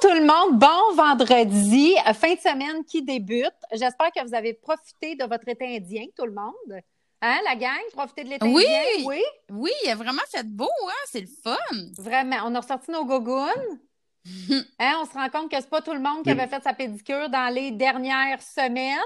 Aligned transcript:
tout 0.00 0.12
le 0.14 0.20
monde, 0.24 0.58
bon 0.58 0.94
vendredi, 0.94 1.94
fin 2.14 2.34
de 2.34 2.40
semaine 2.40 2.84
qui 2.84 3.02
débute. 3.02 3.52
J'espère 3.72 4.10
que 4.12 4.26
vous 4.26 4.34
avez 4.34 4.54
profité 4.54 5.14
de 5.14 5.24
votre 5.24 5.46
été 5.48 5.76
indien, 5.76 6.04
tout 6.16 6.24
le 6.24 6.32
monde. 6.32 6.80
Hein, 7.22 7.36
la 7.44 7.54
gang, 7.54 7.78
profitez 7.92 8.24
de 8.24 8.30
l'été 8.30 8.46
Oui. 8.46 8.64
indien? 8.64 9.04
Oui. 9.06 9.22
Oui, 9.50 9.70
il 9.84 9.90
a 9.90 9.94
vraiment 9.94 10.22
fait 10.30 10.46
beau, 10.46 10.70
hein? 10.88 10.92
C'est 11.06 11.20
le 11.20 11.26
fun. 11.42 11.56
Vraiment, 11.98 12.36
on 12.46 12.54
a 12.54 12.60
ressorti 12.60 12.90
nos 12.90 13.04
gougounes. 13.04 13.78
Hein, 14.78 14.96
on 15.00 15.06
se 15.06 15.14
rend 15.14 15.28
compte 15.30 15.50
que 15.50 15.56
c'est 15.56 15.70
pas 15.70 15.80
tout 15.80 15.94
le 15.94 15.98
monde 15.98 16.22
qui 16.24 16.30
avait 16.30 16.46
fait 16.46 16.62
sa 16.62 16.74
pédicure 16.74 17.30
dans 17.30 17.52
les 17.54 17.70
dernières 17.70 18.42
semaines. 18.42 18.98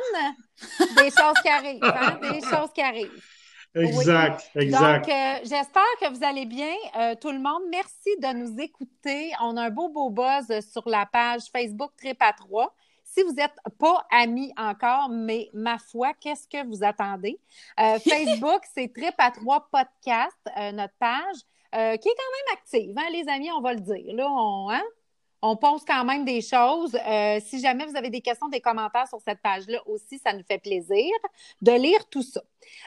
Des 0.96 1.11
choses 1.11 1.38
qui 1.40 1.48
arrivent, 1.48 1.84
hein? 1.84 2.18
Des 2.20 2.40
choses 2.50 2.70
qui 2.74 2.80
arrivent. 2.82 3.22
Exact, 3.75 4.50
exact. 4.54 5.07
Donc, 5.07 5.14
euh, 5.14 5.38
j'espère 5.43 5.82
que 6.00 6.14
vous 6.14 6.25
allez 6.25 6.46
bien, 6.46 6.75
euh, 6.96 7.14
tout 7.21 7.32
le 7.32 7.40
monde. 7.40 7.62
Merci 7.71 8.17
de 8.21 8.32
nous 8.32 8.61
écouter. 8.61 9.32
On 9.43 9.57
a 9.57 9.64
un 9.64 9.71
beau, 9.71 9.89
beau 9.89 10.11
buzz 10.11 10.46
sur 10.61 10.89
la 10.89 11.07
page 11.07 11.43
Facebook 11.53 11.90
Trip 11.96 12.17
à 12.21 12.32
3. 12.32 12.72
Si 13.14 13.22
vous 13.22 13.32
n'êtes 13.32 13.57
pas 13.79 14.04
amis 14.11 14.53
encore, 14.57 15.08
mais 15.08 15.48
ma 15.53 15.79
foi, 15.79 16.14
qu'est-ce 16.14 16.48
que 16.48 16.67
vous 16.67 16.82
attendez? 16.82 17.39
Euh, 17.79 17.98
Facebook, 18.00 18.62
c'est 18.75 18.93
Trip 18.93 19.14
à 19.18 19.31
3 19.31 19.68
Podcast, 19.71 20.39
euh, 20.59 20.72
notre 20.72 20.95
page, 20.98 21.36
euh, 21.75 21.96
qui 21.96 22.09
est 22.09 22.14
quand 22.14 22.32
même 22.32 22.59
active, 22.59 22.95
hein, 22.98 23.09
les 23.12 23.29
amis, 23.29 23.50
on 23.53 23.61
va 23.61 23.75
le 23.75 23.81
dire. 23.81 24.17
Là, 24.17 24.29
on, 24.29 24.70
hein? 24.70 24.82
On 25.46 25.57
pose 25.57 25.84
quand 25.86 26.04
même 26.07 26.25
des 26.25 26.40
choses. 26.40 26.94
Euh, 27.07 27.39
si 27.44 27.61
jamais 27.61 27.84
vous 27.84 27.96
avez 27.96 28.08
des 28.08 28.22
questions, 28.22 28.48
des 28.48 28.62
commentaires 28.62 29.07
sur 29.07 29.21
cette 29.21 29.40
page-là 29.43 29.79
aussi, 29.86 30.18
ça 30.18 30.32
nous 30.32 30.43
fait 30.43 30.58
plaisir 30.58 31.12
de 31.61 31.72
lire 31.72 32.08
tout 32.08 32.22
ça. 32.22 32.41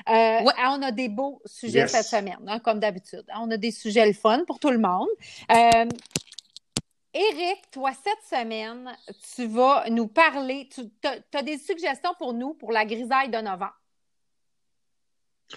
Euh, 0.10 0.42
Ouais. 0.42 0.54
On 0.70 0.82
a 0.82 0.92
des 0.92 1.08
beaux 1.08 1.40
sujets 1.46 1.80
Yes. 1.82 1.92
cette 1.92 2.06
semaine, 2.06 2.40
hein, 2.48 2.60
comme 2.60 2.80
d'habitude. 2.80 3.24
On 3.38 3.50
a 3.52 3.58
des 3.58 3.70
sujets 3.72 4.08
le 4.08 4.14
fun 4.14 4.44
pour 4.48 4.60
tout 4.60 4.72
le 4.72 4.80
monde. 4.80 5.08
Euh, 5.52 5.86
Éric, 7.14 7.70
toi, 7.72 7.92
cette 7.94 8.24
semaine, 8.42 8.92
tu 9.36 9.46
vas 9.48 9.86
nous 9.90 10.08
parler, 10.08 10.68
tu 10.74 10.82
as, 11.34 11.42
des 11.44 11.58
suggestions 11.60 12.14
pour 12.18 12.34
nous 12.34 12.54
pour 12.56 12.72
la 12.72 12.86
grisaille 12.86 13.30
de 13.30 13.38
novembre? 13.38 13.74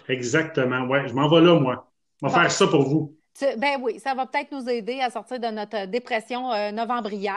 Exactement. 0.09 0.83
Ouais, 0.87 1.09
je 1.09 1.15
m'en 1.15 1.29
vais 1.29 1.41
là, 1.41 1.59
moi. 1.59 1.91
On 2.23 2.29
va 2.29 2.35
Bon. 2.35 2.41
faire 2.43 2.51
ça 2.53 2.67
pour 2.67 2.83
vous. 2.83 3.17
Ben 3.57 3.81
oui, 3.81 3.99
ça 4.01 4.15
va 4.15 4.27
peut-être 4.27 4.53
nous 4.53 4.69
aider 4.69 5.01
à 5.01 5.11
sortir 5.11 5.39
de 5.41 5.47
notre 5.47 5.87
dépression 5.87 6.53
euh, 6.53 6.73
novembrière. 6.73 7.37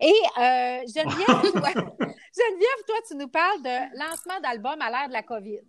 Et 0.00 0.08
euh, 0.08 0.80
Geneviève, 0.86 1.26
toi, 1.52 1.70
Geneviève, 1.74 2.82
toi, 2.86 2.96
tu 3.06 3.16
nous 3.16 3.28
parles 3.28 3.62
de 3.62 3.98
lancement 3.98 4.40
d'album 4.42 4.80
à 4.80 4.90
l'ère 4.90 5.08
de 5.08 5.12
la 5.12 5.22
COVID. 5.22 5.60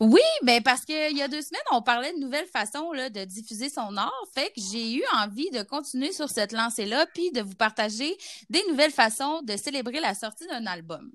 Oui, 0.00 0.20
ben 0.42 0.62
parce 0.62 0.84
qu'il 0.84 1.16
y 1.16 1.22
a 1.22 1.28
deux 1.28 1.42
semaines, 1.42 1.60
on 1.70 1.82
parlait 1.82 2.12
de 2.12 2.18
nouvelles 2.18 2.46
façons 2.46 2.92
là, 2.92 3.10
de 3.10 3.24
diffuser 3.24 3.68
son 3.68 3.96
art. 3.96 4.24
Fait 4.34 4.48
que 4.48 4.60
j'ai 4.72 4.94
eu 4.94 5.02
envie 5.14 5.50
de 5.50 5.62
continuer 5.62 6.12
sur 6.12 6.28
cette 6.28 6.52
lancée-là, 6.52 7.06
puis 7.14 7.30
de 7.30 7.42
vous 7.42 7.54
partager 7.54 8.16
des 8.48 8.62
nouvelles 8.68 8.90
façons 8.90 9.42
de 9.42 9.56
célébrer 9.56 10.00
la 10.00 10.14
sortie 10.14 10.46
d'un 10.46 10.66
album. 10.66 11.10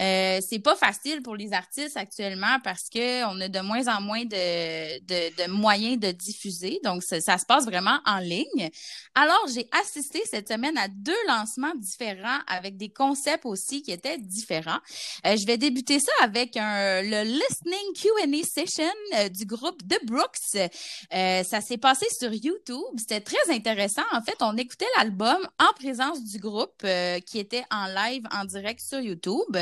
Euh, 0.00 0.40
c'est 0.46 0.58
pas 0.58 0.76
facile 0.76 1.22
pour 1.22 1.36
les 1.36 1.52
artistes 1.52 1.96
actuellement 1.96 2.58
parce 2.64 2.88
que 2.88 3.24
on 3.26 3.40
a 3.40 3.48
de 3.48 3.60
moins 3.60 3.86
en 3.88 4.00
moins 4.00 4.24
de, 4.24 4.98
de, 5.00 5.50
moyens 5.50 5.98
de 5.98 6.10
diffuser. 6.10 6.80
Donc, 6.82 7.02
ça, 7.02 7.20
ça 7.20 7.38
se 7.38 7.46
passe 7.46 7.64
vraiment 7.64 7.98
en 8.04 8.18
ligne. 8.18 8.70
Alors, 9.14 9.46
j'ai 9.54 9.68
assisté 9.80 10.22
cette 10.28 10.48
semaine 10.48 10.76
à 10.76 10.88
deux 10.88 11.12
lancements 11.28 11.74
différents 11.76 12.38
avec 12.46 12.76
des 12.76 12.88
concepts 12.88 13.46
aussi 13.46 13.82
qui 13.82 13.92
étaient 13.92 14.18
différents. 14.18 14.78
Euh, 15.26 15.36
je 15.36 15.46
vais 15.46 15.56
débuter 15.56 16.00
ça 16.00 16.12
avec 16.22 16.56
un, 16.56 17.02
le 17.02 17.22
listening 17.22 17.75
Q&A 17.94 18.42
session 18.44 18.84
euh, 19.14 19.28
du 19.28 19.44
groupe 19.44 19.80
The 19.88 20.04
Brooks. 20.04 20.70
Euh, 21.14 21.42
ça 21.42 21.60
s'est 21.60 21.78
passé 21.78 22.06
sur 22.18 22.32
YouTube. 22.32 22.76
C'était 22.98 23.20
très 23.20 23.50
intéressant. 23.50 24.02
En 24.12 24.22
fait, 24.22 24.36
on 24.40 24.56
écoutait 24.56 24.86
l'album 24.96 25.38
en 25.58 25.72
présence 25.74 26.22
du 26.24 26.38
groupe 26.38 26.82
euh, 26.84 27.20
qui 27.20 27.38
était 27.38 27.64
en 27.70 27.86
live, 27.86 28.24
en 28.32 28.44
direct 28.44 28.80
sur 28.80 29.00
YouTube. 29.00 29.56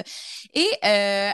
Et 0.55 0.71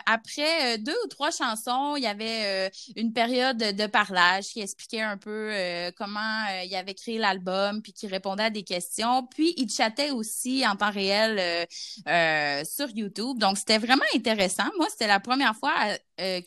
après 0.07 0.79
deux 0.79 0.97
ou 1.05 1.09
trois 1.09 1.31
chansons, 1.31 1.97
il 1.97 2.03
y 2.03 2.07
avait 2.07 2.71
une 2.97 3.13
période 3.13 3.59
de 3.59 3.87
parlage 3.87 4.47
qui 4.47 4.61
expliquait 4.61 5.03
un 5.03 5.17
peu 5.17 5.53
comment 5.97 6.47
il 6.65 6.75
avait 6.75 6.95
créé 6.95 7.19
l'album, 7.19 7.83
puis 7.83 7.93
qui 7.93 8.07
répondait 8.07 8.45
à 8.45 8.51
des 8.51 8.63
questions. 8.63 9.27
Puis 9.27 9.55
il 9.57 9.71
chattait 9.71 10.11
aussi 10.11 10.67
en 10.67 10.77
temps 10.77 10.91
réel 10.91 11.67
sur 12.67 12.89
YouTube. 12.95 13.39
Donc, 13.39 13.59
c'était 13.59 13.79
vraiment 13.79 14.05
intéressant. 14.15 14.69
Moi, 14.77 14.87
c'était 14.91 15.07
la 15.07 15.21
première 15.21 15.55
fois 15.57 15.75
euh, 16.21 16.41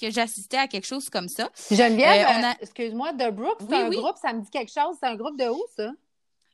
à 0.57 0.67
quelque 0.67 0.85
chose 0.87 1.09
comme 1.09 1.29
ça. 1.29 1.49
Geneviève, 1.71 2.27
Euh, 2.27 2.39
on 2.39 2.43
a- 2.43 2.51
euh, 2.51 2.53
excuse-moi, 2.61 3.13
The 3.13 3.31
Brooks, 3.31 3.57
c'est 3.61 3.67
Oui, 3.67 3.75
un 3.83 3.89
oui. 3.89 3.97
groupe, 3.97 4.17
ça 4.21 4.33
me 4.33 4.41
dit 4.41 4.49
quelque 4.49 4.71
chose. 4.71 4.95
C'est 5.01 5.07
un 5.09 5.15
groupe 5.15 5.37
de 5.37 5.47
où, 5.49 5.61
ça? 5.77 5.91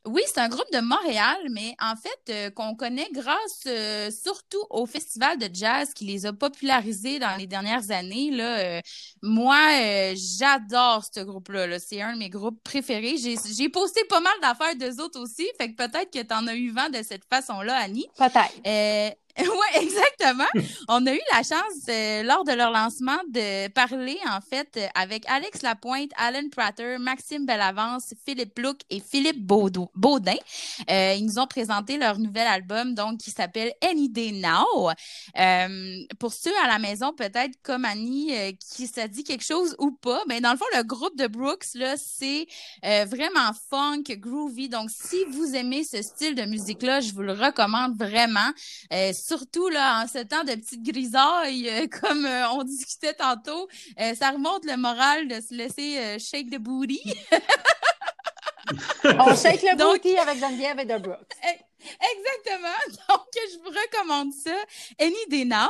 Oui, 0.05 0.21
c'est 0.27 0.39
un 0.39 0.47
groupe 0.47 0.71
de 0.71 0.79
Montréal, 0.79 1.37
mais 1.51 1.75
en 1.81 1.93
fait, 1.95 2.31
euh, 2.33 2.49
qu'on 2.51 2.73
connaît 2.73 3.09
grâce 3.11 3.63
euh, 3.67 4.09
surtout 4.09 4.63
au 4.69 4.85
festival 4.85 5.37
de 5.37 5.49
jazz 5.53 5.93
qui 5.93 6.05
les 6.05 6.25
a 6.25 6.31
popularisés 6.31 7.19
dans 7.19 7.35
les 7.37 7.47
dernières 7.47 7.91
années. 7.91 8.31
Là, 8.31 8.57
Euh, 8.59 8.81
moi, 9.21 9.59
j'adore 10.15 11.03
ce 11.13 11.19
groupe-là. 11.19 11.67
-là, 11.67 11.79
c'est 11.85 12.01
un 12.01 12.13
de 12.13 12.19
mes 12.19 12.29
groupes 12.29 12.61
préférés. 12.63 13.17
J'ai 13.17 13.35
j'ai 13.57 13.69
posté 13.69 14.03
pas 14.05 14.21
mal 14.21 14.33
d'affaires 14.41 14.75
d'eux 14.75 15.01
autres 15.03 15.19
aussi, 15.19 15.45
fait 15.59 15.71
que 15.71 15.75
peut-être 15.75 16.11
que 16.11 16.23
tu 16.23 16.33
en 16.33 16.47
as 16.47 16.55
eu 16.55 16.71
vent 16.71 16.89
de 16.89 17.03
cette 17.03 17.25
façon-là, 17.25 17.75
Annie. 17.75 18.07
Peut-être. 18.17 18.53
Euh, 19.39 19.43
ouais, 19.47 19.83
exactement. 19.83 20.45
On 20.87 21.05
a 21.05 21.13
eu 21.13 21.19
la 21.31 21.43
chance 21.43 21.83
euh, 21.89 22.23
lors 22.23 22.43
de 22.43 22.51
leur 22.51 22.71
lancement 22.71 23.17
de 23.29 23.67
parler 23.69 24.17
en 24.27 24.41
fait 24.41 24.69
euh, 24.77 24.87
avec 24.95 25.23
Alex 25.27 25.61
Lapointe, 25.61 26.11
Alan 26.17 26.47
Prater, 26.51 26.97
Maxime 26.99 27.45
Bellavance, 27.45 28.13
Philippe 28.25 28.55
Plouc 28.55 28.81
et 28.89 28.99
Philippe 28.99 29.45
Baudin. 29.45 30.35
Euh, 30.89 31.15
ils 31.17 31.25
nous 31.25 31.39
ont 31.39 31.47
présenté 31.47 31.97
leur 31.97 32.19
nouvel 32.19 32.47
album 32.47 32.93
donc 32.93 33.19
qui 33.19 33.31
s'appelle 33.31 33.73
Any 33.81 34.09
Day 34.09 34.31
Now. 34.31 34.91
Euh, 35.39 35.97
pour 36.19 36.33
ceux 36.33 36.55
à 36.63 36.67
la 36.67 36.79
maison 36.79 37.13
peut-être 37.13 37.55
comme 37.63 37.85
Annie 37.85 38.35
euh, 38.35 38.51
qui 38.59 38.87
ça 38.87 39.07
dit 39.07 39.23
quelque 39.23 39.45
chose 39.45 39.75
ou 39.79 39.91
pas, 39.91 40.21
mais 40.27 40.41
dans 40.41 40.51
le 40.51 40.57
fond 40.57 40.65
le 40.75 40.83
groupe 40.83 41.17
de 41.17 41.27
Brooks 41.27 41.73
là 41.75 41.95
c'est 41.97 42.47
euh, 42.85 43.05
vraiment 43.05 43.51
funk, 43.69 44.03
groovy. 44.09 44.69
Donc 44.69 44.89
si 44.89 45.23
vous 45.29 45.55
aimez 45.55 45.83
ce 45.83 46.01
style 46.01 46.35
de 46.35 46.43
musique 46.43 46.81
là, 46.81 46.99
je 46.99 47.13
vous 47.13 47.21
le 47.21 47.33
recommande 47.33 47.97
vraiment. 47.97 48.49
Surtout 49.29 49.69
là 49.69 50.01
en 50.03 50.07
ce 50.07 50.23
temps 50.23 50.43
de 50.43 50.55
petite 50.55 50.81
grisaille, 50.81 51.69
euh, 51.69 51.87
comme 52.01 52.25
euh, 52.25 52.49
on 52.49 52.63
discutait 52.63 53.13
tantôt, 53.13 53.67
euh, 53.99 54.15
ça 54.15 54.31
remonte 54.31 54.65
le 54.65 54.75
moral 54.75 55.27
de 55.27 55.35
se 55.39 55.53
laisser 55.53 56.17
shake 56.17 56.49
the 56.49 56.57
booty. 56.57 56.99
On 59.03 59.35
shake 59.35 59.61
le 59.63 59.77
Donc- 59.77 60.01
booty 60.03 60.17
avec 60.17 60.39
Geneviève 60.39 60.79
et 60.79 60.85
The 60.87 61.01
Brooks. 61.01 61.35
Exactement. 61.81 63.03
Donc, 63.09 63.27
je 63.33 63.57
vous 63.59 63.69
recommande 63.69 64.33
ça. 64.33 64.55
Any 64.99 65.15
Day 65.29 65.45
Now. 65.45 65.67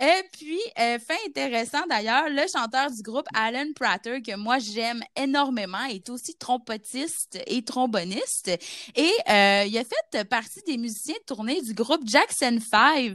Et 0.00 0.22
puis, 0.32 0.60
euh, 0.78 0.98
fait 0.98 1.18
intéressant 1.26 1.82
d'ailleurs, 1.88 2.28
le 2.28 2.42
chanteur 2.52 2.90
du 2.90 3.02
groupe 3.02 3.26
Alan 3.34 3.66
Prater, 3.74 4.22
que 4.22 4.36
moi 4.36 4.58
j'aime 4.58 5.02
énormément, 5.16 5.84
est 5.84 6.08
aussi 6.10 6.34
trompetiste 6.36 7.38
et 7.46 7.62
tromboniste. 7.64 8.48
Et 8.96 9.12
euh, 9.28 9.64
il 9.66 9.78
a 9.78 9.82
fait 9.84 10.24
partie 10.24 10.60
des 10.66 10.76
musiciens 10.78 11.14
de 11.14 11.34
tournée 11.34 11.60
du 11.60 11.74
groupe 11.74 12.02
Jackson 12.06 12.58
5. 12.70 13.12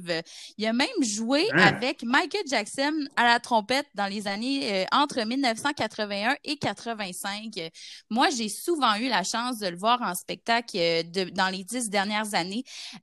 Il 0.58 0.66
a 0.66 0.74
même 0.74 0.88
joué 1.02 1.48
Hein? 1.54 1.68
avec 1.68 2.04
Michael 2.04 2.44
Jackson 2.48 3.08
à 3.16 3.26
la 3.26 3.40
trompette 3.40 3.88
dans 3.96 4.08
les 4.08 4.28
années 4.28 4.84
euh, 4.84 4.86
entre 4.92 5.20
1981 5.24 6.36
et 6.44 6.58
85. 6.58 7.72
Moi, 8.10 8.30
j'ai 8.36 8.50
souvent 8.50 8.96
eu 8.96 9.08
la 9.08 9.24
chance 9.24 9.60
de 9.60 9.68
le 9.68 9.78
voir 9.78 10.02
en 10.02 10.16
spectacle 10.16 10.78
euh, 10.78 11.04
de- 11.04 11.30
dans 11.30 11.50
les 11.50 11.64
dix 11.64 11.90
dernières 11.90 12.34
années. 12.34 12.37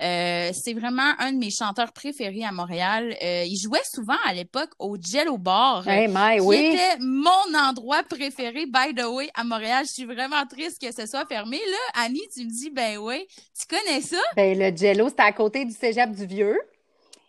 Euh, 0.02 0.50
c'est 0.52 0.74
vraiment 0.74 1.12
un 1.18 1.32
de 1.32 1.38
mes 1.38 1.50
chanteurs 1.50 1.92
préférés 1.92 2.44
à 2.44 2.52
Montréal. 2.52 3.16
Euh, 3.22 3.44
il 3.46 3.56
jouait 3.56 3.82
souvent 3.90 4.16
à 4.24 4.32
l'époque 4.34 4.70
au 4.78 4.96
Jello 5.00 5.38
Bar. 5.38 5.86
Hey, 5.88 6.08
my, 6.08 6.36
qui 6.36 6.40
oui. 6.40 6.56
était 6.56 6.98
mon 7.00 7.54
endroit 7.58 8.02
préféré, 8.02 8.66
by 8.66 8.94
the 8.94 9.04
way, 9.06 9.30
à 9.34 9.44
Montréal. 9.44 9.84
Je 9.86 9.92
suis 9.92 10.04
vraiment 10.04 10.46
triste 10.46 10.80
que 10.80 10.92
ce 10.94 11.06
soit 11.06 11.26
fermé. 11.26 11.58
Là, 11.58 12.02
Annie, 12.04 12.22
tu 12.34 12.44
me 12.44 12.50
dis, 12.50 12.70
ben 12.70 12.98
oui, 12.98 13.26
tu 13.58 13.66
connais 13.66 14.00
ça? 14.00 14.16
Ben, 14.36 14.58
le 14.58 14.76
Jello, 14.76 15.08
c'était 15.08 15.22
à 15.22 15.32
côté 15.32 15.64
du 15.64 15.72
cégep 15.72 16.10
du 16.12 16.26
Vieux. 16.26 16.58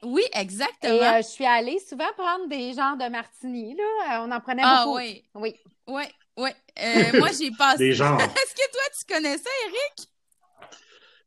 Oui, 0.04 0.22
Et 0.36 0.38
exactement. 0.40 0.94
euh, 1.02 1.18
je 1.18 1.28
suis 1.28 1.46
allée 1.46 1.80
souvent 1.80 2.12
prendre 2.18 2.48
des 2.48 2.74
genres 2.74 2.96
de 2.98 3.10
martini, 3.10 3.76
là. 3.76 3.84
Euh, 4.20 4.26
On 4.28 4.32
en 4.32 4.40
prenait 4.40 4.62
ah 4.64 4.84
beaucoup. 4.86 4.98
oui, 4.98 5.24
Oui. 5.34 5.56
oui, 5.88 6.04
oui. 6.38 6.50
Euh, 6.80 7.20
moi, 7.20 7.30
j'ai 7.40 7.50
passé... 7.58 7.78
Des 7.80 7.94
genres. 7.94 8.20
Est-ce 8.22 8.54
que 8.54 8.72
toi, 8.72 8.82
tu 9.00 9.14
connais 9.14 9.38
ça, 9.38 9.50
Eric? 9.66 10.08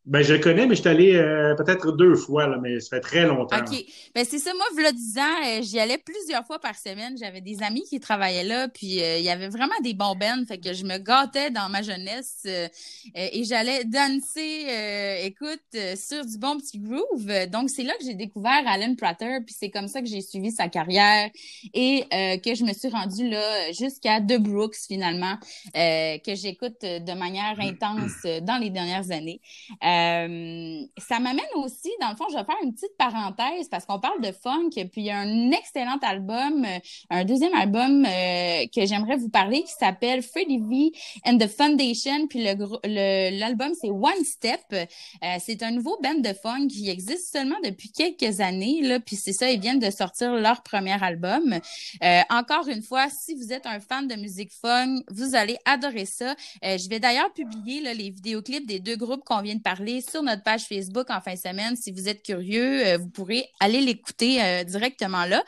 Ben, 0.08 0.22
je 0.22 0.32
le 0.32 0.38
connais, 0.38 0.66
mais 0.66 0.74
je 0.74 0.80
suis 0.80 0.88
allé 0.88 1.14
euh, 1.14 1.54
peut-être 1.54 1.92
deux 1.92 2.16
fois, 2.16 2.46
là, 2.46 2.58
mais 2.60 2.80
ça 2.80 2.96
fait 2.96 3.00
très 3.00 3.26
longtemps. 3.26 3.58
OK. 3.58 3.84
Ben 4.14 4.24
c'est 4.28 4.38
ça. 4.38 4.52
Moi, 4.54 4.64
v'là 4.74 4.92
10 4.92 5.18
ans, 5.18 5.22
euh, 5.22 5.62
j'y 5.62 5.78
allais 5.78 5.98
plusieurs 5.98 6.46
fois 6.46 6.58
par 6.58 6.76
semaine. 6.76 7.16
J'avais 7.18 7.40
des 7.40 7.62
amis 7.62 7.82
qui 7.82 8.00
travaillaient 8.00 8.44
là, 8.44 8.68
puis 8.68 9.02
euh, 9.02 9.18
il 9.18 9.24
y 9.24 9.30
avait 9.30 9.48
vraiment 9.48 9.74
des 9.82 9.94
bons 9.94 10.14
bands, 10.14 10.44
fait 10.46 10.58
que 10.58 10.72
je 10.72 10.84
me 10.84 10.98
gâtais 10.98 11.50
dans 11.50 11.68
ma 11.68 11.82
jeunesse 11.82 12.46
et 13.14 13.44
j'allais 13.44 13.84
danser, 13.84 15.24
écoute, 15.24 15.76
sur 15.96 16.24
du 16.24 16.38
bon 16.38 16.58
petit 16.58 16.78
groove. 16.78 17.46
Donc, 17.50 17.70
c'est 17.70 17.82
là 17.82 17.92
que 17.98 18.04
j'ai 18.04 18.14
découvert 18.14 18.62
Alan 18.66 18.94
Prater, 18.94 19.38
puis 19.44 19.54
c'est 19.58 19.70
comme 19.70 19.88
ça 19.88 20.00
que 20.00 20.06
j'ai 20.06 20.20
suivi 20.20 20.50
sa 20.50 20.68
carrière 20.68 21.30
et 21.74 22.04
que 22.42 22.54
je 22.54 22.64
me 22.64 22.72
suis 22.72 22.88
rendue 22.88 23.28
là 23.28 23.72
jusqu'à 23.72 24.20
The 24.20 24.38
Brooks, 24.38 24.76
finalement, 24.86 25.36
que 25.74 26.34
j'écoute 26.34 26.80
de 26.82 27.12
manière 27.18 27.58
intense 27.60 28.24
euh, 28.24 28.40
dans 28.40 28.58
les 28.58 28.70
dernières 28.70 29.10
années. 29.10 29.40
Euh, 29.98 30.86
ça 30.98 31.18
m'amène 31.18 31.44
aussi, 31.54 31.90
dans 32.00 32.10
le 32.10 32.16
fond, 32.16 32.24
je 32.30 32.36
vais 32.36 32.44
faire 32.44 32.56
une 32.62 32.74
petite 32.74 32.96
parenthèse 32.98 33.68
parce 33.70 33.84
qu'on 33.84 34.00
parle 34.00 34.20
de 34.20 34.32
funk, 34.32 34.70
puis 34.70 35.02
il 35.02 35.04
y 35.04 35.10
a 35.10 35.18
un 35.18 35.50
excellent 35.50 35.98
album, 36.02 36.64
euh, 36.64 36.78
un 37.10 37.24
deuxième 37.24 37.54
album 37.54 38.04
euh, 38.04 38.64
que 38.74 38.86
j'aimerais 38.86 39.16
vous 39.16 39.28
parler 39.28 39.62
qui 39.62 39.72
s'appelle 39.78 40.22
Freddie 40.22 40.58
V 40.58 40.92
and 41.24 41.38
the 41.38 41.48
Foundation, 41.48 42.26
puis 42.28 42.42
l'album 42.42 43.72
c'est 43.80 43.90
One 43.90 44.24
Step. 44.24 44.60
c'est 45.40 45.62
un 45.62 45.70
nouveau 45.70 45.98
band 46.02 46.20
de 46.20 46.32
funk 46.32 46.68
qui 46.68 46.88
existe 46.90 47.32
seulement 47.32 47.58
depuis 47.64 47.90
quelques 47.90 48.40
années, 48.40 48.80
là, 48.82 49.00
puis 49.00 49.16
c'est 49.16 49.32
ça, 49.32 49.50
ils 49.50 49.60
viennent 49.60 49.78
de 49.78 49.90
sortir 49.90 50.34
leur 50.34 50.62
premier 50.62 51.02
album. 51.02 51.58
encore 52.30 52.68
une 52.68 52.82
fois, 52.82 53.08
si 53.08 53.34
vous 53.34 53.52
êtes 53.52 53.66
un 53.66 53.80
fan 53.80 54.06
de 54.06 54.14
musique 54.14 54.52
funk, 54.52 55.00
vous 55.10 55.34
allez 55.34 55.56
adorer 55.64 56.06
ça. 56.06 56.34
je 56.62 56.88
vais 56.88 57.00
d'ailleurs 57.00 57.32
publier 57.32 57.80
les 57.94 58.10
vidéoclips 58.10 58.66
des 58.66 58.80
deux 58.80 58.96
groupes 58.96 59.24
qu'on 59.24 59.42
vient 59.42 59.56
de 59.56 59.62
parler 59.62 59.77
sur 60.10 60.22
notre 60.22 60.42
page 60.42 60.64
Facebook 60.64 61.08
en 61.08 61.20
fin 61.20 61.34
de 61.34 61.38
semaine. 61.38 61.76
Si 61.76 61.92
vous 61.92 62.08
êtes 62.08 62.22
curieux, 62.22 62.86
euh, 62.86 62.98
vous 62.98 63.08
pourrez 63.08 63.48
aller 63.60 63.80
l'écouter 63.80 64.42
euh, 64.42 64.64
directement 64.64 65.24
là. 65.24 65.42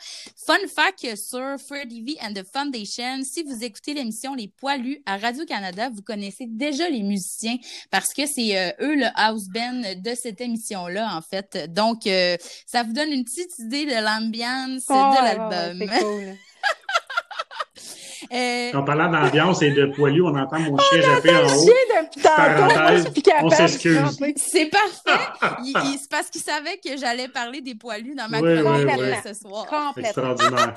Fun 0.45 0.57
fact 0.73 1.15
sur 1.17 1.57
Freddie 1.59 2.01
V 2.01 2.17
and 2.21 2.33
the 2.33 2.45
Foundation, 2.53 3.23
si 3.23 3.43
vous 3.43 3.63
écoutez 3.63 3.93
l'émission 3.93 4.33
Les 4.33 4.47
Poilus 4.47 5.01
à 5.05 5.17
Radio-Canada, 5.17 5.89
vous 5.93 6.01
connaissez 6.01 6.45
déjà 6.47 6.89
les 6.89 7.03
musiciens 7.03 7.57
parce 7.89 8.13
que 8.13 8.25
c'est 8.25 8.57
euh, 8.57 8.71
eux 8.81 8.95
le 8.95 9.07
house 9.15 9.47
band 9.49 9.81
de 9.97 10.15
cette 10.15 10.39
émission-là, 10.39 11.15
en 11.15 11.21
fait. 11.21 11.69
Donc, 11.73 12.03
ça 12.65 12.83
vous 12.83 12.93
donne 12.93 13.11
une 13.11 13.25
petite 13.25 13.59
idée 13.59 13.85
de 13.85 14.03
l'ambiance 14.03 14.85
de 14.87 15.23
l'album. 15.23 15.87
cool. 15.99 16.37
Euh... 18.31 18.71
En 18.73 18.83
parlant 18.83 19.09
d'ambiance 19.09 19.61
et 19.61 19.71
de 19.71 19.85
poilu, 19.87 20.21
on 20.21 20.35
entend 20.35 20.59
mon 20.59 20.77
chien 20.77 21.01
japper 21.01 21.35
en 21.35 21.45
haut. 21.45 21.65
Chien 21.65 22.33
Parenthèse, 22.35 23.05
on 23.41 23.49
s'excuse. 23.49 23.99
C'est 24.35 24.65
parfait. 24.67 25.23
C'est 25.73 26.09
parce 26.09 26.29
qu'il 26.29 26.41
savait 26.41 26.77
que 26.77 26.97
j'allais 26.97 27.27
parler 27.27 27.61
des 27.61 27.75
poilus 27.75 28.15
dans 28.15 28.29
ma 28.29 28.39
chronique 28.39 29.15
ce 29.25 29.33
soir. 29.33 29.65
Complètement. 29.65 30.03
Extraordinaire. 30.03 30.73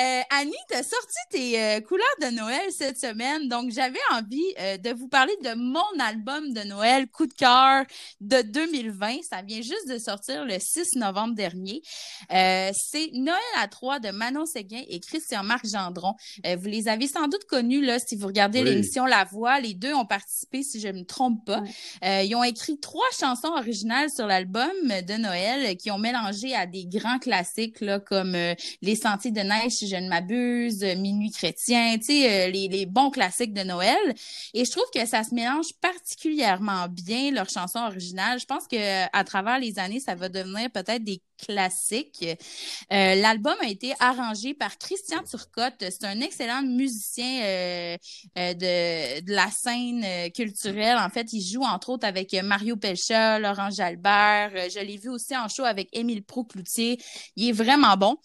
Euh, 0.00 0.20
Annie, 0.30 0.52
tu 0.70 0.76
as 0.76 0.82
sorti 0.82 1.16
tes 1.30 1.60
euh, 1.60 1.80
couleurs 1.80 2.06
de 2.22 2.34
Noël 2.34 2.70
cette 2.70 2.98
semaine, 2.98 3.48
donc 3.48 3.70
j'avais 3.70 3.98
envie 4.12 4.54
euh, 4.58 4.78
de 4.78 4.90
vous 4.94 5.08
parler 5.08 5.34
de 5.44 5.54
mon 5.54 6.00
album 6.00 6.54
de 6.54 6.62
Noël, 6.62 7.06
Coup 7.08 7.26
de 7.26 7.34
cœur 7.34 7.84
de 8.20 8.40
2020. 8.40 9.18
Ça 9.28 9.42
vient 9.42 9.60
juste 9.60 9.88
de 9.88 9.98
sortir 9.98 10.46
le 10.46 10.56
6 10.58 10.96
novembre 10.96 11.34
dernier. 11.34 11.82
C'est 12.30 13.10
Noël 13.12 13.38
à 13.58 13.68
trois 13.68 13.98
de 13.98 14.10
Manon 14.10 14.46
Séguin 14.46 14.82
et 14.88 15.00
Christian-Marc 15.00 15.66
Gendron. 15.66 16.14
vous 16.44 16.66
les 16.66 16.88
avez 16.88 17.06
sans 17.06 17.28
doute 17.28 17.44
connus 17.44 17.84
là, 17.84 17.98
si 17.98 18.16
vous 18.16 18.26
regardez 18.26 18.62
l'émission 18.62 19.04
La 19.04 19.24
Voix. 19.24 19.60
Les 19.60 19.74
deux 19.74 19.92
ont 19.92 20.06
participé, 20.06 20.62
si 20.62 20.80
je 20.80 20.88
ne 20.88 21.00
me 21.00 21.04
trompe 21.04 21.44
pas. 21.44 21.62
ils 22.02 22.34
ont 22.34 22.44
écrit 22.44 22.78
trois 22.78 23.08
chansons 23.18 23.48
originales 23.48 24.08
sur 24.14 24.26
l'album 24.26 24.70
de 24.84 25.16
Noël 25.16 25.76
qui 25.76 25.90
ont 25.90 25.98
mélangé 25.98 26.54
à 26.54 26.66
des 26.66 26.86
grands 26.86 27.18
classiques 27.18 27.80
là, 27.80 27.98
comme 27.98 28.32
Les 28.32 28.96
Sentiers 28.96 29.32
de 29.32 29.40
neige 29.40 29.89
je 29.90 29.96
ne 29.96 30.08
m'abuse, 30.08 30.82
Minuit 30.96 31.30
chrétien, 31.30 31.96
tu 31.98 32.04
sais, 32.04 32.48
euh, 32.48 32.50
les, 32.50 32.68
les, 32.68 32.86
bons 32.86 33.10
classiques 33.10 33.52
de 33.52 33.62
Noël. 33.62 33.96
Et 34.54 34.64
je 34.64 34.70
trouve 34.70 34.84
que 34.94 35.04
ça 35.06 35.24
se 35.24 35.34
mélange 35.34 35.72
particulièrement 35.80 36.88
bien, 36.88 37.30
leurs 37.32 37.50
chansons 37.50 37.80
originales. 37.80 38.40
Je 38.40 38.46
pense 38.46 38.66
que 38.66 39.06
à 39.16 39.24
travers 39.24 39.58
les 39.58 39.78
années, 39.78 40.00
ça 40.00 40.14
va 40.14 40.28
devenir 40.28 40.70
peut-être 40.70 41.04
des 41.04 41.20
classique. 41.40 42.24
Euh, 42.92 43.14
L'album 43.14 43.54
a 43.60 43.68
été 43.68 43.94
arrangé 43.98 44.54
par 44.54 44.78
Christian 44.78 45.22
Turcotte. 45.28 45.74
C'est 45.80 46.04
un 46.04 46.20
excellent 46.20 46.62
musicien 46.62 47.42
euh, 47.42 47.96
euh, 48.38 48.54
de, 48.54 49.20
de, 49.20 49.32
la 49.32 49.48
scène 49.50 50.30
culturelle. 50.32 50.98
En 50.98 51.08
fait, 51.08 51.32
il 51.32 51.42
joue 51.42 51.62
entre 51.62 51.90
autres 51.90 52.06
avec 52.06 52.32
Mario 52.42 52.76
Pelcha, 52.76 53.38
Laurent 53.38 53.70
Jalbert. 53.70 54.50
Je 54.70 54.80
l'ai 54.80 54.96
vu 54.96 55.08
aussi 55.08 55.36
en 55.36 55.48
show 55.48 55.64
avec 55.64 55.88
Émile 55.92 56.22
Procloutier. 56.22 56.98
Il 57.36 57.48
est 57.48 57.52
vraiment 57.52 57.96
bon. 57.96 58.16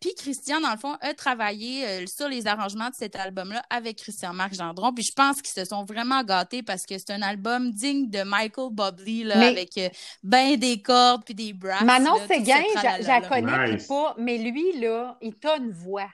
Puis 0.00 0.14
Christian, 0.16 0.60
dans 0.60 0.72
le 0.72 0.78
fond, 0.78 0.96
a 1.00 1.14
travaillé 1.14 2.06
sur 2.06 2.28
les 2.28 2.46
arrangements 2.46 2.88
de 2.88 2.94
cet 2.94 3.16
album-là 3.16 3.62
avec 3.70 3.98
Christian-Marc 3.98 4.54
Gendron. 4.54 4.92
Puis 4.92 5.04
je 5.04 5.12
pense 5.12 5.40
qu'ils 5.42 5.54
se 5.54 5.64
sont 5.64 5.84
vraiment 5.84 6.22
gâtés 6.22 6.62
parce 6.62 6.84
que 6.84 6.98
c'est 6.98 7.10
un 7.10 7.22
album 7.22 7.70
digne 7.70 8.08
de 8.10 8.22
Michael 8.22 8.70
Bublé, 8.72 9.24
là, 9.24 9.48
avec 9.48 9.78
ben 10.22 10.56
des 10.56 10.82
cordes 10.82 11.22
puis 11.24 11.34
des 11.34 11.52
brasses. 11.52 11.82
Manon, 11.82 12.14
c'est 12.28 12.39
Séguin, 12.44 12.62
je 13.00 13.06
la 13.06 13.20
connais 13.20 13.76
pas, 13.88 14.14
mais 14.18 14.38
lui, 14.38 14.78
là, 14.80 15.16
il 15.20 15.34
t'a 15.34 15.56
une 15.56 15.72
voix. 15.72 16.08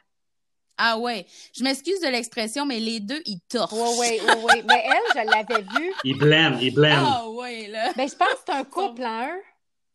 Ah 0.79 0.99
ouais. 0.99 1.25
Je 1.57 1.65
m'excuse 1.65 2.01
de 2.01 2.09
l'expression, 2.09 2.67
mais 2.67 2.79
les 2.79 3.01
deux, 3.01 3.23
ils 3.25 3.41
torchent. 3.49 3.73
Oui, 3.73 3.89
oui, 3.99 4.19
oui, 4.21 4.35
oui. 4.45 4.63
Mais 4.69 4.85
elle, 4.85 5.25
je 5.25 5.31
l'avais 5.31 5.63
vue. 5.63 5.93
Il 6.05 6.19
blême, 6.19 6.59
il 6.61 6.75
blême. 6.75 7.03
Ah 7.03 7.27
ouais, 7.31 7.69
là. 7.69 7.93
Ben, 7.97 8.07
je 8.07 8.15
pense 8.15 8.29
que 8.29 8.41
c'est 8.47 8.53
un 8.53 8.65
couple, 8.65 9.03
hein? 9.03 9.39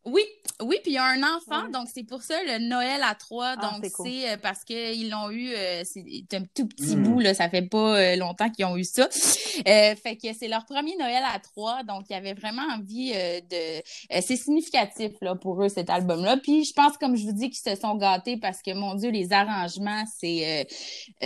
Oui, 0.04 0.24
oui, 0.62 0.78
puis 0.82 0.94
il 0.94 0.96
y 0.96 0.98
a 0.98 1.06
un 1.06 1.22
enfant, 1.22 1.70
donc 1.70 1.88
c'est 1.94 2.04
pour 2.04 2.24
ça 2.24 2.34
le 2.44 2.58
Noël 2.68 3.02
à 3.04 3.14
trois. 3.14 3.56
Ah, 3.58 3.72
donc 3.72 3.86
c'est 4.04 4.32
euh, 4.32 4.38
parce 4.42 4.64
qu'ils 4.64 5.12
l'ont 5.12 5.30
eu, 5.30 5.52
euh, 5.54 5.84
c'est 5.84 6.34
un 6.34 6.44
tout 6.56 6.68
petit 6.68 6.96
hmm. 6.96 7.04
bout, 7.04 7.20
là, 7.20 7.36
ça 7.36 7.50
fait 7.50 7.62
pas 7.62 7.98
euh, 7.98 8.16
longtemps 8.16 8.50
qu'ils 8.50 8.66
ont 8.66 8.78
eu 8.78 8.84
ça. 8.84 9.08
fait 9.12 10.18
que 10.22 10.34
c'est 10.34 10.48
leur 10.48 10.66
premier 10.66 10.96
Noël 10.98 11.24
à 11.32 11.40
trois, 11.40 11.84
donc 11.84 12.06
il 12.10 12.14
y 12.14 12.16
avait 12.16 12.34
vraiment 12.34 12.64
envie 12.76 13.12
de. 13.12 13.82
c'est 14.22 14.38
significatif 14.38 15.12
là, 15.22 15.36
pour 15.36 15.64
eux, 15.64 15.70
cet 15.70 15.92
album-là. 15.92 16.38
Puis 16.38 16.64
je 16.64 16.74
pense, 16.74 16.98
comme 16.98 17.16
je 17.16 17.26
vous 17.26 17.34
dis, 17.34 17.52
qu'ils 17.52 17.72
se 17.72 17.80
sont 17.80 17.96
gâtés 17.96 18.38
parce 18.38 18.64
que, 18.64 18.74
mon 18.74 18.96
Dieu, 18.96 19.12
les 19.12 19.34
arrangements, 19.34 20.04
c'est. 20.20 20.68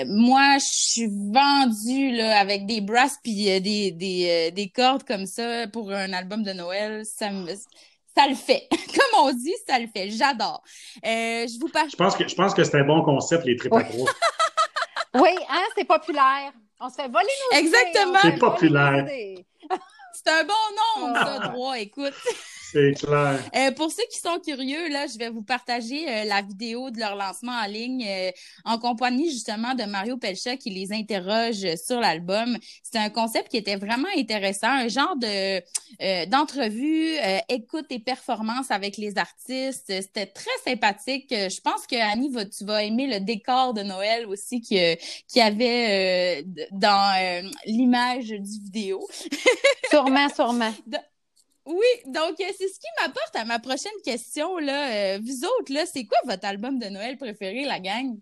moi, 0.05 0.57
je 0.57 0.65
suis 0.65 1.07
vendue 1.07 2.11
là, 2.11 2.39
avec 2.39 2.65
des 2.65 2.81
brasses 2.81 3.17
puis 3.23 3.45
des, 3.61 3.91
des, 3.91 4.51
des 4.51 4.69
cordes 4.69 5.03
comme 5.03 5.25
ça 5.25 5.67
pour 5.67 5.91
un 5.91 6.11
album 6.11 6.43
de 6.43 6.51
Noël. 6.51 7.05
Ça 7.05 7.31
me 7.31 7.53
ça 8.15 8.27
le 8.27 8.35
fait. 8.35 8.67
Comme 8.71 9.25
on 9.25 9.31
dit, 9.31 9.53
ça 9.67 9.79
le 9.79 9.87
fait. 9.87 10.09
J'adore. 10.09 10.63
Euh, 11.05 11.47
je 11.47 11.59
vous 11.59 11.69
parle. 11.69 11.89
Je 11.89 11.95
pense 11.95 12.15
que, 12.15 12.27
je 12.27 12.35
pense 12.35 12.53
que 12.53 12.63
c'est 12.63 12.79
un 12.79 12.85
bon 12.85 13.03
concept, 13.03 13.45
les 13.45 13.55
tripes 13.55 13.73
oui, 15.15 15.29
hein, 15.49 15.63
c'est 15.77 15.85
populaire. 15.85 16.51
On 16.79 16.89
se 16.89 16.95
fait 16.95 17.07
voler 17.07 17.27
nos 17.51 17.57
Exactement. 17.57 18.19
C'est 18.21 18.37
populaire. 18.37 19.05
C'est 20.13 20.31
un 20.31 20.43
bon 20.43 20.53
nom, 21.03 21.13
ça, 21.13 21.39
ah. 21.41 21.47
droit, 21.49 21.77
écoute. 21.77 22.13
C'est 22.75 22.91
clair. 22.91 23.39
Euh, 23.55 23.71
pour 23.71 23.89
ceux 23.89 24.03
qui 24.11 24.19
sont 24.19 24.37
curieux, 24.45 24.89
là, 24.89 25.07
je 25.07 25.17
vais 25.17 25.29
vous 25.29 25.43
partager 25.43 26.09
euh, 26.09 26.25
la 26.25 26.41
vidéo 26.41 26.89
de 26.89 26.99
leur 26.99 27.15
lancement 27.15 27.53
en 27.53 27.67
ligne 27.67 28.05
euh, 28.05 28.31
en 28.65 28.77
compagnie 28.77 29.31
justement 29.31 29.75
de 29.75 29.83
Mario 29.83 30.17
Pelcha 30.17 30.57
qui 30.57 30.71
les 30.71 30.91
interroge 30.91 31.65
sur 31.77 32.01
l'album. 32.01 32.57
C'est 32.83 32.97
un 32.97 33.09
concept 33.09 33.47
qui 33.47 33.55
était 33.55 33.77
vraiment 33.77 34.09
intéressant, 34.17 34.67
un 34.67 34.89
genre 34.89 35.15
de 35.15 35.61
d'entrevue, 36.25 37.15
écoute 37.47 37.85
et 37.91 37.99
performance 37.99 38.69
avec 38.71 38.97
les 38.97 39.17
artistes. 39.17 39.85
C'était 39.87 40.25
très 40.25 40.51
sympathique. 40.65 41.27
Je 41.29 41.61
pense 41.61 41.87
que 41.87 41.95
Annie, 41.95 42.29
va, 42.29 42.43
tu 42.43 42.65
vas 42.65 42.83
aimer 42.83 43.07
le 43.07 43.23
décor 43.23 43.73
de 43.73 43.83
Noël 43.83 44.25
aussi 44.25 44.59
qui 44.59 44.77
qui 45.29 45.39
avait 45.39 46.43
dans 46.71 47.53
l'image 47.65 48.27
du 48.27 48.59
vidéo. 48.59 49.07
sûrement, 49.89 50.27
sûrement. 50.27 50.73
Oui, 51.65 51.85
donc 52.05 52.39
euh, 52.39 52.51
c'est 52.57 52.67
ce 52.67 52.79
qui 52.79 52.87
m'apporte 53.01 53.35
à 53.35 53.43
ma 53.45 53.59
prochaine 53.59 53.91
question. 54.03 54.57
Là. 54.59 55.15
Euh, 55.15 55.19
vous 55.23 55.45
autres, 55.45 55.73
là, 55.73 55.85
c'est 55.85 56.05
quoi 56.05 56.17
votre 56.25 56.45
album 56.45 56.77
de 56.77 56.85
Noël 56.87 57.17
préféré, 57.17 57.65
la 57.65 57.79
gang? 57.79 58.17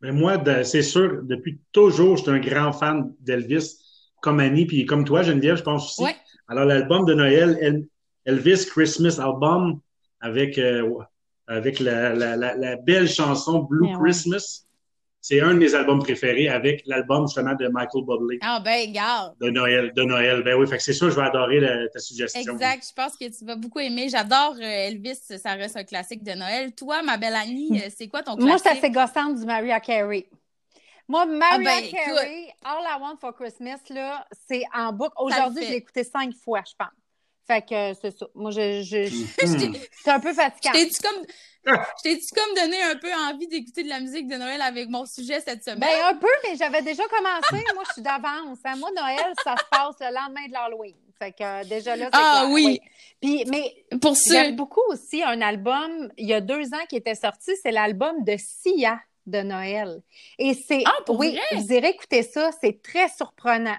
Mais 0.00 0.10
ben, 0.10 0.18
moi, 0.18 0.64
c'est 0.64 0.82
sûr, 0.82 1.22
depuis 1.22 1.60
toujours, 1.72 2.16
j'étais 2.16 2.30
un 2.30 2.38
grand 2.38 2.72
fan 2.72 3.14
d'Elvis, 3.20 3.78
comme 4.20 4.40
Annie, 4.40 4.66
puis 4.66 4.86
comme 4.86 5.04
toi, 5.04 5.22
Geneviève, 5.22 5.56
je 5.56 5.62
pense 5.62 5.98
aussi. 5.98 6.12
Alors, 6.48 6.64
l'album 6.64 7.04
de 7.04 7.14
Noël, 7.14 7.86
Elvis 8.24 8.66
Christmas 8.66 9.18
Album, 9.18 9.80
avec, 10.20 10.58
euh, 10.58 10.88
avec 11.46 11.78
la, 11.80 12.14
la, 12.14 12.36
la, 12.36 12.76
belle 12.76 13.08
chanson 13.08 13.60
Blue 13.60 13.86
ben 13.86 14.00
Christmas 14.02 14.64
c'est 15.24 15.40
un 15.40 15.54
de 15.54 15.58
mes 15.58 15.74
albums 15.74 16.00
préférés 16.00 16.50
avec 16.50 16.82
l'album 16.84 17.26
justement 17.26 17.54
de 17.54 17.66
Michael 17.68 18.04
Bublé. 18.04 18.38
Ah 18.42 18.60
ben, 18.62 18.92
garde. 18.92 19.34
De 19.40 19.48
Noël, 19.48 19.90
de 19.94 20.02
Noël. 20.02 20.42
Ben 20.42 20.54
oui, 20.54 20.66
fait 20.68 20.76
que 20.76 20.82
c'est 20.82 20.92
sûr, 20.92 21.10
je 21.10 21.16
vais 21.16 21.22
adorer 21.22 21.62
ta 21.90 21.98
suggestion. 21.98 22.52
Exact. 22.52 22.86
Je 22.86 22.92
pense 22.92 23.16
que 23.16 23.24
tu 23.24 23.42
vas 23.46 23.56
beaucoup 23.56 23.78
aimer. 23.78 24.10
J'adore 24.10 24.54
euh, 24.60 24.88
Elvis, 24.88 25.16
ça 25.16 25.54
reste 25.54 25.78
un 25.78 25.84
classique 25.84 26.22
de 26.22 26.32
Noël. 26.32 26.74
Toi, 26.74 27.02
ma 27.02 27.16
belle 27.16 27.36
Annie, 27.36 27.70
hmm. 27.70 27.76
euh, 27.76 27.90
c'est 27.96 28.06
quoi 28.06 28.22
ton 28.22 28.36
classique? 28.36 28.48
Moi, 28.48 28.58
c'est 28.58 28.68
assez 28.68 28.90
gossant 28.90 29.30
du 29.30 29.46
Mariah 29.46 29.80
Carey. 29.80 30.26
Moi, 31.08 31.24
Mariah 31.24 31.54
ah 31.54 31.80
ben, 31.80 31.90
Carey, 31.90 32.54
All 32.62 32.84
I 32.84 33.00
Want 33.00 33.16
for 33.18 33.34
Christmas, 33.34 33.78
là, 33.88 34.26
c'est 34.46 34.64
en 34.74 34.92
boucle. 34.92 35.14
Aujourd'hui, 35.16 35.64
je 35.64 35.70
l'ai 35.70 35.76
écouté 35.76 36.04
cinq 36.04 36.34
fois, 36.34 36.60
je 36.68 36.74
pense. 36.78 36.92
Fait 37.46 37.62
que 37.62 37.98
c'est 37.98 38.10
ça. 38.10 38.26
Moi, 38.34 38.50
je, 38.50 38.82
je, 38.82 39.08
hmm. 39.08 39.74
c'est 40.02 40.10
un 40.10 40.20
peu 40.20 40.32
fatigant. 40.34 40.72
T'es-tu 40.72 41.00
comme, 41.00 41.24
je 41.66 42.02
t'ai-tu 42.02 42.34
comme 42.34 42.54
donné 42.54 42.82
un 42.82 42.96
peu 42.96 43.12
envie 43.12 43.46
d'écouter 43.48 43.82
de 43.82 43.88
la 43.88 44.00
musique 44.00 44.26
de 44.28 44.36
Noël 44.36 44.60
avec 44.60 44.88
mon 44.88 45.06
sujet 45.06 45.40
cette 45.40 45.64
semaine? 45.64 45.80
Ben, 45.80 46.10
un 46.10 46.14
peu, 46.14 46.28
mais 46.44 46.56
j'avais 46.56 46.82
déjà 46.82 47.04
commencé. 47.04 47.64
Moi, 47.74 47.84
je 47.88 47.92
suis 47.94 48.02
d'avance. 48.02 48.58
Hein. 48.64 48.76
Moi, 48.76 48.90
Noël, 48.96 49.32
ça 49.42 49.54
se 49.56 49.64
passe 49.70 49.96
le 50.00 50.14
lendemain 50.14 50.46
de 50.46 50.52
l'Halloween. 50.52 50.96
Fait 51.18 51.32
que 51.32 51.42
euh, 51.42 51.64
déjà 51.64 51.96
là, 51.96 52.06
c'est 52.12 52.20
Ah 52.20 52.46
oui. 52.50 52.80
Puis, 53.20 53.44
mais 53.48 53.72
pour 54.00 54.14
j'aime 54.14 54.56
beaucoup 54.56 54.82
aussi 54.88 55.22
un 55.22 55.40
album, 55.40 56.12
il 56.18 56.28
y 56.28 56.34
a 56.34 56.40
deux 56.40 56.74
ans 56.74 56.84
qui 56.88 56.96
était 56.96 57.14
sorti, 57.14 57.52
c'est 57.62 57.70
l'album 57.70 58.24
de 58.24 58.36
Sia 58.36 59.00
de 59.26 59.40
Noël. 59.40 60.02
Et 60.38 60.54
c'est. 60.54 60.82
Ah, 60.84 61.02
pour 61.06 61.18
oui, 61.18 61.30
vrai? 61.30 61.60
vous 61.60 61.72
irez 61.72 61.90
écouter 61.90 62.22
ça, 62.22 62.50
c'est 62.60 62.82
très 62.82 63.08
surprenant. 63.08 63.76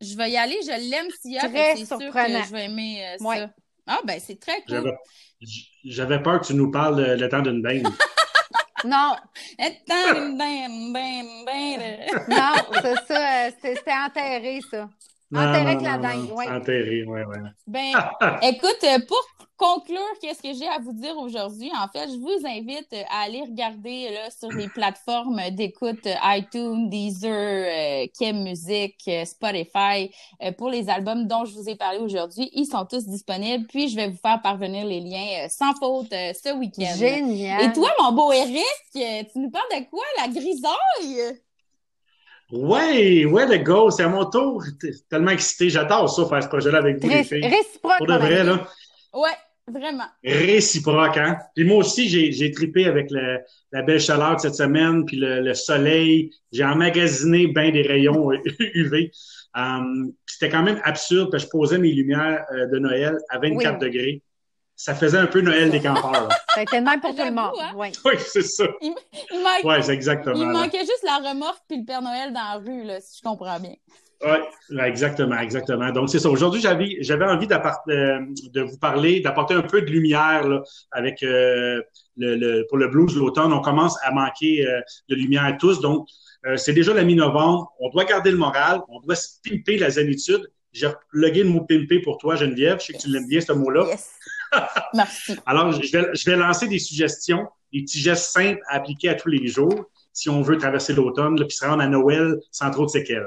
Je 0.00 0.16
vais 0.16 0.30
y 0.30 0.36
aller, 0.36 0.58
je 0.62 0.90
l'aime 0.90 1.08
Sia, 1.20 1.40
c'est 1.40 1.84
sûr 1.84 1.98
que 1.98 2.04
je 2.04 2.52
vais 2.52 2.64
aimer 2.66 3.04
euh, 3.06 3.18
ça. 3.18 3.50
Ah 3.86 4.00
ben 4.04 4.20
c'est 4.24 4.38
très 4.38 4.62
cool. 4.62 4.96
J'avais 5.84 6.22
peur 6.22 6.40
que 6.40 6.46
tu 6.46 6.54
nous 6.54 6.70
parles 6.70 7.14
le 7.14 7.28
temps 7.28 7.40
d'une 7.40 7.62
bain. 7.62 7.82
non. 8.84 9.16
Le 9.58 9.86
temps 9.86 10.20
d'une 10.20 10.36
bain, 10.36 10.68
non, 12.28 12.54
c'est 12.82 13.06
ça, 13.06 13.46
euh, 13.46 13.50
c'était 13.62 13.92
enterré, 13.92 14.60
ça. 14.70 14.88
Enterré 15.32 15.60
avec 15.60 15.80
la 15.82 15.98
dingue, 15.98 16.30
oui. 16.34 16.44
Enterré, 16.48 17.04
oui, 17.06 17.20
oui. 17.28 17.36
Ben, 17.66 17.92
écoute, 18.42 18.84
euh, 18.84 18.98
pour 19.06 19.24
conclure, 19.60 20.00
qu'est-ce 20.22 20.42
que 20.42 20.54
j'ai 20.54 20.66
à 20.66 20.78
vous 20.78 20.94
dire 20.94 21.16
aujourd'hui? 21.18 21.70
En 21.76 21.86
fait, 21.88 22.08
je 22.08 22.16
vous 22.18 22.46
invite 22.46 22.92
à 23.10 23.24
aller 23.24 23.42
regarder 23.42 24.10
là, 24.10 24.30
sur 24.30 24.48
les 24.50 24.68
plateformes 24.68 25.38
d'écoute 25.50 26.08
iTunes, 26.24 26.88
Deezer, 26.88 27.30
euh, 27.30 28.06
Kim 28.18 28.42
Music, 28.42 28.96
euh, 29.06 29.24
Spotify 29.26 30.10
euh, 30.42 30.52
pour 30.52 30.70
les 30.70 30.88
albums 30.88 31.26
dont 31.26 31.44
je 31.44 31.52
vous 31.52 31.68
ai 31.68 31.76
parlé 31.76 31.98
aujourd'hui. 31.98 32.48
Ils 32.54 32.64
sont 32.64 32.86
tous 32.86 33.06
disponibles. 33.06 33.66
Puis, 33.66 33.88
je 33.88 33.96
vais 33.96 34.08
vous 34.08 34.16
faire 34.16 34.40
parvenir 34.40 34.86
les 34.86 35.00
liens 35.00 35.46
sans 35.50 35.74
faute 35.74 36.10
ce 36.10 36.56
week-end. 36.56 36.96
Génial. 36.96 37.64
Et 37.64 37.72
toi, 37.72 37.90
mon 38.00 38.12
beau 38.12 38.32
Eric, 38.32 38.64
tu 38.94 39.38
nous 39.38 39.50
parles 39.50 39.68
de 39.72 39.90
quoi? 39.90 40.04
La 40.18 40.28
grisaille? 40.28 41.40
Ouais, 42.52 43.24
ouais, 43.24 43.46
le 43.46 43.58
go, 43.58 43.90
c'est 43.90 44.02
à 44.02 44.08
mon 44.08 44.24
tour. 44.24 44.64
Tellement 45.08 45.30
excité, 45.30 45.70
j'adore 45.70 46.08
ça, 46.08 46.26
faire 46.26 46.42
ce 46.42 46.48
projet-là 46.48 46.78
avec 46.78 47.02
vous, 47.02 47.08
les 47.08 47.24
filles. 47.24 47.46
Réciproque. 47.46 47.98
Pour 47.98 48.06
de 48.06 48.14
vrai, 48.14 48.44
là. 48.44 48.66
Ouais. 49.14 49.36
Vraiment. 49.68 50.06
Réciproque, 50.24 51.16
hein? 51.16 51.38
Puis 51.54 51.64
moi 51.64 51.78
aussi, 51.78 52.08
j'ai, 52.08 52.50
tripé 52.50 52.86
avec 52.86 53.10
le, 53.10 53.38
la 53.70 53.82
belle 53.82 54.00
chaleur 54.00 54.36
de 54.36 54.40
cette 54.40 54.56
semaine, 54.56 55.04
puis 55.04 55.16
le, 55.16 55.40
le 55.40 55.54
soleil. 55.54 56.30
J'ai 56.50 56.64
emmagasiné 56.64 57.46
bien 57.46 57.70
des 57.70 57.82
rayons 57.82 58.32
UV. 58.58 59.12
Um, 59.54 60.12
c'était 60.26 60.48
quand 60.48 60.62
même 60.62 60.80
absurde 60.84 61.32
que 61.32 61.38
je 61.38 61.46
posais 61.46 61.78
mes 61.78 61.92
lumières 61.92 62.44
euh, 62.52 62.66
de 62.66 62.78
Noël 62.78 63.18
à 63.28 63.38
24 63.38 63.78
degrés. 63.78 64.22
Ça 64.82 64.94
faisait 64.94 65.18
un 65.18 65.26
peu 65.26 65.42
Noël 65.42 65.70
des 65.70 65.78
campeurs. 65.78 66.30
Ça 66.54 66.60
a 66.60 66.62
été 66.62 66.78
le 66.78 66.84
même 66.84 67.00
pour 67.02 67.14
tout 67.14 67.22
le 67.22 67.32
monde. 67.32 67.52
Hein? 67.60 67.72
Oui, 67.76 67.88
oui 68.06 68.14
c'est 68.18 68.40
ça. 68.40 68.64
Il, 68.80 68.94
il 69.30 69.42
manquait, 69.42 69.66
ouais, 69.66 69.82
c'est 69.82 69.92
exactement. 69.92 70.34
Il 70.34 70.46
manquait 70.46 70.80
juste 70.80 71.04
la 71.04 71.16
remorque 71.16 71.60
puis 71.68 71.80
le 71.80 71.84
Père 71.84 72.00
Noël 72.00 72.32
dans 72.32 72.40
la 72.40 72.54
rue, 72.54 72.84
là, 72.84 72.98
si 72.98 73.18
je 73.18 73.22
comprends 73.22 73.60
bien. 73.60 73.74
Oui, 74.24 74.80
exactement, 74.82 75.38
exactement. 75.38 75.90
Donc, 75.90 76.08
c'est 76.08 76.18
ça. 76.18 76.30
Aujourd'hui, 76.30 76.62
j'avais, 76.62 76.96
j'avais 77.00 77.26
envie 77.26 77.46
euh, 77.46 78.20
de 78.54 78.62
vous 78.62 78.78
parler, 78.78 79.20
d'apporter 79.20 79.52
un 79.52 79.60
peu 79.60 79.82
de 79.82 79.90
lumière 79.90 80.48
là, 80.48 80.62
avec 80.92 81.22
euh, 81.22 81.82
le, 82.16 82.36
le, 82.36 82.66
pour 82.70 82.78
le 82.78 82.88
blues 82.88 83.14
l'automne. 83.16 83.52
On 83.52 83.60
commence 83.60 83.98
à 84.02 84.12
manquer 84.12 84.66
euh, 84.66 84.80
de 85.10 85.14
lumière 85.14 85.54
tous. 85.60 85.80
Donc, 85.80 86.08
c'est 86.56 86.72
déjà 86.72 86.94
la 86.94 87.04
mi-novembre. 87.04 87.70
On 87.80 87.90
doit 87.90 88.06
garder 88.06 88.30
le 88.30 88.38
moral. 88.38 88.80
On 88.88 89.00
doit 89.00 89.14
se 89.14 89.28
pimper 89.44 89.76
la 89.76 89.90
zénitude. 89.90 90.50
J'ai 90.72 90.88
plugué 91.10 91.42
le 91.42 91.50
mot 91.50 91.66
pimper 91.66 92.00
pour 92.00 92.16
toi, 92.16 92.34
Geneviève. 92.36 92.78
Je 92.80 92.86
sais 92.86 92.92
que 92.94 92.98
tu 92.98 93.08
l'aimes 93.08 93.28
bien, 93.28 93.42
ce 93.42 93.52
mot-là. 93.52 93.84
Yes. 93.88 94.12
Merci. 94.94 95.38
Alors, 95.46 95.72
je 95.72 95.92
vais, 95.92 96.10
je 96.14 96.30
vais 96.30 96.36
lancer 96.36 96.68
des 96.68 96.78
suggestions, 96.78 97.48
des 97.72 97.82
petits 97.82 98.00
gestes 98.00 98.32
simples 98.32 98.60
à 98.68 98.76
appliquer 98.76 99.08
à 99.10 99.14
tous 99.14 99.28
les 99.28 99.46
jours 99.46 99.90
si 100.12 100.28
on 100.28 100.42
veut 100.42 100.58
traverser 100.58 100.92
l'automne, 100.92 101.36
puis 101.36 101.56
se 101.56 101.64
rendre 101.64 101.82
à 101.82 101.86
Noël 101.86 102.36
sans 102.50 102.70
trop 102.70 102.84
de 102.84 102.90
séquelles. 102.90 103.26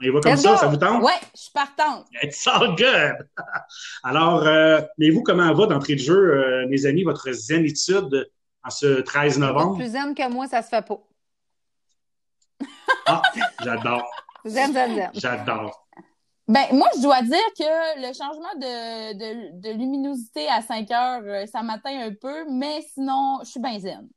On 0.00 0.04
y 0.04 0.10
va 0.10 0.20
comme 0.20 0.36
ça, 0.36 0.56
ça 0.56 0.66
vous 0.66 0.76
tente? 0.76 1.02
Oui, 1.02 1.12
je 1.34 1.40
suis 1.40 1.52
partante. 1.52 2.06
It's 2.22 2.46
all 2.46 2.74
good! 2.74 3.28
Alors, 4.02 4.44
euh, 4.46 4.80
mais 4.98 5.10
vous, 5.10 5.22
comment 5.22 5.52
va 5.52 5.66
d'entrée 5.66 5.94
de 5.94 6.00
jeu, 6.00 6.14
euh, 6.14 6.66
mes 6.68 6.86
amis, 6.86 7.04
votre 7.04 7.30
zénitude 7.30 8.28
en 8.64 8.70
ce 8.70 9.00
13 9.00 9.38
novembre? 9.38 9.76
Plus 9.76 9.92
zen 9.92 10.14
que 10.14 10.28
moi, 10.28 10.48
ça 10.48 10.62
se 10.62 10.68
fait 10.68 10.84
pas. 10.84 10.98
ah, 13.06 13.22
j'adore. 13.62 14.10
Zen, 14.44 14.72
zen, 14.72 14.96
zen. 14.96 15.10
J'adore. 15.14 15.81
Ben, 16.48 16.66
moi, 16.72 16.88
je 16.96 17.02
dois 17.02 17.22
dire 17.22 17.38
que 17.56 18.00
le 18.00 18.12
changement 18.12 18.54
de, 18.56 19.12
de, 19.14 19.60
de 19.60 19.78
luminosité 19.78 20.48
à 20.48 20.60
5 20.60 20.90
heures, 20.90 21.22
euh, 21.24 21.46
ça 21.46 21.62
m'atteint 21.62 22.06
un 22.06 22.12
peu, 22.20 22.44
mais 22.50 22.82
sinon, 22.92 23.38
je 23.44 23.50
suis 23.50 23.60
bien 23.60 23.78
zen. 23.78 24.08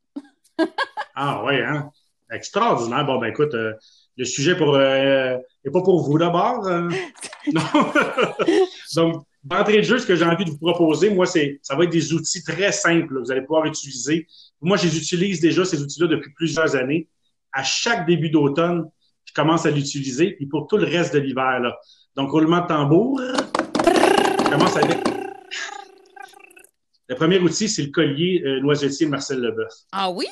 ah, 1.16 1.44
oui, 1.46 1.62
hein? 1.62 1.92
Extraordinaire. 2.32 3.06
Bon, 3.06 3.20
ben, 3.20 3.28
écoute, 3.28 3.54
euh, 3.54 3.74
le 4.18 4.26
sujet 4.26 4.56
pour 4.56 4.76
euh, 4.76 5.38
n'est 5.64 5.72
pas 5.72 5.82
pour 5.82 6.02
vous 6.04 6.18
d'abord. 6.18 6.66
Euh. 6.68 6.90
non. 7.54 7.62
Donc, 8.96 9.26
d'entrée 9.44 9.78
de 9.78 9.82
jeu, 9.84 10.00
ce 10.00 10.08
que 10.08 10.16
j'ai 10.16 10.26
envie 10.26 10.46
de 10.46 10.52
vous 10.52 10.58
proposer, 10.58 11.10
moi, 11.10 11.26
c'est 11.26 11.60
ça 11.62 11.76
va 11.76 11.84
être 11.84 11.92
des 11.92 12.14
outils 12.14 12.44
très 12.44 12.72
simples 12.72 13.08
que 13.08 13.20
vous 13.20 13.32
allez 13.32 13.42
pouvoir 13.42 13.66
utiliser. 13.66 14.28
Moi, 14.62 14.78
je 14.78 14.86
les 14.86 14.98
utilise 14.98 15.42
déjà, 15.42 15.66
ces 15.66 15.82
outils-là, 15.82 16.08
depuis 16.08 16.32
plusieurs 16.34 16.76
années. 16.76 17.08
À 17.52 17.64
chaque 17.64 18.06
début 18.06 18.30
d'automne, 18.30 18.90
je 19.26 19.34
commence 19.34 19.66
à 19.66 19.72
l'utiliser, 19.72 20.38
et 20.40 20.46
pour 20.46 20.68
tout 20.68 20.78
le 20.78 20.86
reste 20.86 21.14
de 21.14 21.20
l'hiver. 21.20 21.60
Là. 21.60 21.78
Donc, 22.16 22.32
roulement 22.32 22.62
de 22.62 22.68
tambour. 22.68 23.20
Je 23.22 24.50
commence 24.50 24.78
avec. 24.78 24.98
Le 27.08 27.16
premier 27.16 27.40
outil, 27.40 27.70
c'est 27.70 27.84
le 27.84 27.92
collier 27.92 28.42
euh, 28.46 28.62
noisetier 28.62 29.06
de 29.06 29.12
Marcel 29.12 29.40
Leboeuf. 29.40 29.74
Ah 29.92 30.10
oui? 30.10 30.28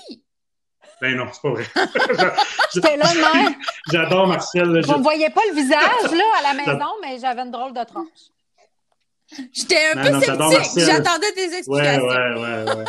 Ben 1.02 1.16
non, 1.16 1.26
c'est 1.32 1.42
pas 1.42 1.50
vrai. 1.52 1.66
J'étais 2.74 2.98
là, 2.98 3.06
même. 3.14 3.54
J'adore 3.92 4.28
Marcel. 4.28 4.82
Vous 4.82 4.98
ne 4.98 5.04
voyez 5.04 5.30
pas 5.30 5.42
le 5.50 5.56
visage 5.56 6.12
là, 6.12 6.24
à 6.40 6.54
la 6.54 6.66
maison, 6.66 6.90
mais 7.02 7.20
j'avais 7.20 7.42
une 7.42 7.52
drôle 7.52 7.74
de 7.74 7.84
tranche. 7.84 8.08
J'étais 9.52 9.78
un 9.94 10.02
peu 10.02 10.20
sceptique. 10.22 10.84
J'attendais 10.84 11.32
tes 11.34 11.58
explications. 11.58 12.04
Ouais, 12.04 12.34
ouais, 12.34 12.64
ouais, 12.66 12.76
ouais. 12.76 12.86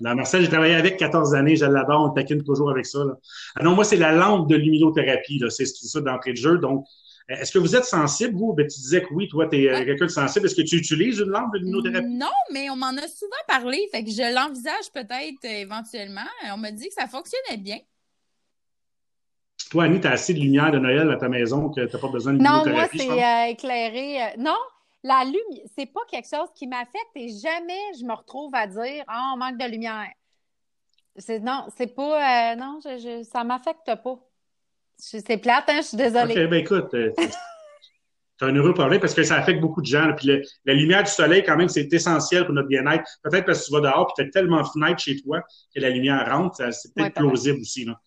non, 0.00 0.14
Marcel, 0.14 0.42
j'ai 0.42 0.48
travaillé 0.48 0.74
avec 0.74 0.96
14 0.96 1.34
années. 1.34 1.56
Je 1.56 1.64
l'adore. 1.64 2.10
On 2.10 2.10
taquine 2.10 2.42
toujours 2.44 2.70
avec 2.70 2.86
ça. 2.86 3.00
Là. 3.00 3.14
Ah 3.56 3.64
non, 3.64 3.74
moi, 3.74 3.84
c'est 3.84 3.96
la 3.96 4.12
lampe 4.12 4.48
de 4.48 4.56
luminothérapie. 4.56 5.42
C'est 5.50 5.66
ça 5.66 6.00
d'entrée 6.00 6.32
de 6.32 6.38
jeu. 6.38 6.58
Donc, 6.58 6.86
est-ce 7.28 7.50
que 7.50 7.58
vous 7.58 7.74
êtes 7.74 7.84
sensible, 7.84 8.36
vous? 8.36 8.52
Ben, 8.52 8.66
tu 8.68 8.78
disais 8.78 9.02
que 9.02 9.12
oui, 9.12 9.26
toi, 9.28 9.48
tu 9.48 9.56
es 9.56 9.68
euh, 9.68 9.84
quelqu'un 9.84 10.04
de 10.06 10.10
sensible. 10.10 10.46
Est-ce 10.46 10.54
que 10.54 10.62
tu 10.62 10.76
utilises 10.76 11.18
une 11.18 11.30
lampe 11.30 11.52
de 11.54 11.58
luminothérapie? 11.58 12.06
Non, 12.06 12.30
mais 12.52 12.70
on 12.70 12.76
m'en 12.76 12.96
a 12.96 13.08
souvent 13.08 13.34
parlé. 13.48 13.88
Fait 13.90 14.04
que 14.04 14.10
je 14.10 14.32
l'envisage 14.32 14.92
peut-être 14.94 15.44
euh, 15.44 15.62
éventuellement. 15.62 16.28
On 16.52 16.56
m'a 16.56 16.70
dit 16.70 16.86
que 16.86 16.94
ça 16.94 17.08
fonctionnait 17.08 17.56
bien. 17.56 17.78
Toi, 19.70 19.84
Annie, 19.84 20.00
tu 20.00 20.06
as 20.06 20.12
assez 20.12 20.34
de 20.34 20.38
lumière 20.38 20.70
de 20.70 20.78
Noël 20.78 21.10
à 21.10 21.16
ta 21.16 21.28
maison 21.28 21.68
que 21.70 21.84
tu 21.84 21.92
n'as 21.92 22.00
pas 22.00 22.08
besoin 22.08 22.34
de 22.34 22.38
luminothérapie. 22.38 22.98
Non, 22.98 23.04
moi, 23.06 23.16
c'est 23.16 23.24
euh, 23.24 23.50
éclairé. 23.50 24.36
non, 24.38 24.56
la 25.02 25.24
lumière, 25.24 25.66
c'est 25.76 25.86
pas 25.86 26.02
quelque 26.08 26.28
chose 26.28 26.48
qui 26.54 26.68
m'affecte 26.68 27.10
et 27.16 27.28
jamais 27.28 27.80
je 27.98 28.04
me 28.04 28.14
retrouve 28.14 28.54
à 28.54 28.68
dire 28.68 29.02
Ah, 29.08 29.32
on 29.34 29.38
manque 29.38 29.58
de 29.58 29.68
lumière. 29.68 30.12
non, 31.42 31.66
c'est 31.76 31.92
pas. 31.92 32.54
non, 32.54 32.78
je, 32.84 33.24
ça 33.24 33.42
m'affecte 33.42 33.90
pas. 34.04 34.25
C'est 34.98 35.38
plate, 35.38 35.64
hein? 35.68 35.80
Je 35.82 35.88
suis 35.88 35.96
désolée. 35.96 36.32
OK, 36.32 36.50
ben 36.50 36.60
écoute, 36.60 36.94
euh, 36.94 37.10
c'est 38.38 38.44
un 38.44 38.54
heureux 38.54 38.74
problème 38.74 39.00
parce 39.00 39.14
que 39.14 39.22
ça 39.22 39.36
affecte 39.36 39.60
beaucoup 39.60 39.80
de 39.80 39.86
gens. 39.86 40.12
Puis 40.16 40.42
la 40.64 40.74
lumière 40.74 41.02
du 41.02 41.10
soleil, 41.10 41.42
quand 41.42 41.56
même, 41.56 41.68
c'est 41.68 41.92
essentiel 41.92 42.44
pour 42.44 42.54
notre 42.54 42.68
bien-être. 42.68 43.04
Peut-être 43.22 43.46
parce 43.46 43.60
que 43.60 43.66
tu 43.66 43.72
vas 43.72 43.80
dehors 43.80 44.12
et 44.18 44.22
tu 44.22 44.28
as 44.28 44.30
tellement 44.30 44.62
de 44.62 44.68
fenêtres 44.68 45.00
chez 45.00 45.20
toi 45.20 45.42
que 45.74 45.80
la 45.80 45.90
lumière 45.90 46.30
rentre. 46.30 46.56
C'est 46.72 46.94
peut-être 46.94 47.14
plausible 47.14 47.60
aussi. 47.60 47.84
Là. 47.84 48.00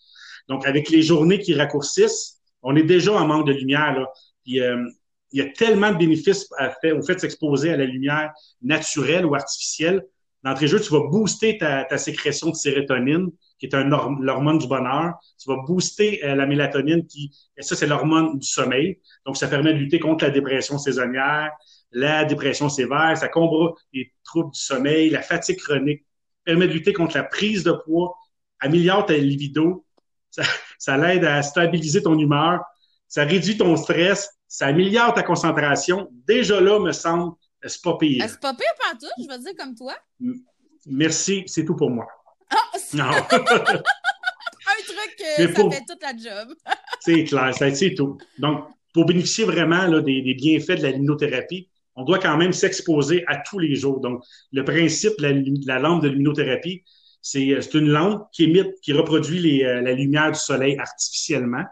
Donc, 0.48 0.68
avec 0.68 0.90
les 0.90 1.02
journées 1.02 1.40
qui 1.40 1.56
raccourcissent, 1.56 2.38
on 2.62 2.76
est 2.76 2.84
déjà 2.84 3.14
en 3.14 3.26
manque 3.26 3.48
de 3.48 3.54
lumière. 3.54 3.98
Là. 3.98 4.08
Puis, 4.44 4.62
euh, 4.62 4.84
il 5.32 5.40
y 5.40 5.42
a 5.42 5.50
tellement 5.52 5.92
de 5.92 5.98
bénéfices 5.98 6.48
à 6.58 6.72
fait, 6.82 6.92
au 6.92 7.04
fait 7.04 7.16
de 7.16 7.20
s'exposer 7.20 7.72
à 7.72 7.78
la 7.78 7.86
lumière 7.86 8.32
naturelle 8.62 9.26
ou 9.26 9.36
artificielle. 9.36 10.04
D'entrée 10.44 10.66
de 10.66 10.72
jeu, 10.72 10.80
tu 10.80 10.92
vas 10.92 11.02
booster 11.08 11.58
ta, 11.58 11.86
ta 11.86 11.98
sécrétion 11.98 12.50
de 12.50 12.56
sérotonine 12.56 13.30
qui 13.60 13.66
est 13.66 13.76
un 13.76 13.84
l'hormone 13.84 14.58
du 14.58 14.68
bonheur. 14.68 15.14
Tu 15.38 15.50
vas 15.50 15.58
booster 15.68 16.24
euh, 16.24 16.36
la 16.36 16.46
mélatonine, 16.46 17.06
qui, 17.06 17.32
et 17.58 17.62
ça, 17.62 17.76
c'est 17.76 17.88
l'hormone 17.88 18.40
du 18.40 18.48
sommeil. 18.48 19.00
Donc, 19.26 19.38
ça 19.38 19.48
permet 19.48 19.74
de 19.74 19.80
lutter 19.80 20.00
contre 20.00 20.24
la 20.24 20.32
dépression 20.32 20.78
saisonnière, 20.78 21.52
la 21.92 22.26
dépression 22.26 22.70
sévère, 22.70 23.18
ça 23.18 23.28
combat 23.28 23.74
les 23.94 24.14
troubles 24.24 24.52
du 24.52 24.60
sommeil, 24.60 25.10
la 25.10 25.22
fatigue 25.22 25.58
chronique, 25.58 26.06
permet 26.44 26.68
de 26.68 26.74
lutter 26.74 26.94
contre 26.94 27.18
la 27.18 27.24
prise 27.24 27.64
de 27.64 27.72
poids, 27.72 28.16
améliore 28.60 29.06
ta 29.06 29.18
libido, 29.18 29.86
ça, 30.32 30.44
ça 30.78 30.98
l'aide 30.98 31.26
à 31.26 31.42
stabiliser 31.42 32.02
ton 32.02 32.18
humeur, 32.18 32.62
ça 33.08 33.24
réduit 33.24 33.58
ton 33.58 33.76
stress, 33.76 34.30
ça 34.48 34.68
améliore 34.68 35.14
ta 35.14 35.24
concentration. 35.24 36.10
Déjà 36.28 36.62
là, 36.62 36.80
me 36.80 36.92
semble, 36.92 37.34
c'est 37.66 37.82
pas 37.82 37.98
pire. 37.98 38.26
C'est 38.28 38.40
pas 38.40 38.54
pire 38.54 38.74
partout, 38.80 39.08
je 39.22 39.28
vais 39.28 39.40
dire 39.40 39.54
comme 39.58 39.76
toi. 39.76 39.96
Merci, 40.86 41.44
c'est 41.48 41.66
tout 41.66 41.76
pour 41.76 41.90
moi. 41.90 42.08
Ah, 42.50 42.56
non. 42.94 43.04
un 43.06 43.20
truc, 44.86 45.16
ça 45.18 45.48
fait 45.48 45.86
toute 45.88 46.02
la 46.02 46.18
job. 46.18 46.56
c'est 47.00 47.24
clair, 47.24 47.54
c'est 47.56 47.94
tout. 47.94 48.18
Donc, 48.38 48.66
pour 48.94 49.06
bénéficier 49.06 49.46
vraiment 49.46 49.86
là, 49.86 50.02
des, 50.02 50.34
bienfaits 50.34 50.78
de 50.80 50.84
la 50.84 50.92
luminothérapie, 50.92 51.70
on 51.96 52.04
doit 52.04 52.20
quand 52.20 52.38
même 52.38 52.54
s'exposer 52.54 53.24
à 53.28 53.38
tous 53.38 53.60
les 53.60 53.76
jours. 53.76 54.00
Donc, 54.00 54.24
le 54.52 54.64
principe 54.64 55.14
de 55.20 55.68
la, 55.68 55.80
lampe 55.80 56.04
de 56.04 56.10
luminothérapie, 56.10 56.84
c'est 57.22 57.74
une 57.74 57.90
lampe 57.90 58.28
qui 58.32 58.46
émite, 58.46 58.80
qui 58.82 58.94
reproduit 58.94 59.66
euh, 59.66 59.82
la 59.82 59.94
lumière 59.94 60.32
du 60.32 60.40
soleil 60.40 60.78
artificiellement, 60.80 61.66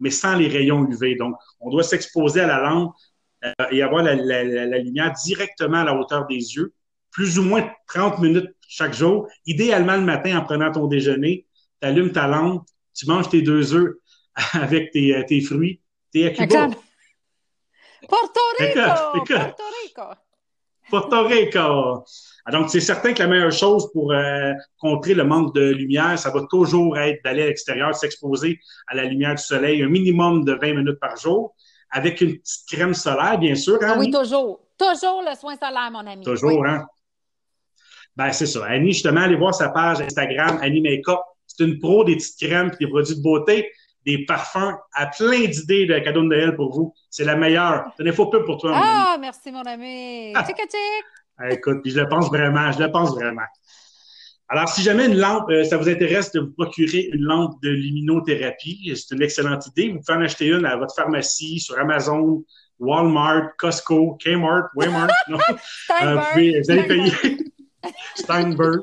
mais 0.00 0.10
sans 0.10 0.36
les 0.36 0.48
rayons 0.48 0.86
UV. 0.88 1.16
Donc, 1.16 1.36
on 1.60 1.70
doit 1.70 1.82
s'exposer 1.82 2.40
à 2.40 2.46
la 2.46 2.60
lampe 2.60 2.94
euh, 3.44 3.52
et 3.70 3.82
avoir 3.82 4.02
la, 4.02 4.14
la, 4.14 4.78
lumière 4.78 5.12
directement 5.24 5.78
à 5.78 5.84
la 5.84 5.94
hauteur 5.94 6.26
des 6.26 6.36
yeux 6.36 6.74
plus 7.10 7.38
ou 7.38 7.42
moins 7.42 7.70
30 7.86 8.18
minutes 8.18 8.53
chaque 8.68 8.94
jour. 8.94 9.28
Idéalement, 9.46 9.96
le 9.96 10.02
matin, 10.02 10.38
en 10.38 10.44
prenant 10.44 10.72
ton 10.72 10.86
déjeuner, 10.86 11.46
tu 11.80 11.88
allumes 11.88 12.12
ta 12.12 12.26
lampe, 12.26 12.66
tu 12.94 13.06
manges 13.06 13.28
tes 13.28 13.42
deux 13.42 13.74
œufs 13.74 13.96
avec 14.52 14.90
tes, 14.92 15.16
euh, 15.16 15.24
tes 15.26 15.40
fruits, 15.40 15.80
t'es 16.12 16.26
à 16.26 16.46
Porto 18.08 18.40
Rico! 18.58 18.80
Porto 19.12 19.64
Rico! 19.82 20.02
Porto 20.90 21.24
Rico! 21.24 22.04
Ah, 22.46 22.50
donc, 22.50 22.68
c'est 22.68 22.80
certain 22.80 23.14
que 23.14 23.22
la 23.22 23.28
meilleure 23.28 23.52
chose 23.52 23.90
pour 23.92 24.12
euh, 24.12 24.52
contrer 24.78 25.14
le 25.14 25.24
manque 25.24 25.54
de 25.54 25.70
lumière, 25.70 26.18
ça 26.18 26.30
va 26.30 26.42
toujours 26.50 26.98
être 26.98 27.22
d'aller 27.24 27.42
à 27.42 27.46
l'extérieur, 27.46 27.94
s'exposer 27.94 28.60
à 28.86 28.94
la 28.94 29.04
lumière 29.04 29.34
du 29.34 29.42
soleil 29.42 29.82
un 29.82 29.88
minimum 29.88 30.44
de 30.44 30.52
20 30.52 30.74
minutes 30.74 31.00
par 31.00 31.16
jour, 31.16 31.54
avec 31.90 32.20
une 32.20 32.38
petite 32.38 32.68
crème 32.68 32.92
solaire, 32.92 33.38
bien 33.38 33.54
sûr. 33.54 33.78
Hein, 33.82 33.96
oui, 33.98 34.10
toujours. 34.10 34.60
Toujours 34.76 35.22
le 35.22 35.34
soin 35.36 35.56
solaire, 35.56 35.90
mon 35.90 36.06
ami. 36.06 36.24
Toujours, 36.24 36.66
hein? 36.66 36.84
Ben, 38.16 38.32
c'est 38.32 38.46
ça. 38.46 38.64
Annie, 38.66 38.92
justement, 38.92 39.22
allez 39.22 39.36
voir 39.36 39.54
sa 39.54 39.70
page 39.70 40.00
Instagram, 40.00 40.58
Annie 40.62 40.80
Makeup. 40.80 41.20
C'est 41.46 41.64
une 41.64 41.78
pro 41.78 42.04
des 42.04 42.16
petites 42.16 42.38
crèmes 42.38 42.70
et 42.72 42.84
des 42.84 42.90
produits 42.90 43.16
de 43.16 43.22
beauté, 43.22 43.70
des 44.06 44.24
parfums 44.24 44.76
à 44.92 45.06
plein 45.06 45.44
d'idées 45.46 45.86
de 45.86 45.98
cadeaux 45.98 46.22
de 46.22 46.28
Noël 46.28 46.56
pour 46.56 46.72
vous. 46.72 46.94
C'est 47.10 47.24
la 47.24 47.36
meilleure. 47.36 47.86
Tenez 47.96 48.12
faut 48.12 48.26
peu 48.26 48.44
pour 48.44 48.58
toi, 48.58 48.70
mon 48.70 48.80
Ah, 48.80 49.16
merci, 49.20 49.50
mon 49.50 49.62
ami. 49.62 50.32
Ah. 50.34 50.42
Tic, 50.42 50.56
ah, 51.36 51.50
écoute, 51.50 51.78
puis 51.82 51.90
je 51.90 52.00
le 52.00 52.08
pense 52.08 52.28
vraiment, 52.28 52.70
je 52.70 52.78
le 52.78 52.92
pense 52.92 53.12
vraiment. 53.12 53.42
Alors, 54.48 54.68
si 54.68 54.82
jamais 54.82 55.06
une 55.06 55.16
lampe, 55.16 55.50
euh, 55.50 55.64
ça 55.64 55.76
vous 55.76 55.88
intéresse 55.88 56.30
de 56.32 56.40
vous 56.40 56.52
procurer 56.52 57.08
une 57.12 57.22
lampe 57.22 57.60
de 57.62 57.70
luminothérapie, 57.70 58.92
c'est 58.94 59.14
une 59.14 59.22
excellente 59.22 59.66
idée. 59.66 59.90
Vous 59.90 60.00
pouvez 60.00 60.18
en 60.18 60.22
acheter 60.22 60.46
une 60.46 60.64
à 60.64 60.76
votre 60.76 60.94
pharmacie, 60.94 61.58
sur 61.58 61.78
Amazon, 61.78 62.44
Walmart, 62.78 63.56
Costco, 63.58 64.16
Kmart, 64.22 64.68
Walmart. 64.76 65.08
Non. 65.28 65.38
Euh, 66.02 66.20
vous, 66.34 66.70
allez 66.70 66.82
payer. 66.86 67.12
Steinberg. 68.16 68.82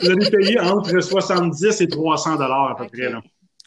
Vous 0.00 0.10
allez 0.10 0.30
payer 0.30 0.60
entre 0.60 1.00
70 1.00 1.80
et 1.80 1.88
300 1.88 2.36
dollars 2.36 2.70
à 2.70 2.76
peu 2.76 2.86
près. 2.86 3.10
Là. 3.10 3.20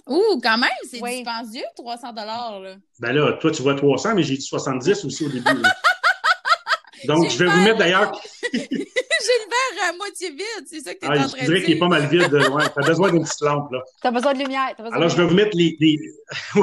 Ouh, 0.07 0.39
quand 0.41 0.57
même, 0.57 0.69
c'est 0.83 0.99
dispendieux, 0.99 1.63
300 1.77 2.13
dollars. 2.13 2.61
Ben 2.99 3.13
là, 3.13 3.33
toi, 3.33 3.51
tu 3.51 3.61
vois 3.61 3.75
300, 3.75 4.15
mais 4.15 4.23
j'ai 4.23 4.35
dit 4.35 4.41
70 4.41 5.05
aussi 5.05 5.25
au 5.25 5.29
début. 5.29 5.45
Donc, 7.07 7.29
je 7.29 7.37
vais 7.37 7.49
vous 7.49 7.61
mettre 7.61 7.79
d'ailleurs. 7.79 8.11
j'ai 8.53 8.59
le 8.59 9.49
verre 9.49 9.89
à 9.89 9.97
moitié 9.97 10.29
vide, 10.29 10.65
c'est 10.65 10.79
ça 10.79 10.93
que 10.93 10.99
tu 10.99 11.05
es 11.05 11.09
ah, 11.09 11.11
en 11.11 11.15
train 11.15 11.25
de 11.25 11.31
dire. 11.31 11.39
Je 11.41 11.45
dirais 11.45 11.63
qu'il 11.63 11.75
est 11.75 11.79
pas 11.79 11.87
mal 11.87 12.07
vide. 12.07 12.33
Ouais, 12.33 12.63
tu 12.63 12.83
as 12.83 12.87
besoin 12.87 13.11
d'une 13.11 13.23
petite 13.23 13.41
lampe. 13.41 13.71
là. 13.71 13.81
Tu 14.01 14.07
as 14.07 14.11
besoin 14.11 14.33
de 14.33 14.39
lumière. 14.39 14.73
Alors, 14.91 15.09
je 15.09 15.17
vais 15.17 15.25
vous 15.25 15.35
mettre 15.35 15.55
les, 15.55 15.75
les... 15.79 15.97
je 16.55 16.61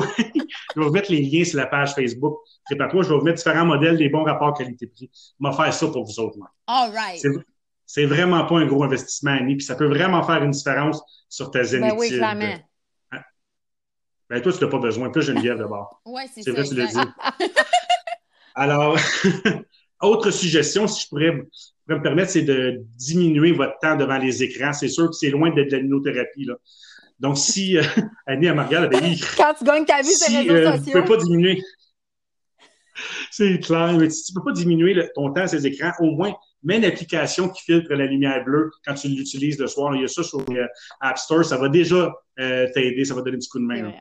vais 0.80 0.86
vous 0.86 0.90
mettre 0.90 1.10
les 1.10 1.20
liens 1.20 1.44
sur 1.44 1.58
la 1.58 1.66
page 1.66 1.94
Facebook. 1.94 2.38
C'est 2.68 2.76
pas 2.76 2.88
toi, 2.88 3.02
je 3.02 3.08
vais 3.08 3.18
vous 3.18 3.24
mettre 3.24 3.38
différents 3.38 3.66
modèles 3.66 3.96
des 3.96 4.08
bons 4.08 4.24
rapports 4.24 4.56
qualité-prix. 4.56 5.10
Je 5.12 5.46
vais 5.46 5.54
faire 5.54 5.72
ça 5.72 5.86
pour 5.88 6.04
vous 6.04 6.20
autres. 6.20 6.38
Moi. 6.38 6.50
All 6.66 6.90
right. 6.92 7.22
C'est 7.92 8.06
vraiment 8.06 8.46
pas 8.46 8.56
un 8.56 8.66
gros 8.66 8.84
investissement, 8.84 9.32
Annie, 9.32 9.56
puis 9.56 9.66
ça 9.66 9.74
peut 9.74 9.88
vraiment 9.88 10.22
faire 10.22 10.44
une 10.44 10.52
différence 10.52 11.02
sur 11.28 11.50
ta 11.50 11.64
zénitude. 11.64 11.96
Ben 11.96 11.98
oui, 11.98 12.08
clairement. 12.08 12.54
Hein? 13.10 13.18
Ben 14.28 14.40
toi, 14.40 14.52
tu 14.52 14.62
n'as 14.62 14.70
pas 14.70 14.78
besoin. 14.78 15.10
Plus 15.10 15.22
Geneviève 15.22 15.58
d'abord. 15.58 16.00
oui, 16.04 16.22
c'est 16.32 16.42
ça. 16.42 16.44
C'est 16.44 16.50
vrai, 16.52 16.68
tu 16.68 16.74
l'as 16.76 16.86
dit. 16.86 17.50
Alors, 18.54 18.96
autre 20.02 20.30
suggestion, 20.30 20.86
si 20.86 21.02
je 21.02 21.08
pourrais, 21.08 21.32
me 21.88 22.00
permettre, 22.00 22.30
c'est 22.30 22.42
de 22.42 22.80
diminuer 22.94 23.50
votre 23.50 23.76
temps 23.80 23.96
devant 23.96 24.18
les 24.18 24.44
écrans. 24.44 24.72
C'est 24.72 24.86
sûr 24.86 25.08
que 25.08 25.16
c'est 25.16 25.30
loin 25.30 25.50
d'être 25.50 25.72
de 25.72 26.10
la 26.10 26.22
là. 26.22 26.54
Donc, 27.18 27.38
si 27.38 27.76
euh, 27.76 27.82
Annie 28.24 28.46
à 28.46 28.54
Margal 28.54 28.84
avait 28.84 29.16
Quand 29.36 29.54
tu 29.54 29.64
gagnes 29.64 29.84
ta 29.84 30.00
vie 30.00 30.14
sur 30.14 30.30
les 30.30 30.48
réseaux 30.48 30.68
euh, 30.68 30.76
sociaux. 30.76 30.92
Tu 30.92 30.92
peux 30.92 31.04
pas 31.04 31.16
diminuer. 31.16 31.60
c'est 33.32 33.58
clair, 33.58 33.94
mais 33.94 34.08
si 34.10 34.26
tu 34.26 34.32
peux 34.32 34.44
pas 34.44 34.52
diminuer 34.52 35.08
ton 35.16 35.32
temps 35.32 35.40
à 35.40 35.48
ces 35.48 35.66
écrans, 35.66 35.90
au 35.98 36.12
moins 36.12 36.32
mets 36.62 36.78
une 36.78 36.84
application 36.84 37.48
qui 37.48 37.62
filtre 37.62 37.92
la 37.94 38.06
lumière 38.06 38.44
bleue 38.44 38.70
quand 38.84 38.94
tu 38.94 39.08
l'utilises 39.08 39.58
le 39.58 39.66
soir. 39.66 39.94
Il 39.94 40.02
y 40.02 40.04
a 40.04 40.08
ça 40.08 40.22
sur 40.22 40.40
euh, 40.40 40.66
App 41.00 41.18
Store. 41.18 41.44
Ça 41.44 41.56
va 41.56 41.68
déjà 41.68 42.12
euh, 42.38 42.66
t'aider, 42.74 43.04
ça 43.04 43.14
va 43.14 43.22
donner 43.22 43.36
un 43.36 43.38
petit 43.38 43.48
coup 43.48 43.58
de 43.58 43.64
main. 43.64 43.92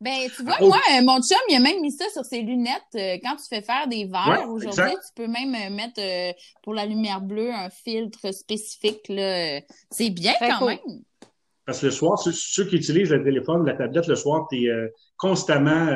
Ben, 0.00 0.30
tu 0.34 0.44
vois, 0.44 0.54
ah, 0.60 0.64
moi, 0.64 0.80
euh, 0.92 1.02
mon 1.02 1.20
chum, 1.20 1.38
il 1.48 1.56
a 1.56 1.60
même 1.60 1.80
mis 1.80 1.90
ça 1.90 2.04
sur 2.12 2.24
ses 2.24 2.42
lunettes. 2.42 2.82
quand 2.94 3.34
tu 3.34 3.46
fais 3.48 3.62
faire 3.62 3.88
des 3.88 4.04
verres 4.04 4.48
aujourd'hui, 4.48 4.94
tu 4.94 5.12
peux 5.16 5.26
même 5.26 5.74
mettre 5.74 6.00
pour 6.62 6.74
la 6.74 6.86
lumière 6.86 7.20
bleue 7.20 7.52
un 7.52 7.68
filtre 7.68 8.32
spécifique. 8.32 9.12
C'est 9.90 10.10
bien 10.10 10.34
quand 10.40 10.66
même. 10.66 10.78
Parce 11.66 11.80
que 11.80 11.86
le 11.86 11.92
soir, 11.92 12.18
ceux, 12.18 12.64
qui 12.64 12.76
utilisent 12.76 13.10
le 13.10 13.22
téléphone, 13.22 13.66
la 13.66 13.74
tablette 13.74 14.06
le 14.06 14.14
soir, 14.14 14.46
tu 14.48 14.68
es 14.68 14.92
constamment, 15.16 15.88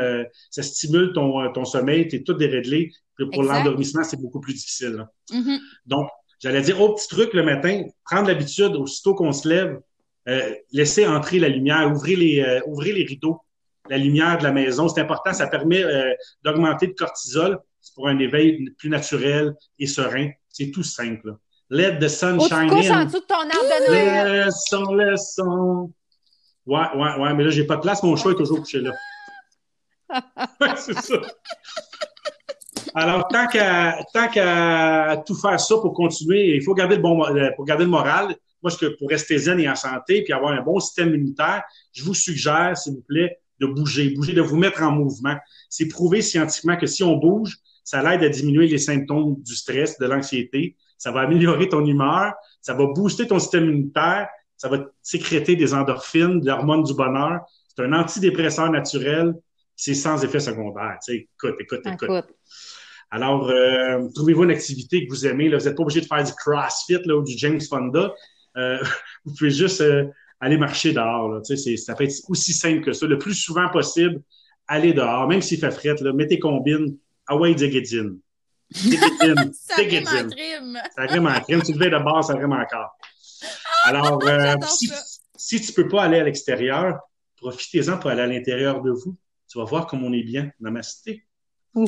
ça 0.51 0.65
stimule 0.65 1.13
ton, 1.13 1.51
ton 1.53 1.65
sommeil, 1.65 2.09
tu 2.09 2.17
es 2.17 2.23
tout 2.25 2.35
déréglé 2.35 2.91
pour 3.25 3.43
l'endormissement, 3.43 4.05
c'est 4.05 4.21
beaucoup 4.21 4.41
plus 4.41 4.55
difficile. 4.55 5.07
Mm-hmm. 5.31 5.59
Donc, 5.87 6.09
j'allais 6.41 6.63
dire, 6.63 6.81
au 6.81 6.95
petit 6.95 7.09
truc 7.09 7.33
le 7.35 7.43
matin, 7.43 7.85
prendre 8.05 8.29
l'habitude, 8.29 8.75
aussitôt 8.77 9.15
qu'on 9.15 9.33
se 9.33 9.49
lève, 9.49 9.81
euh, 10.29 10.55
laisser 10.73 11.07
entrer 11.07 11.39
la 11.39 11.49
lumière, 11.49 11.91
ouvrir 11.91 12.19
les, 12.19 12.41
euh, 12.41 12.61
ouvrir 12.67 12.95
les 12.95 13.05
rideaux, 13.05 13.41
la 13.89 13.99
lumière 13.99 14.39
de 14.39 14.45
la 14.45 14.53
maison. 14.53 14.89
C'est 14.89 15.01
important, 15.01 15.33
ça 15.33 15.47
permet 15.47 15.83
euh, 15.83 16.13
d'augmenter 16.45 16.87
le 16.87 16.95
cortisol 16.95 17.59
pour 17.95 18.09
un 18.09 18.19
éveil 18.19 18.71
plus 18.79 18.89
naturel 18.89 19.55
et 19.79 19.87
serein. 19.87 20.31
C'est 20.49 20.71
tout 20.71 20.85
simple. 20.85 21.37
Let 21.71 21.99
the 21.99 22.09
sun 22.09 22.41
shine 22.41 22.71
in. 22.71 23.03
en 23.03 23.05
dessous 23.07 23.21
de 23.21 23.27
ton 23.27 23.35
arbre 23.35 23.51
de 23.51 23.91
Noël. 23.91 24.45
Laissons 24.45 24.93
le 24.93 25.17
son. 25.17 25.93
Ouais, 26.67 26.87
ouais, 26.95 27.17
ouais, 27.19 27.35
mais 27.35 27.45
là, 27.45 27.51
j'ai 27.51 27.65
pas 27.65 27.77
de 27.77 27.81
place. 27.81 28.03
Mon 28.03 28.15
chat 28.15 28.31
est 28.31 28.35
toujours 28.35 28.61
couché 28.61 28.81
là. 28.81 28.93
c'est 30.77 30.99
ça. 30.99 31.15
Alors, 32.95 33.29
tant 33.29 33.47
qu'à 33.47 33.99
tant 34.13 34.29
qu'à 34.29 35.23
tout 35.27 35.35
faire 35.35 35.59
ça 35.59 35.77
pour 35.77 35.95
continuer, 35.95 36.57
il 36.57 36.63
faut 36.63 36.75
garder 36.75 36.97
le 36.97 37.03
bon 37.03 37.25
euh, 37.25 37.51
pour 37.57 37.65
garder 37.65 37.85
le 37.85 37.91
moral. 37.91 38.37
Moi, 38.63 38.71
que 38.79 38.87
pour 38.99 39.09
rester 39.09 39.39
zen 39.39 39.59
et 39.59 39.69
en 39.69 39.75
santé, 39.75 40.23
puis 40.23 40.33
avoir 40.33 40.53
un 40.53 40.63
bon 40.63 40.79
système 40.79 41.09
immunitaire, 41.09 41.63
je 41.93 42.05
vous 42.05 42.15
suggère, 42.15 42.77
s'il 42.77 42.95
vous 42.95 43.03
plaît, 43.03 43.39
de 43.59 43.67
bouger, 43.67 44.11
bouger, 44.11 44.35
de 44.35 44.41
vous 44.41 44.57
mettre 44.57 44.83
en 44.83 44.93
mouvement. 44.93 45.37
C'est 45.69 45.89
prouvé 45.89 46.23
scientifiquement 46.23 46.77
que 46.77 46.87
si 46.87 47.03
on 47.03 47.17
bouge, 47.17 47.57
ça 47.85 48.03
l'aide 48.03 48.23
à 48.23 48.29
diminuer 48.29 48.69
les 48.69 48.79
symptômes 48.79 49.37
du 49.43 49.55
stress, 49.55 49.99
de 49.99 50.07
l'anxiété. 50.07 50.77
Ça 50.99 51.11
va 51.11 51.23
améliorer 51.23 51.69
ton 51.69 51.85
humeur, 51.85 52.35
ça 52.61 52.75
va 52.75 52.87
booster 52.87 53.27
ton 53.27 53.41
système 53.41 53.65
immunitaire, 53.65 54.29
ça 54.57 54.69
va 54.69 54.79
sécréter 55.03 55.57
des 55.57 55.75
endorphines, 55.75 56.41
de 56.41 56.47
l'hormone 56.47 56.85
du 56.85 56.95
bonheur. 56.95 57.41
C'est 57.69 57.83
un 57.83 57.93
antidépresseur 57.93 58.71
naturel, 58.71 59.35
c'est 59.75 59.95
sans 59.95 60.23
effet 60.23 60.39
secondaire. 60.39 60.99
Tu 61.05 61.13
sais, 61.13 61.29
écoute, 61.35 61.57
écoute, 61.59 61.81
écoute. 61.85 62.27
Alors, 63.13 63.51
euh, 63.51 64.09
trouvez-vous 64.15 64.45
une 64.45 64.51
activité 64.51 65.07
que 65.07 65.11
vous 65.11 65.27
aimez. 65.27 65.51
Là? 65.51 65.59
Vous 65.59 65.67
n'êtes 65.67 65.77
pas 65.77 65.83
obligé 65.83 66.01
de 66.01 66.07
faire 66.07 66.25
du 66.25 66.33
CrossFit 66.33 66.99
là, 67.05 67.17
ou 67.17 67.23
du 67.23 67.37
James 67.37 67.61
Fonda. 67.61 68.15
Euh, 68.57 68.79
vous 69.27 69.35
pouvez 69.35 69.51
juste 69.51 69.83
euh, 69.83 70.07
aller 70.41 70.57
marcher 70.57 70.95
dehors. 70.95 71.29
Là. 71.29 71.43
Tu 71.43 71.55
sais, 71.59 71.77
ça 71.77 71.95
peut 71.95 72.05
être 72.05 72.15
aussi 72.29 72.55
simple 72.55 72.83
que 72.83 72.95
ça. 72.95 73.07
Le 73.07 73.19
plus 73.19 73.35
souvent 73.35 73.69
possible, 73.69 74.23
allez 74.67 74.95
dehors, 74.95 75.29
même 75.29 75.43
s'il 75.43 75.59
fait 75.59 75.71
fret, 75.71 75.95
là, 76.01 76.15
mettez 76.15 76.39
combine. 76.39 76.97
Away 77.29 77.55
Diggedin. 77.55 78.17
Diggedin. 78.71 79.53
ça 79.53 79.77
rime 79.77 80.09
en 80.09 80.31
crime. 80.31 80.79
Ça 80.97 81.03
rime 81.03 81.27
en 81.27 81.41
crime. 81.41 81.63
Tu 81.63 81.73
le 81.75 81.79
fais 81.79 81.91
de 81.91 82.03
base, 82.03 82.29
ça 82.29 82.35
rime 82.35 82.53
encore. 82.53 82.97
Ah, 83.85 83.89
Alors, 83.89 84.23
si, 84.69 84.91
si 85.37 85.61
tu 85.61 85.73
peux 85.75 85.87
pas 85.87 86.05
aller 86.05 86.19
à 86.19 86.25
l'extérieur, 86.25 86.99
profitez-en 87.37 87.99
pour 87.99 88.09
aller 88.09 88.23
à 88.23 88.27
l'intérieur 88.27 88.81
de 88.81 88.91
vous. 88.91 89.19
Tu 89.51 89.59
vas 89.59 89.65
voir 89.65 89.87
comme 89.87 90.03
on 90.03 90.15
est 90.15 90.23
bien. 90.23 90.51
Namasté. 90.61 91.27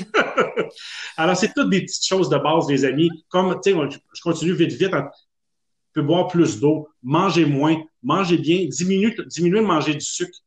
Alors, 1.17 1.37
c'est 1.37 1.53
toutes 1.55 1.71
des 1.71 1.83
petites 1.83 2.07
choses 2.07 2.29
de 2.29 2.39
base, 2.39 2.69
les 2.69 2.85
amis. 2.85 3.11
Comme, 3.29 3.59
tu 3.63 3.73
sais, 3.73 3.79
je 4.15 4.23
continue 4.23 4.53
vite, 4.53 4.73
vite. 4.73 4.91
Tu 4.91 6.01
peux 6.01 6.03
boire 6.03 6.29
plus 6.29 6.59
d'eau, 6.59 6.89
manger 7.03 7.45
moins, 7.45 7.77
manger 8.03 8.39
bien, 8.39 8.67
diminuer, 8.69 9.15
de 9.15 9.61
manger 9.61 9.95
du 9.95 10.01
sucre. 10.01 10.39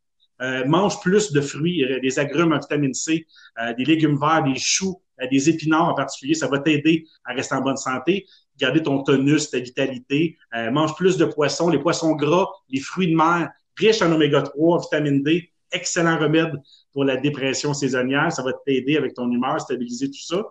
Euh, 0.41 0.65
mange 0.65 0.99
plus 1.01 1.31
de 1.31 1.41
fruits, 1.41 1.83
euh, 1.83 1.99
des 1.99 2.19
agrumes 2.19 2.53
en 2.53 2.59
vitamine 2.59 2.93
C, 2.93 3.25
euh, 3.59 3.73
des 3.73 3.85
légumes 3.85 4.19
verts, 4.19 4.43
des 4.43 4.59
choux, 4.59 5.01
des 5.31 5.49
épinards 5.49 5.89
en 5.89 5.95
particulier. 5.95 6.35
Ça 6.35 6.47
va 6.47 6.59
t'aider 6.59 7.07
à 7.25 7.33
rester 7.33 7.55
en 7.55 7.61
bonne 7.61 7.77
santé, 7.77 8.27
garder 8.59 8.83
ton 8.83 9.01
tonus, 9.01 9.49
ta 9.49 9.59
vitalité. 9.59 10.37
mange 10.71 10.95
plus 10.95 11.17
de 11.17 11.25
poissons, 11.25 11.69
les 11.69 11.79
poissons 11.79 12.11
gras, 12.11 12.47
les 12.69 12.79
fruits 12.79 13.07
de 13.07 13.15
mer, 13.15 13.49
riches 13.75 14.03
en 14.03 14.11
oméga 14.11 14.43
3, 14.43 14.75
en 14.75 14.79
vitamine 14.79 15.23
D. 15.23 15.51
Excellent 15.71 16.19
remède 16.19 16.53
pour 16.93 17.03
la 17.03 17.17
dépression 17.17 17.73
saisonnière. 17.73 18.31
Ça 18.31 18.43
va 18.43 18.53
t'aider 18.65 18.97
avec 18.97 19.13
ton 19.13 19.29
humeur, 19.31 19.59
stabiliser 19.59 20.07
tout 20.09 20.25
ça. 20.25 20.43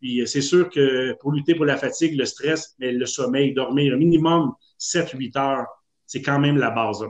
Puis 0.00 0.20
euh, 0.20 0.26
c'est 0.26 0.40
sûr 0.40 0.68
que 0.70 1.14
pour 1.20 1.32
lutter 1.32 1.54
pour 1.54 1.64
la 1.64 1.76
fatigue, 1.76 2.16
le 2.18 2.24
stress, 2.24 2.74
mais 2.78 2.92
le 2.92 3.06
sommeil, 3.06 3.54
dormir 3.54 3.94
un 3.94 3.96
minimum 3.96 4.52
7-8 4.78 5.38
heures, 5.38 5.66
c'est 6.06 6.22
quand 6.22 6.38
même 6.38 6.56
la 6.56 6.70
base. 6.70 7.04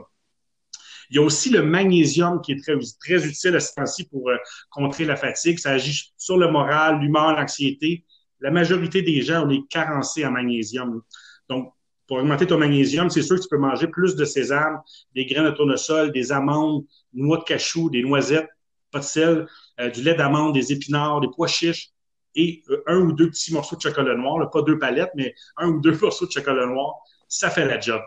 Il 1.09 1.15
y 1.15 1.19
a 1.19 1.21
aussi 1.21 1.49
le 1.49 1.61
magnésium 1.61 2.41
qui 2.41 2.53
est 2.53 2.63
très, 2.63 2.77
très 2.99 3.25
utile 3.27 3.55
à 3.55 3.59
ce 3.59 3.73
temps-ci 3.73 4.05
pour 4.05 4.29
euh, 4.29 4.37
contrer 4.69 5.05
la 5.05 5.17
fatigue. 5.17 5.59
Ça 5.59 5.71
agit 5.71 6.13
sur 6.17 6.37
le 6.37 6.49
moral, 6.49 6.99
l'humeur, 6.99 7.33
l'anxiété. 7.33 8.05
La 8.39 8.49
majorité 8.49 9.01
des 9.01 9.21
gens, 9.21 9.45
on 9.45 9.49
est 9.49 9.67
carencés 9.69 10.25
en 10.25 10.31
magnésium. 10.31 11.01
Donc, 11.49 11.73
pour 12.11 12.17
augmenter 12.17 12.45
ton 12.45 12.57
magnésium, 12.57 13.09
c'est 13.09 13.21
sûr 13.21 13.37
que 13.37 13.41
tu 13.41 13.47
peux 13.47 13.57
manger 13.57 13.87
plus 13.87 14.17
de 14.17 14.25
sésame, 14.25 14.81
des 15.15 15.25
graines 15.25 15.45
de 15.45 15.51
tournesol, 15.51 16.11
des 16.11 16.33
amandes, 16.33 16.83
noix 17.13 17.37
de 17.37 17.43
cachou, 17.45 17.89
des 17.89 18.03
noisettes, 18.03 18.49
pas 18.91 18.99
de 18.99 19.05
sel, 19.05 19.47
euh, 19.79 19.89
du 19.89 20.03
lait 20.03 20.15
d'amande, 20.15 20.53
des 20.53 20.73
épinards, 20.73 21.21
des 21.21 21.29
pois 21.33 21.47
chiches 21.47 21.87
et 22.35 22.63
euh, 22.69 22.83
un 22.87 22.97
ou 22.97 23.13
deux 23.13 23.29
petits 23.29 23.53
morceaux 23.53 23.77
de 23.77 23.81
chocolat 23.81 24.13
noir, 24.15 24.51
pas 24.51 24.61
deux 24.61 24.77
palettes, 24.77 25.11
mais 25.15 25.33
un 25.55 25.69
ou 25.69 25.79
deux 25.79 25.97
morceaux 26.01 26.25
de 26.25 26.31
chocolat 26.33 26.65
noir, 26.65 26.95
ça 27.29 27.49
fait 27.49 27.65
la 27.65 27.79
job. 27.79 28.01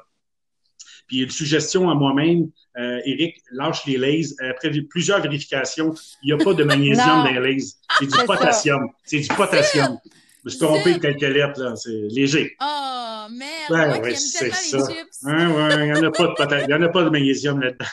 Puis 1.06 1.22
une 1.22 1.30
suggestion 1.30 1.88
à 1.88 1.94
moi-même, 1.94 2.50
euh, 2.76 3.00
Eric, 3.06 3.42
lâche 3.52 3.86
les 3.86 3.96
lays. 3.96 4.26
Après 4.50 4.70
plusieurs 4.82 5.22
vérifications, 5.22 5.94
il 6.22 6.34
n'y 6.34 6.38
a 6.38 6.44
pas 6.44 6.52
de 6.52 6.64
magnésium 6.64 7.24
dans 7.24 7.24
les 7.24 7.40
lays. 7.40 7.64
C'est 7.98 8.04
du 8.04 8.26
potassium. 8.26 8.86
C'est 9.02 9.20
du 9.20 9.28
potassium. 9.28 9.98
Je 10.04 10.10
me 10.44 10.50
suis 10.50 10.58
trompé 10.58 10.92
de 10.92 10.98
quelques 10.98 11.22
lettres, 11.22 11.58
là. 11.58 11.74
C'est 11.74 12.08
léger. 12.10 12.54
Oh, 12.60 13.13
merde. 13.28 13.70
Ouais, 13.70 13.86
Moi 13.86 13.98
ouais, 13.98 14.14
c'est 14.14 14.50
ça. 14.50 14.76
Les 14.76 14.84
chips. 14.84 15.22
Ouais, 15.22 15.46
ouais, 15.46 15.86
il 15.86 15.92
n'y 15.92 15.98
en 15.98 16.02
a 16.02 16.10
pas 16.10 16.26
de 16.26 16.64
il 16.66 16.74
en 16.74 16.82
a 16.82 16.88
pas 16.88 17.04
de 17.04 17.10
magnésium 17.10 17.60
là-dedans. 17.60 17.86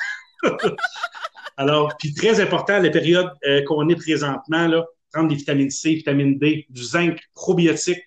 Alors, 1.58 1.96
puis 1.98 2.13
très 2.13 2.39
important, 2.39 2.80
la 2.80 2.89
période 2.89 3.32
euh, 3.46 3.63
qu'on 3.63 3.88
est 3.89 3.96
présentement, 3.96 4.67
là, 4.67 4.86
prendre 5.12 5.30
des 5.30 5.36
vitamines 5.36 5.70
C, 5.70 5.96
vitamine 5.96 6.38
D, 6.38 6.65
du 6.70 6.84
zinc, 6.84 7.20
probiotique. 7.36 8.02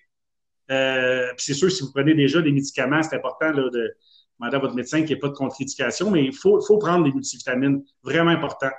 Euh, 0.71 1.27
puis 1.37 1.45
c'est 1.45 1.53
sûr, 1.53 1.71
si 1.71 1.83
vous 1.83 1.91
prenez 1.91 2.15
déjà 2.15 2.41
des 2.41 2.51
médicaments, 2.51 3.01
c'est 3.03 3.15
important 3.15 3.51
là, 3.51 3.69
de 3.69 3.95
demander 4.39 4.57
à 4.57 4.59
votre 4.59 4.75
médecin 4.75 4.99
qu'il 4.99 5.07
n'y 5.07 5.13
ait 5.13 5.19
pas 5.19 5.29
de 5.29 5.33
contre-indication, 5.33 6.11
mais 6.11 6.25
il 6.25 6.33
faut, 6.33 6.59
faut 6.61 6.77
prendre 6.77 7.05
des 7.05 7.11
multivitamines, 7.11 7.83
vraiment 8.03 8.31
important. 8.31 8.71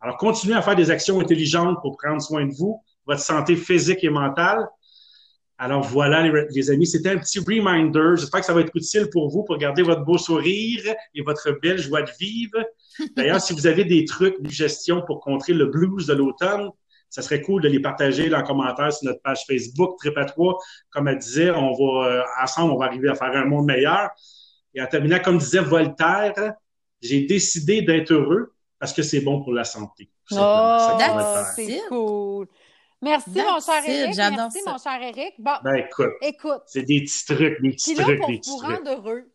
Alors, 0.00 0.16
continuez 0.16 0.56
à 0.56 0.62
faire 0.62 0.76
des 0.76 0.90
actions 0.90 1.20
intelligentes 1.20 1.78
pour 1.82 1.96
prendre 1.96 2.20
soin 2.20 2.46
de 2.46 2.54
vous, 2.54 2.82
votre 3.06 3.20
santé 3.20 3.56
physique 3.56 4.02
et 4.02 4.10
mentale. 4.10 4.66
Alors 5.58 5.82
voilà, 5.82 6.22
les, 6.50 6.70
amis, 6.70 6.86
c'était 6.86 7.10
un 7.10 7.18
petit 7.18 7.38
reminder. 7.38 8.16
J'espère 8.16 8.40
que 8.40 8.46
ça 8.46 8.52
va 8.52 8.60
être 8.60 8.74
utile 8.74 9.08
pour 9.10 9.30
vous 9.30 9.42
pour 9.42 9.56
garder 9.56 9.82
votre 9.82 10.04
beau 10.04 10.18
sourire 10.18 10.82
et 11.14 11.22
votre 11.22 11.58
belle 11.62 11.78
joie 11.78 12.02
de 12.02 12.10
vivre. 12.20 12.58
D'ailleurs, 13.16 13.40
si 13.40 13.54
vous 13.54 13.66
avez 13.66 13.84
des 13.84 14.04
trucs 14.04 14.40
de 14.42 14.50
gestion 14.50 15.02
pour 15.06 15.20
contrer 15.20 15.54
le 15.54 15.66
blues 15.66 16.06
de 16.06 16.12
l'automne, 16.12 16.68
ça 17.08 17.22
serait 17.22 17.40
cool 17.40 17.62
de 17.62 17.68
les 17.68 17.80
partager 17.80 18.34
en 18.34 18.42
commentaire 18.42 18.92
sur 18.92 19.08
notre 19.08 19.22
page 19.22 19.44
Facebook, 19.46 19.96
Trip 19.98 20.14
Comme 20.90 21.08
elle 21.08 21.18
disait, 21.18 21.50
on 21.50 21.72
va, 21.72 22.06
euh, 22.06 22.22
ensemble, 22.42 22.72
on 22.72 22.78
va 22.78 22.86
arriver 22.86 23.08
à 23.08 23.14
faire 23.14 23.34
un 23.34 23.46
monde 23.46 23.64
meilleur. 23.64 24.10
Et 24.74 24.82
en 24.82 24.86
terminant, 24.86 25.18
comme 25.20 25.38
disait 25.38 25.60
Voltaire, 25.60 26.54
j'ai 27.00 27.22
décidé 27.22 27.80
d'être 27.80 28.12
heureux 28.12 28.52
parce 28.78 28.92
que 28.92 29.02
c'est 29.02 29.20
bon 29.20 29.42
pour 29.42 29.54
la 29.54 29.64
santé. 29.64 30.10
Oh, 30.32 30.98
c'est 31.54 31.80
cool. 31.88 32.46
Merci, 33.06 33.30
mon 33.30 33.60
cher 33.60 33.82
Eric. 33.86 34.16
Merci, 34.16 34.58
mon 34.66 34.78
cher 34.78 35.02
Eric. 35.02 35.34
Bon, 35.38 35.52
ben, 35.62 35.76
écoute, 35.76 36.12
écoute. 36.22 36.62
C'est 36.66 36.82
des 36.82 37.02
petits 37.02 37.24
trucs, 37.24 37.62
des 37.62 37.70
petits 37.70 37.94
trucs, 37.94 38.18
pour 38.18 38.28
des 38.28 38.38
petits 38.38 38.50
vous 38.50 38.56
rendre 38.58 38.90
heureux, 38.90 39.30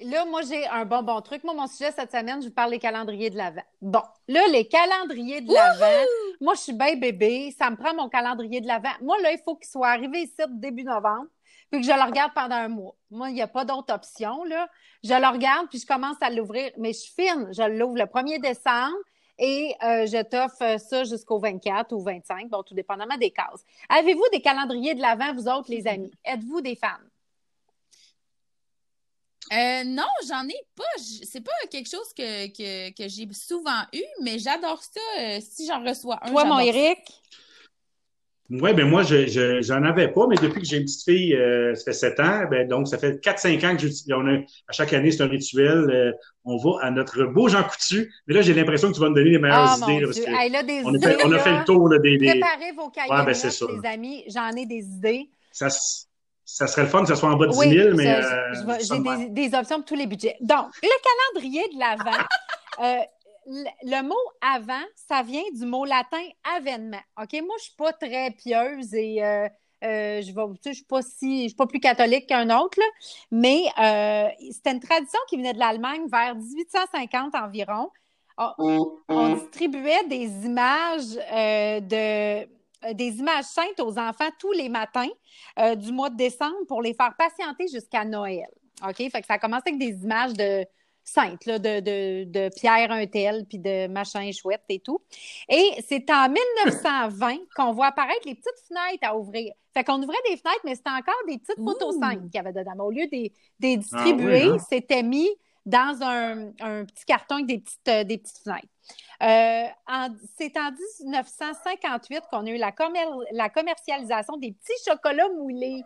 là, 0.00 0.24
moi, 0.24 0.42
j'ai 0.42 0.66
un 0.66 0.84
bon, 0.84 1.02
bon 1.02 1.20
truc. 1.20 1.44
Moi, 1.44 1.54
mon 1.54 1.66
sujet 1.66 1.92
cette 1.92 2.10
semaine, 2.10 2.40
je 2.40 2.48
vous 2.48 2.54
parle 2.54 2.70
des 2.70 2.78
calendriers 2.78 3.30
de 3.30 3.36
l'Avent. 3.36 3.62
Bon, 3.82 4.02
là, 4.28 4.40
les 4.50 4.66
calendriers 4.66 5.40
de 5.40 5.52
l'Avent, 5.52 6.06
moi, 6.40 6.54
je 6.54 6.60
suis 6.60 6.72
bien 6.72 6.96
bébé. 6.96 7.54
Ça 7.56 7.70
me 7.70 7.76
prend 7.76 7.94
mon 7.94 8.08
calendrier 8.08 8.60
de 8.60 8.66
l'Avent. 8.66 8.96
Moi, 9.02 9.20
là, 9.20 9.32
il 9.32 9.40
faut 9.44 9.56
qu'il 9.56 9.68
soit 9.68 9.88
arrivé 9.88 10.22
ici 10.22 10.42
début 10.48 10.84
novembre, 10.84 11.26
puis 11.70 11.80
que 11.80 11.86
je 11.86 11.92
le 11.92 12.02
regarde 12.02 12.32
pendant 12.34 12.56
un 12.56 12.68
mois. 12.68 12.94
Moi, 13.10 13.30
il 13.30 13.34
n'y 13.34 13.42
a 13.42 13.48
pas 13.48 13.64
d'autre 13.64 13.92
option, 13.92 14.44
là. 14.44 14.68
Je 15.04 15.14
le 15.14 15.26
regarde, 15.28 15.68
puis 15.68 15.78
je 15.78 15.86
commence 15.86 16.16
à 16.20 16.30
l'ouvrir. 16.30 16.70
Mais 16.78 16.92
je 16.92 16.98
suis 16.98 17.14
fine. 17.14 17.48
Je 17.52 17.62
l'ouvre 17.62 17.96
le 17.98 18.04
1er 18.04 18.40
décembre 18.40 18.96
et 19.38 19.74
euh, 19.82 20.06
je 20.06 20.22
t'offre 20.22 20.80
ça 20.80 21.04
jusqu'au 21.04 21.38
24 21.38 21.92
ou 21.92 22.00
25, 22.00 22.48
bon, 22.48 22.62
tout 22.62 22.74
dépendamment 22.74 23.16
des 23.16 23.30
cases. 23.30 23.64
Avez-vous 23.88 24.24
des 24.32 24.40
calendriers 24.40 24.94
de 24.94 25.00
l'Avent, 25.00 25.32
vous 25.34 25.48
autres, 25.48 25.70
les 25.70 25.86
amis? 25.86 26.10
Êtes-vous 26.24 26.60
des 26.60 26.74
fans? 26.74 26.88
Euh, 29.52 29.84
non, 29.84 30.08
j'en 30.28 30.46
ai 30.46 30.66
pas. 30.74 30.84
C'est 30.98 31.40
pas 31.40 31.52
quelque 31.70 31.88
chose 31.88 32.12
que, 32.14 32.48
que, 32.48 32.90
que 32.90 33.08
j'ai 33.08 33.26
souvent 33.32 33.82
eu, 33.94 34.02
mais 34.20 34.38
j'adore 34.38 34.82
ça 34.82 35.00
euh, 35.20 35.38
si 35.40 35.66
j'en 35.66 35.82
reçois 35.82 36.18
un. 36.22 36.30
Toi, 36.30 36.44
mon 36.44 36.58
Eric? 36.58 36.98
Oui, 38.50 38.72
ben 38.72 38.88
moi, 38.88 39.02
je, 39.02 39.26
je, 39.26 39.60
j'en 39.60 39.82
avais 39.82 40.08
pas, 40.08 40.26
mais 40.26 40.36
depuis 40.36 40.62
que 40.62 40.66
j'ai 40.66 40.78
une 40.78 40.84
petite 40.84 41.04
fille, 41.04 41.34
euh, 41.34 41.74
ça 41.74 41.84
fait 41.84 41.92
sept 41.92 42.18
ans, 42.18 42.44
ben 42.50 42.66
donc 42.66 42.88
ça 42.88 42.96
fait 42.96 43.20
quatre, 43.20 43.38
cinq 43.38 43.62
ans 43.62 43.74
que 43.74 43.82
j'utilise. 43.82 44.10
On 44.10 44.26
a, 44.26 44.38
à 44.38 44.72
chaque 44.72 44.94
année, 44.94 45.10
c'est 45.10 45.22
un 45.22 45.28
rituel. 45.28 45.90
Euh, 45.90 46.12
on 46.46 46.56
va 46.56 46.78
à 46.80 46.90
notre 46.90 47.24
beau 47.24 47.48
Jean 47.48 47.62
Coutu. 47.62 48.10
Mais 48.26 48.34
là, 48.34 48.40
j'ai 48.40 48.54
l'impression 48.54 48.88
que 48.88 48.94
tu 48.94 49.00
vas 49.00 49.10
me 49.10 49.14
donner 49.14 49.30
les 49.30 49.38
meilleures 49.38 49.76
oh, 49.82 49.90
idées. 49.90 50.04
parce 50.06 50.20
que 50.20 50.52
là, 50.52 50.62
des 50.62 50.80
on, 50.82 50.94
a 50.94 50.98
fait, 50.98 51.26
on 51.26 51.32
a 51.32 51.38
fait 51.38 51.58
le 51.58 51.64
tour 51.64 51.88
là, 51.90 51.98
des, 51.98 52.16
des... 52.16 52.26
Préparez 52.26 52.72
vos 52.74 52.88
cahiers, 52.88 53.10
ouais, 53.10 53.24
ben, 53.24 53.82
les 53.82 53.88
amis. 53.88 54.24
J'en 54.28 54.50
ai 54.56 54.64
des 54.64 54.82
idées. 54.82 55.28
Ça, 55.52 55.68
ça 56.46 56.66
serait 56.66 56.82
le 56.82 56.88
fun 56.88 57.02
que 57.02 57.08
ce 57.08 57.16
soit 57.16 57.28
en 57.28 57.36
bas 57.36 57.48
de 57.48 57.52
10 57.52 57.58
000, 57.58 57.96
mais. 57.96 58.14
Euh, 58.14 58.78
j'ai 58.80 59.26
des, 59.26 59.48
des, 59.48 59.58
options 59.58 59.76
pour 59.76 59.84
tous 59.84 59.94
les 59.94 60.06
budgets. 60.06 60.36
Donc, 60.40 60.68
le 60.82 61.34
calendrier 61.34 61.68
de 61.68 61.78
l'Avent. 61.78 62.24
le, 63.48 64.02
mot 64.02 64.14
avant, 64.40 64.84
ça 64.94 65.22
vient 65.22 65.42
du 65.54 65.64
mot 65.64 65.84
latin 65.84 66.22
avènement. 66.56 67.00
OK? 67.20 67.32
Moi, 67.42 67.56
je 67.58 67.64
suis 67.64 67.76
pas 67.76 67.92
très 67.92 68.30
pieuse 68.32 68.94
et 68.94 69.24
euh, 69.24 69.48
euh, 69.84 70.22
je 70.22 70.32
ne 70.32 70.74
suis 70.74 70.84
pas 70.84 71.02
si, 71.02 71.42
je 71.44 71.48
suis 71.48 71.56
pas 71.56 71.66
plus 71.66 71.80
catholique 71.80 72.26
qu'un 72.26 72.50
autre, 72.56 72.78
mais 73.30 73.62
euh, 73.78 74.28
c'était 74.50 74.72
une 74.72 74.80
tradition 74.80 75.18
qui 75.28 75.36
venait 75.36 75.54
de 75.54 75.58
l'Allemagne 75.58 76.06
vers 76.10 76.34
1850 76.34 77.34
environ. 77.34 77.90
On, 78.58 78.92
on 79.08 79.34
distribuait 79.34 80.04
des 80.08 80.46
images 80.46 81.14
de 81.16 82.58
des 82.92 83.18
images 83.18 83.46
saintes 83.46 83.80
aux 83.80 83.98
enfants 83.98 84.28
tous 84.38 84.52
les 84.52 84.68
matins 84.68 85.08
du 85.74 85.90
mois 85.90 86.10
de 86.10 86.16
décembre 86.16 86.54
pour 86.68 86.80
les 86.80 86.94
faire 86.94 87.12
patienter 87.18 87.66
jusqu'à 87.66 88.04
Noël. 88.04 88.46
OK? 88.86 88.96
Fait 88.96 89.20
que 89.20 89.26
ça 89.26 89.34
a 89.34 89.38
commencé 89.38 89.64
avec 89.66 89.78
des 89.78 90.04
images 90.04 90.34
de, 90.34 90.64
sainte, 91.08 91.46
là, 91.46 91.58
de, 91.58 91.80
de, 91.80 92.24
de 92.24 92.50
Pierre 92.54 92.90
Untel, 92.92 93.44
puis 93.48 93.58
de 93.58 93.86
machin 93.88 94.30
chouette 94.32 94.64
et 94.68 94.80
tout. 94.80 95.00
Et 95.48 95.72
c'est 95.86 96.10
en 96.10 96.28
1920 96.28 97.36
qu'on 97.56 97.72
voit 97.72 97.86
apparaître 97.86 98.26
les 98.26 98.34
petites 98.34 98.66
fenêtres 98.68 99.02
à 99.06 99.16
ouvrir. 99.16 99.52
Fait 99.74 99.84
qu'on 99.84 100.02
ouvrait 100.02 100.16
des 100.28 100.36
fenêtres, 100.36 100.60
mais 100.64 100.74
c'était 100.74 100.90
encore 100.90 101.14
des 101.26 101.38
petites 101.38 101.62
photos 101.64 101.98
simples 101.98 102.24
qu'il 102.24 102.34
y 102.34 102.38
avait 102.38 102.52
dedans. 102.52 102.72
Au 102.84 102.90
lieu 102.90 103.06
des, 103.06 103.32
des 103.60 103.74
ah 103.74 103.76
distribuer, 103.76 104.42
hein? 104.42 104.56
c'était 104.68 105.02
mis 105.02 105.28
dans 105.66 105.98
un, 106.02 106.48
un, 106.60 106.84
petit 106.84 107.04
carton 107.06 107.36
avec 107.36 107.46
des 107.46 107.58
petites, 107.58 107.88
euh, 107.88 108.04
des 108.04 108.18
petites 108.18 108.38
fenêtres. 108.38 108.68
Euh, 109.22 109.66
c'est 110.38 110.56
en 110.56 110.70
1958 110.70 112.22
qu'on 112.30 112.46
a 112.46 112.50
eu 112.50 112.56
la, 112.56 112.72
la 113.32 113.48
commercialisation 113.50 114.36
des 114.38 114.52
petits 114.52 114.90
chocolats 114.90 115.28
moulés 115.28 115.82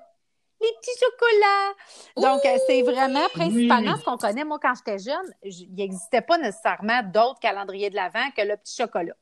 les 0.63 0.73
petits 0.81 0.99
chocolats. 0.99 2.35
Donc, 2.35 2.45
euh, 2.45 2.59
c'est 2.67 2.83
vraiment 2.83 3.29
principalement 3.33 3.97
ce 3.97 4.05
qu'on 4.05 4.17
connaît. 4.17 4.45
Moi, 4.45 4.59
quand 4.61 4.75
j'étais 4.75 4.99
jeune, 4.99 5.35
il 5.43 5.75
n'existait 5.75 6.21
pas 6.21 6.39
nécessairement 6.39 7.03
d'autres 7.03 7.41
calendriers 7.41 7.91
de 7.91 7.97
l'Avent 7.97 8.31
que 8.37 8.43
le 8.43 8.57
petit 8.57 8.77
chocolat, 8.77 9.15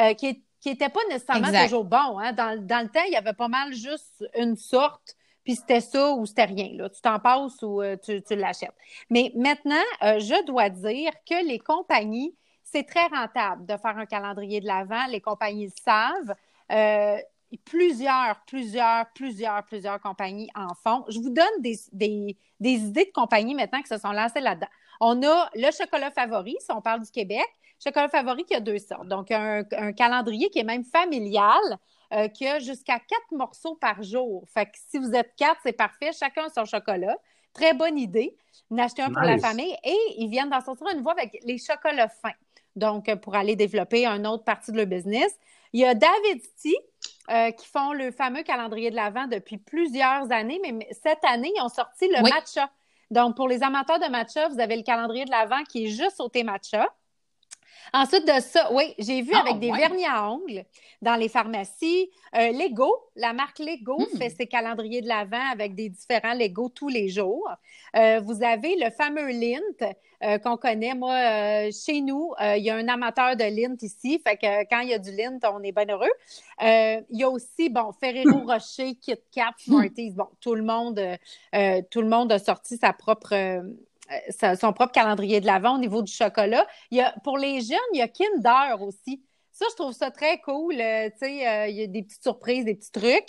euh, 0.00 0.14
qui 0.14 0.42
n'était 0.64 0.88
pas 0.88 1.00
nécessairement 1.10 1.52
toujours 1.64 1.84
bon. 1.84 2.18
Hein. 2.18 2.32
Dans, 2.32 2.58
le 2.58 2.88
temps, 2.88 3.04
il 3.06 3.12
y 3.12 3.16
avait 3.16 3.32
pas 3.32 3.48
mal 3.48 3.72
juste 3.72 4.24
une 4.36 4.56
sorte, 4.56 5.16
puis 5.44 5.56
c'était 5.56 5.80
ça 5.80 6.12
ou 6.12 6.26
c'était 6.26 6.44
rien. 6.44 6.70
Là. 6.72 6.88
Tu 6.88 7.00
t'en 7.00 7.18
passes 7.18 7.62
ou 7.62 7.82
euh, 7.82 7.96
tu, 7.96 8.22
l'achètes. 8.30 8.74
Mais 9.10 9.32
maintenant, 9.34 9.82
je 10.02 10.44
dois 10.44 10.70
dire 10.70 11.12
que 11.28 11.46
les 11.46 11.58
compagnies, 11.58 12.34
c'est 12.62 12.84
très 12.84 13.06
rentable 13.06 13.64
de 13.64 13.76
faire 13.76 13.96
un 13.96 14.06
calendrier 14.06 14.60
de 14.60 14.66
l'Avent. 14.66 15.06
Les 15.08 15.20
compagnies 15.20 15.66
le 15.66 15.72
savent 15.84 16.34
plusieurs, 17.64 18.40
plusieurs, 18.46 19.06
plusieurs, 19.14 19.64
plusieurs 19.64 20.00
compagnies 20.00 20.48
en 20.54 20.74
font. 20.74 21.04
Je 21.08 21.18
vous 21.18 21.30
donne 21.30 21.46
des, 21.60 21.76
des, 21.92 22.36
idées 22.60 23.04
de 23.04 23.12
compagnies 23.12 23.54
maintenant 23.54 23.80
qui 23.80 23.88
se 23.88 23.98
sont 23.98 24.12
lancées 24.12 24.40
là-dedans. 24.40 24.68
On 25.00 25.22
a 25.22 25.50
le 25.54 25.70
chocolat 25.70 26.10
favori, 26.10 26.56
si 26.60 26.72
on 26.72 26.80
parle 26.80 27.02
du 27.02 27.10
Québec. 27.10 27.46
Chocolat 27.82 28.08
favori 28.08 28.44
qui 28.44 28.54
a 28.54 28.60
deux 28.60 28.78
sortes. 28.78 29.06
Donc, 29.06 29.30
un, 29.30 29.62
calendrier 29.92 30.48
qui 30.48 30.58
est 30.58 30.64
même 30.64 30.84
familial, 30.84 31.60
euh, 32.12 32.28
qui 32.28 32.46
a 32.46 32.58
jusqu'à 32.58 32.98
quatre 32.98 33.30
morceaux 33.32 33.74
par 33.76 34.02
jour. 34.02 34.44
Fait 34.48 34.66
que 34.66 34.78
si 34.88 34.98
vous 34.98 35.12
êtes 35.12 35.34
quatre, 35.36 35.60
c'est 35.62 35.72
parfait. 35.72 36.10
Chacun 36.12 36.48
son 36.48 36.64
chocolat. 36.64 37.16
Très 37.52 37.74
bonne 37.74 37.98
idée. 37.98 38.36
N'acheter 38.70 39.02
un 39.02 39.10
pour 39.10 39.22
la 39.22 39.38
famille. 39.38 39.76
Et 39.84 39.96
ils 40.18 40.28
viennent 40.28 40.50
d'en 40.50 40.60
sortir 40.60 40.86
une 40.94 41.02
voie 41.02 41.12
avec 41.12 41.38
les 41.44 41.58
chocolats 41.58 42.08
fins. 42.08 42.34
Donc, 42.76 43.14
pour 43.16 43.34
aller 43.34 43.56
développer 43.56 44.06
une 44.06 44.26
autre 44.26 44.44
partie 44.44 44.72
de 44.72 44.76
leur 44.76 44.86
business. 44.86 45.36
Il 45.76 45.80
y 45.80 45.84
a 45.84 45.92
David 45.92 46.40
euh, 47.28 47.50
qui 47.50 47.66
font 47.66 47.92
le 47.92 48.10
fameux 48.10 48.42
calendrier 48.42 48.90
de 48.90 48.96
l'Avent 48.96 49.26
depuis 49.26 49.58
plusieurs 49.58 50.32
années, 50.32 50.58
mais 50.58 50.88
cette 50.90 51.22
année, 51.22 51.52
ils 51.54 51.60
ont 51.60 51.68
sorti 51.68 52.08
le 52.08 52.22
matcha. 52.22 52.70
Donc, 53.10 53.36
pour 53.36 53.46
les 53.46 53.62
amateurs 53.62 53.98
de 53.98 54.06
matcha, 54.06 54.48
vous 54.48 54.58
avez 54.58 54.74
le 54.74 54.82
calendrier 54.82 55.26
de 55.26 55.30
l'Avent 55.30 55.62
qui 55.64 55.84
est 55.84 55.88
juste 55.90 56.18
au 56.18 56.30
thé 56.30 56.44
matcha. 56.44 56.88
Ensuite 57.92 58.26
de 58.26 58.40
ça, 58.40 58.72
oui, 58.72 58.94
j'ai 58.98 59.22
vu 59.22 59.32
ah, 59.34 59.40
avec 59.40 59.58
des 59.58 59.70
vernis 59.70 60.06
à 60.06 60.30
ongles 60.30 60.64
dans 61.02 61.14
les 61.14 61.28
pharmacies. 61.28 62.10
Euh, 62.34 62.52
Lego, 62.52 62.92
la 63.14 63.32
marque 63.32 63.58
Lego 63.58 63.98
hmm. 63.98 64.18
fait 64.18 64.30
ses 64.30 64.46
calendriers 64.46 65.02
de 65.02 65.08
l'Avent 65.08 65.50
avec 65.52 65.74
des 65.74 65.88
différents 65.88 66.34
Lego 66.34 66.68
tous 66.68 66.88
les 66.88 67.08
jours. 67.08 67.48
Euh, 67.96 68.20
vous 68.20 68.42
avez 68.42 68.76
le 68.76 68.90
fameux 68.90 69.28
Lint 69.28 69.94
euh, 70.22 70.38
qu'on 70.38 70.56
connaît. 70.56 70.94
Moi, 70.94 71.70
chez 71.70 72.00
nous, 72.00 72.32
il 72.40 72.62
y 72.62 72.70
a 72.70 72.76
un 72.76 72.88
amateur 72.88 73.36
de 73.36 73.44
Lint 73.44 73.76
ici. 73.82 74.20
Fait 74.26 74.36
que 74.36 74.68
quand 74.68 74.80
il 74.80 74.88
y 74.88 74.94
a 74.94 74.98
du 74.98 75.12
Lint, 75.12 75.38
on 75.52 75.62
est 75.62 75.72
bien 75.72 75.86
heureux. 75.88 76.12
il 76.60 77.18
y 77.18 77.22
a 77.22 77.28
aussi, 77.28 77.68
bon, 77.68 77.92
Ferrero 77.92 78.38
Rocher, 78.46 78.94
Kit 78.94 79.20
Kat, 79.32 79.52
Smarties. 79.58 80.12
Bon, 80.12 80.28
tout 80.40 80.54
le 80.54 80.62
monde, 80.62 81.00
tout 81.90 82.00
le 82.00 82.08
monde 82.08 82.32
a 82.32 82.38
sorti 82.38 82.76
sa 82.76 82.92
propre 82.92 83.62
son 84.60 84.72
propre 84.72 84.92
calendrier 84.92 85.40
de 85.40 85.46
l'avant 85.46 85.76
au 85.76 85.78
niveau 85.78 86.02
du 86.02 86.12
chocolat. 86.12 86.66
Il 86.90 86.98
y 86.98 87.00
a, 87.00 87.14
pour 87.24 87.38
les 87.38 87.60
jeunes, 87.60 87.78
il 87.92 87.98
y 87.98 88.02
a 88.02 88.08
Kinder 88.08 88.80
aussi. 88.80 89.22
Ça, 89.52 89.64
je 89.70 89.74
trouve 89.74 89.92
ça 89.92 90.10
très 90.10 90.38
cool. 90.40 90.74
Euh, 90.78 91.08
tu 91.10 91.26
sais, 91.26 91.48
euh, 91.48 91.66
il 91.68 91.76
y 91.76 91.82
a 91.82 91.86
des 91.86 92.02
petites 92.02 92.22
surprises, 92.22 92.64
des 92.64 92.74
petits 92.74 92.92
trucs 92.92 93.28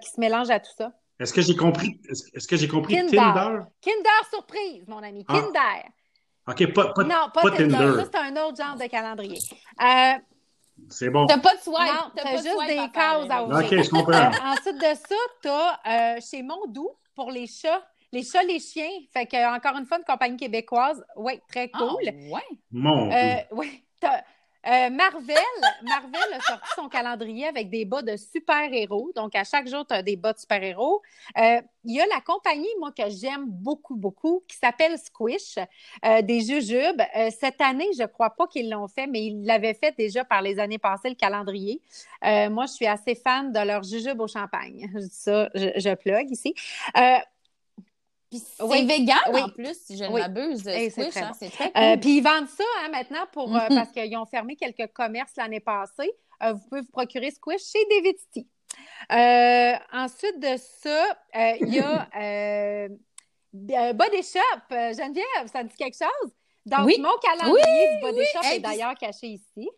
qui 0.00 0.10
se 0.10 0.18
mélangent 0.18 0.50
à 0.50 0.60
tout 0.60 0.72
ça. 0.76 0.92
Est-ce 1.18 1.32
que 1.32 1.40
j'ai 1.40 1.56
compris? 1.56 2.00
Est-ce 2.34 2.46
que 2.46 2.56
j'ai 2.56 2.68
compris 2.68 2.94
Kinder? 2.94 3.66
Kinder, 3.80 4.28
surprise, 4.30 4.84
mon 4.86 5.02
ami. 5.02 5.24
Ah. 5.28 5.34
Kinder. 5.34 5.90
OK, 6.48 6.72
pas, 6.72 6.92
pas, 6.92 7.02
non, 7.02 7.30
pas, 7.32 7.50
Tinder. 7.50 7.74
Ça, 7.76 8.04
c'est 8.04 8.18
un 8.18 8.36
autre 8.44 8.56
genre 8.62 8.76
de 8.76 8.86
calendrier. 8.86 9.38
Euh, 9.82 10.12
c'est 10.88 11.10
bon. 11.10 11.26
T'as 11.26 11.38
pas 11.38 11.56
de 11.56 11.60
swipe. 11.60 11.76
Non, 11.76 12.10
t'as 12.14 12.36
juste 12.36 12.66
des 12.68 12.90
cases 12.92 13.30
à 13.30 13.44
ouvrir. 13.44 13.66
OK, 13.66 13.82
je 13.82 13.90
comprends. 13.90 14.12
Euh, 14.12 14.30
ensuite 14.44 14.76
de 14.76 14.94
ça, 14.94 15.16
t'as 15.42 16.16
euh, 16.16 16.20
chez 16.20 16.42
Mondou, 16.42 16.90
pour 17.14 17.30
les 17.32 17.46
chats, 17.46 17.82
les 18.16 18.22
chats, 18.22 18.42
les 18.42 18.58
chiens. 18.58 18.88
Fait 19.12 19.26
que, 19.26 19.54
encore 19.54 19.78
une 19.78 19.86
fois, 19.86 19.98
une 19.98 20.04
compagnie 20.04 20.36
québécoise. 20.36 21.04
Oui, 21.16 21.40
très 21.48 21.70
ah, 21.72 21.78
cool. 21.78 22.02
ouais. 22.04 22.58
Mon 22.70 23.10
euh, 23.12 23.36
Oui. 23.52 23.82
Euh, 24.68 24.90
Marvel, 24.90 25.36
Marvel 25.82 26.34
a 26.34 26.40
sorti 26.40 26.68
son 26.74 26.88
calendrier 26.88 27.46
avec 27.46 27.70
des 27.70 27.84
bas 27.84 28.02
de 28.02 28.16
super-héros. 28.16 29.12
Donc, 29.14 29.36
à 29.36 29.44
chaque 29.44 29.68
jour, 29.68 29.86
tu 29.86 29.94
as 29.94 30.02
des 30.02 30.16
bas 30.16 30.32
de 30.32 30.38
super-héros. 30.40 31.02
Euh, 31.38 31.60
il 31.84 31.94
y 31.94 32.00
a 32.00 32.06
la 32.06 32.20
compagnie, 32.20 32.66
moi, 32.80 32.90
que 32.90 33.08
j'aime 33.08 33.44
beaucoup, 33.46 33.94
beaucoup, 33.94 34.42
qui 34.48 34.56
s'appelle 34.56 34.98
Squish, 34.98 35.56
euh, 36.04 36.20
des 36.20 36.40
jujubes. 36.40 37.00
cette 37.38 37.60
année, 37.60 37.86
je 37.96 38.02
ne 38.02 38.08
crois 38.08 38.30
pas 38.30 38.48
qu'ils 38.48 38.68
l'ont 38.68 38.88
fait, 38.88 39.06
mais 39.06 39.26
ils 39.26 39.44
l'avaient 39.44 39.74
fait 39.74 39.94
déjà 39.96 40.24
par 40.24 40.42
les 40.42 40.58
années 40.58 40.78
passées, 40.78 41.10
le 41.10 41.14
calendrier. 41.14 41.80
moi, 42.50 42.66
je 42.66 42.72
suis 42.72 42.86
assez 42.88 43.14
fan 43.14 43.52
de 43.52 43.60
leur 43.60 43.84
jujubes 43.84 44.20
au 44.20 44.26
champagne. 44.26 44.90
Je 44.94 44.98
dis 44.98 45.08
ça, 45.12 45.48
je, 45.54 45.68
je 45.76 45.94
plug 45.94 46.28
ici 46.32 46.54
c'est 48.32 48.62
oui. 48.62 48.86
vegan 48.86 49.16
en 49.32 49.48
plus, 49.48 49.78
si 49.84 49.96
je 49.96 50.04
ne 50.04 50.10
m'abuse. 50.10 50.62
c'est 50.62 50.90
très, 50.90 51.22
hein, 51.22 51.32
très 51.32 51.66
euh, 51.76 51.92
cool. 51.92 52.00
Puis 52.00 52.16
ils 52.18 52.22
vendent 52.22 52.48
ça 52.48 52.64
hein, 52.82 52.88
maintenant 52.90 53.24
pour, 53.32 53.54
euh, 53.54 53.60
mm-hmm. 53.60 53.74
parce 53.74 53.92
qu'ils 53.92 54.16
ont 54.16 54.26
fermé 54.26 54.56
quelques 54.56 54.92
commerces 54.92 55.32
l'année 55.36 55.60
passée. 55.60 56.10
Euh, 56.42 56.52
vous 56.52 56.68
pouvez 56.68 56.80
vous 56.82 56.90
procurer 56.90 57.30
Squish 57.30 57.62
chez 57.62 57.84
David 57.90 58.16
City. 58.18 58.48
ensuite 59.92 60.40
de 60.40 60.56
ça, 60.56 61.18
il 61.60 61.74
y 61.74 61.78
a 61.78 62.88
Body 63.92 64.22
Shop. 64.22 64.60
Geneviève, 64.70 65.46
ça 65.50 65.62
dit 65.62 65.76
quelque 65.76 65.96
chose? 65.96 66.32
Donc, 66.66 66.90
mon 66.98 67.16
calendrier 67.22 67.94
du 67.94 68.00
Body 68.00 68.24
Shop 68.32 68.40
est 68.52 68.58
d'ailleurs 68.58 68.96
caché 68.96 69.28
ici. 69.28 69.70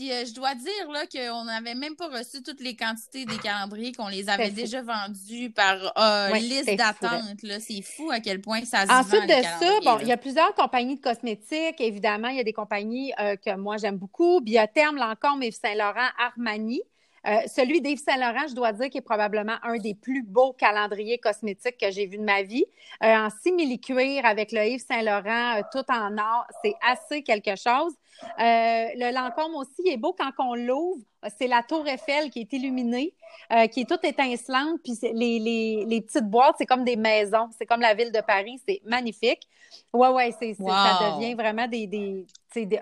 Puis 0.00 0.10
euh, 0.10 0.24
je 0.24 0.32
dois 0.32 0.54
dire 0.54 0.90
là 0.90 1.04
qu'on 1.04 1.44
n'avait 1.44 1.74
même 1.74 1.94
pas 1.94 2.08
reçu 2.08 2.42
toutes 2.42 2.62
les 2.62 2.74
quantités 2.74 3.26
des 3.26 3.36
calendriers, 3.36 3.92
qu'on 3.92 4.08
les 4.08 4.30
avait 4.30 4.48
déjà 4.48 4.80
vendus 4.80 5.50
par 5.50 5.92
euh, 5.98 6.34
liste 6.36 6.74
d'attente. 6.74 7.36
C'est 7.60 7.82
fou 7.82 8.10
à 8.10 8.20
quel 8.20 8.40
point 8.40 8.64
ça 8.64 8.86
se 8.86 8.90
Ensuite 8.90 9.28
de 9.28 9.42
ça, 9.42 9.78
bon, 9.84 9.98
il 10.00 10.08
y 10.08 10.12
a 10.12 10.16
plusieurs 10.16 10.54
compagnies 10.54 10.96
de 10.96 11.02
cosmétiques. 11.02 11.78
Évidemment, 11.80 12.28
il 12.28 12.38
y 12.38 12.40
a 12.40 12.44
des 12.44 12.54
compagnies 12.54 13.12
euh, 13.20 13.36
que 13.36 13.54
moi 13.56 13.76
j'aime 13.76 13.98
beaucoup. 13.98 14.40
Biotherme, 14.40 14.96
Lancôme, 14.96 15.42
Yves 15.42 15.58
Saint-Laurent, 15.60 16.08
Armani. 16.18 16.80
Celui 17.24 17.80
d'Yves 17.80 18.02
Saint-Laurent, 18.02 18.48
je 18.48 18.54
dois 18.54 18.72
dire 18.72 18.88
qu'il 18.88 18.98
est 18.98 19.02
probablement 19.02 19.56
un 19.62 19.76
des 19.76 19.94
plus 19.94 20.22
beaux 20.22 20.52
calendriers 20.52 21.18
cosmétiques 21.18 21.78
que 21.78 21.90
j'ai 21.90 22.06
vu 22.06 22.18
de 22.18 22.24
ma 22.24 22.42
vie. 22.42 22.64
en 23.02 23.28
simili-cuir 23.30 24.24
avec 24.24 24.52
le 24.52 24.64
Yves 24.64 24.84
Saint-Laurent, 24.86 25.60
tout 25.72 25.84
en 25.90 26.16
or, 26.16 26.46
c'est 26.62 26.74
assez 26.82 27.22
quelque 27.22 27.56
chose. 27.56 27.94
Euh, 28.38 28.86
le 28.96 29.14
Lancôme 29.14 29.54
aussi 29.54 29.88
est 29.88 29.96
beau 29.96 30.14
quand 30.16 30.30
on 30.38 30.54
l'ouvre. 30.54 31.02
C'est 31.38 31.46
la 31.46 31.62
tour 31.62 31.86
Eiffel 31.86 32.30
qui 32.30 32.40
est 32.40 32.52
illuminée, 32.52 33.14
euh, 33.52 33.66
qui 33.66 33.80
est 33.80 33.88
toute 33.88 34.04
étincelante. 34.04 34.80
Puis 34.82 34.98
les, 35.12 36.02
petites 36.06 36.28
boîtes, 36.28 36.56
c'est 36.58 36.66
comme 36.66 36.84
des 36.84 36.96
maisons. 36.96 37.48
C'est 37.58 37.66
comme 37.66 37.80
la 37.80 37.94
ville 37.94 38.12
de 38.12 38.20
Paris. 38.20 38.60
C'est 38.66 38.80
magnifique. 38.84 39.48
Ouais, 39.92 40.08
ouais, 40.08 40.34
c'est, 40.40 40.54
ça 40.54 41.14
devient 41.16 41.34
vraiment 41.34 41.68
des, 41.68 42.26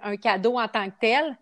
un 0.02 0.16
cadeau 0.16 0.58
en 0.58 0.68
tant 0.68 0.86
que 0.86 0.94
tel. 1.00 1.38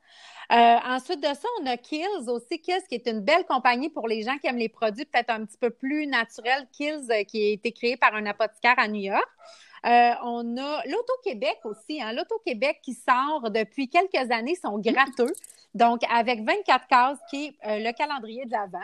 Euh, 0.53 0.77
ensuite 0.87 1.21
de 1.21 1.35
ça, 1.35 1.49
on 1.61 1.67
a 1.67 1.77
Kills 1.77 2.29
aussi. 2.29 2.61
Kills, 2.61 2.83
qui 2.89 2.95
est 2.95 3.07
une 3.09 3.21
belle 3.21 3.45
compagnie 3.47 3.91
pour 3.91 4.09
les 4.09 4.23
gens 4.23 4.37
qui 4.39 4.47
aiment 4.47 4.59
les 4.59 4.69
produits 4.69 5.05
peut-être 5.05 5.31
un 5.31 5.45
petit 5.45 5.59
peu 5.59 5.71
plus 5.71 6.07
naturels. 6.07 6.67
Kills, 6.73 7.25
qui 7.27 7.49
a 7.49 7.53
été 7.53 7.73
créé 7.73 7.97
par 7.97 8.15
un 8.15 8.27
apothicaire 8.27 8.79
à 8.79 8.89
New 8.89 9.03
York. 9.03 9.29
Euh, 9.87 10.13
on 10.25 10.57
a 10.57 10.83
l'Auto-Québec 10.87 11.61
aussi. 11.65 12.01
Hein? 12.01 12.13
L'Auto-Québec 12.13 12.81
qui 12.83 12.95
sort 12.95 13.51
depuis 13.51 13.89
quelques 13.89 14.31
années 14.31 14.57
sont 14.57 14.79
gratteux. 14.79 15.33
Donc, 15.75 16.01
avec 16.11 16.43
24 16.43 16.87
cases, 16.87 17.19
qui 17.31 17.47
est 17.47 17.67
euh, 17.67 17.79
le 17.79 17.93
calendrier 17.93 18.47
de 18.47 18.53
l'Avent. 18.53 18.79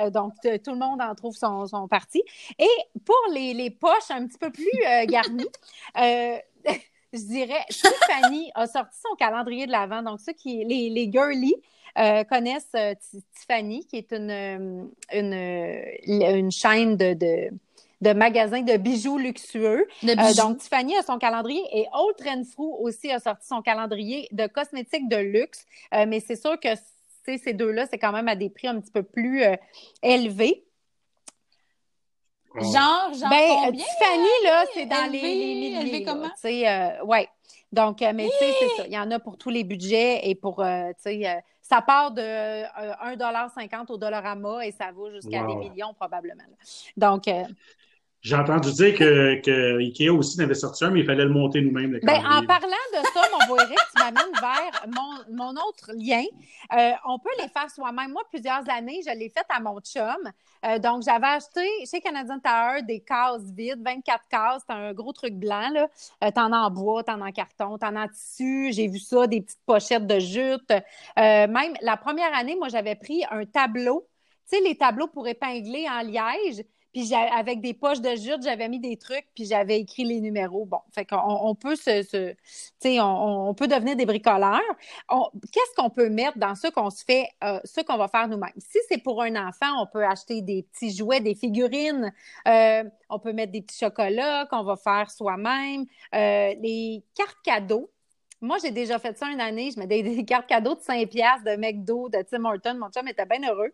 Euh, 0.00 0.10
donc, 0.10 0.34
tout 0.42 0.72
le 0.72 0.78
monde 0.78 1.00
en 1.00 1.14
trouve 1.14 1.36
son, 1.36 1.88
parti. 1.88 2.22
Et 2.58 3.00
pour 3.06 3.32
les, 3.32 3.70
poches 3.70 4.10
un 4.10 4.26
petit 4.26 4.38
peu 4.38 4.50
plus 4.50 4.68
garnies, 5.06 5.46
je 7.12 7.26
dirais, 7.26 7.64
Tiffany 7.68 8.50
a 8.54 8.66
sorti 8.66 8.98
son 9.00 9.14
calendrier 9.16 9.66
de 9.66 9.72
l'Avent. 9.72 10.02
Donc, 10.02 10.20
ceux 10.20 10.32
qui, 10.32 10.64
les, 10.64 10.90
les 10.90 11.10
girly, 11.10 11.54
connaissent 12.28 12.74
Tiffany, 13.36 13.86
qui 13.86 13.96
est 13.96 14.12
une, 14.12 14.90
une, 15.12 16.50
chaîne 16.50 16.96
de, 16.96 17.50
de 18.02 18.12
magasins 18.12 18.62
de 18.62 18.76
bijoux 18.76 19.16
luxueux. 19.16 19.86
Euh, 20.04 20.34
donc, 20.36 20.58
Tiffany 20.58 20.96
a 20.96 21.02
son 21.02 21.18
calendrier 21.18 21.62
et 21.72 21.86
Old 21.94 22.16
Renfrew 22.22 22.76
aussi 22.80 23.10
a 23.10 23.20
sorti 23.20 23.46
son 23.46 23.62
calendrier 23.62 24.28
de 24.32 24.46
cosmétiques 24.48 25.08
de 25.08 25.16
luxe. 25.16 25.64
Euh, 25.94 26.04
mais 26.06 26.18
c'est 26.18 26.36
sûr 26.36 26.58
que 26.58 26.68
ces 27.24 27.52
deux-là, 27.52 27.86
c'est 27.86 27.98
quand 27.98 28.12
même 28.12 28.26
à 28.26 28.34
des 28.34 28.50
prix 28.50 28.66
un 28.66 28.80
petit 28.80 28.90
peu 28.90 29.04
plus 29.04 29.44
euh, 29.44 29.54
élevés. 30.02 30.64
Genre, 32.54 33.14
genre 33.14 33.30
ben, 33.30 33.48
combien, 33.64 33.84
Tiffany, 33.84 34.28
là, 34.44 34.64
c'est 34.74 34.86
dans 34.86 35.10
les, 35.10 35.20
les 35.20 35.84
milliers. 35.84 36.04
comment? 36.04 36.30
ouais. 37.06 37.28
Donc, 37.72 38.00
mais 38.00 38.28
tu 38.28 38.36
sais, 38.38 38.52
c'est 38.60 38.76
ça. 38.76 38.86
Il 38.86 38.92
y 38.92 38.98
en 38.98 39.10
a 39.10 39.18
pour 39.18 39.38
tous 39.38 39.48
les 39.48 39.64
budgets 39.64 40.28
et 40.28 40.34
pour, 40.34 40.56
tu 40.56 40.62
sais, 40.98 41.42
ça 41.62 41.80
part 41.80 42.10
de 42.10 42.20
1,50 42.20 43.90
au 43.90 43.96
Dollarama 43.96 44.66
et 44.66 44.72
ça 44.72 44.90
va 44.92 45.10
jusqu'à 45.10 45.46
des 45.46 45.54
millions 45.54 45.94
probablement. 45.94 46.44
Donc, 46.98 47.24
j'ai 48.22 48.36
entendu 48.36 48.72
dire 48.72 48.96
que, 48.96 49.40
que, 49.40 49.78
Ikea 49.78 50.10
aussi 50.10 50.38
n'avait 50.38 50.54
sorti 50.54 50.84
un, 50.84 50.90
mais 50.90 51.00
il 51.00 51.06
fallait 51.06 51.24
le 51.24 51.30
monter 51.30 51.60
nous-mêmes. 51.60 51.98
Ben, 52.04 52.18
en 52.18 52.46
parlant 52.46 52.68
de 52.92 52.98
ça, 53.12 53.20
mon 53.32 53.46
beau 53.48 53.60
Eric, 53.60 53.76
tu 53.76 54.00
m'amènes 54.00 54.32
vers 54.40 54.86
mon, 54.86 55.36
mon, 55.36 55.50
autre 55.60 55.90
lien. 55.96 56.22
Euh, 56.72 56.92
on 57.04 57.18
peut 57.18 57.30
les 57.40 57.48
faire 57.48 57.68
soi-même. 57.68 58.12
Moi, 58.12 58.22
plusieurs 58.30 58.62
années, 58.70 59.00
je 59.04 59.10
l'ai 59.18 59.28
fait 59.28 59.44
à 59.48 59.58
mon 59.58 59.80
chum. 59.80 60.30
Euh, 60.64 60.78
donc, 60.78 61.02
j'avais 61.02 61.26
acheté 61.26 61.66
chez 61.90 62.00
Canadian 62.00 62.38
Tower 62.38 62.82
des 62.82 63.00
cases 63.00 63.42
vides, 63.56 63.82
24 63.84 64.28
cases. 64.28 64.62
C'est 64.68 64.72
un 64.72 64.92
gros 64.92 65.12
truc 65.12 65.34
blanc. 65.34 65.70
Là. 65.72 65.88
Euh, 66.22 66.30
t'en 66.30 66.52
as 66.52 66.58
en 66.58 66.70
bois, 66.70 67.02
t'en 67.02 67.20
as 67.22 67.26
en 67.26 67.32
carton, 67.32 67.76
t'en 67.76 67.96
as 67.96 68.04
en 68.04 68.08
tissu. 68.08 68.72
J'ai 68.72 68.86
vu 68.86 69.00
ça, 69.00 69.26
des 69.26 69.40
petites 69.40 69.64
pochettes 69.66 70.06
de 70.06 70.20
jute. 70.20 70.72
même 71.16 71.74
la 71.80 71.96
première 71.96 72.32
année, 72.36 72.54
moi, 72.54 72.68
j'avais 72.68 72.94
pris 72.94 73.24
un 73.32 73.44
tableau. 73.46 74.06
Tu 74.48 74.58
sais, 74.58 74.62
les 74.62 74.76
tableaux 74.76 75.08
pour 75.08 75.26
épingler 75.26 75.86
en 75.88 76.02
liège. 76.02 76.62
Puis 76.92 77.14
avec 77.14 77.60
des 77.60 77.72
poches 77.72 78.00
de 78.00 78.14
jute, 78.16 78.42
j'avais 78.42 78.68
mis 78.68 78.78
des 78.78 78.96
trucs, 78.96 79.26
puis 79.34 79.46
j'avais 79.46 79.80
écrit 79.80 80.04
les 80.04 80.20
numéros. 80.20 80.66
Bon, 80.66 80.80
fait 80.92 81.06
qu'on 81.06 81.16
on 81.16 81.54
peut 81.54 81.74
se, 81.74 82.02
sais, 82.02 83.00
on, 83.00 83.48
on, 83.48 83.54
peut 83.54 83.66
devenir 83.66 83.96
des 83.96 84.04
bricoleurs. 84.04 84.60
Qu'est-ce 85.08 85.74
qu'on 85.76 85.88
peut 85.90 86.10
mettre 86.10 86.38
dans 86.38 86.54
ce 86.54 86.68
qu'on 86.68 86.90
se 86.90 87.02
fait, 87.04 87.28
euh, 87.44 87.60
ce 87.64 87.80
qu'on 87.80 87.96
va 87.96 88.08
faire 88.08 88.28
nous-mêmes? 88.28 88.52
Si 88.58 88.78
c'est 88.88 89.02
pour 89.02 89.22
un 89.22 89.48
enfant, 89.48 89.82
on 89.82 89.86
peut 89.86 90.04
acheter 90.04 90.42
des 90.42 90.64
petits 90.64 90.94
jouets, 90.94 91.20
des 91.20 91.34
figurines. 91.34 92.12
Euh, 92.46 92.84
on 93.08 93.18
peut 93.18 93.32
mettre 93.32 93.52
des 93.52 93.62
petits 93.62 93.78
chocolats 93.78 94.46
qu'on 94.46 94.62
va 94.62 94.76
faire 94.76 95.10
soi-même. 95.10 95.86
Euh, 96.14 96.54
les 96.60 97.02
cartes 97.14 97.38
cadeaux. 97.42 97.90
Moi, 98.42 98.56
j'ai 98.60 98.72
déjà 98.72 98.98
fait 98.98 99.16
ça 99.16 99.28
une 99.28 99.40
année. 99.40 99.70
Je 99.70 99.78
mets 99.78 99.86
des, 99.86 100.24
cartes 100.24 100.48
cadeaux 100.48 100.74
de 100.74 100.80
5 100.80 101.08
piastres 101.08 101.44
de 101.44 101.54
McDo, 101.54 102.08
de 102.08 102.18
Tim 102.28 102.44
Horton. 102.44 102.74
Mon 102.74 102.90
chum 102.90 103.06
était 103.06 103.24
bien 103.24 103.48
heureux. 103.48 103.72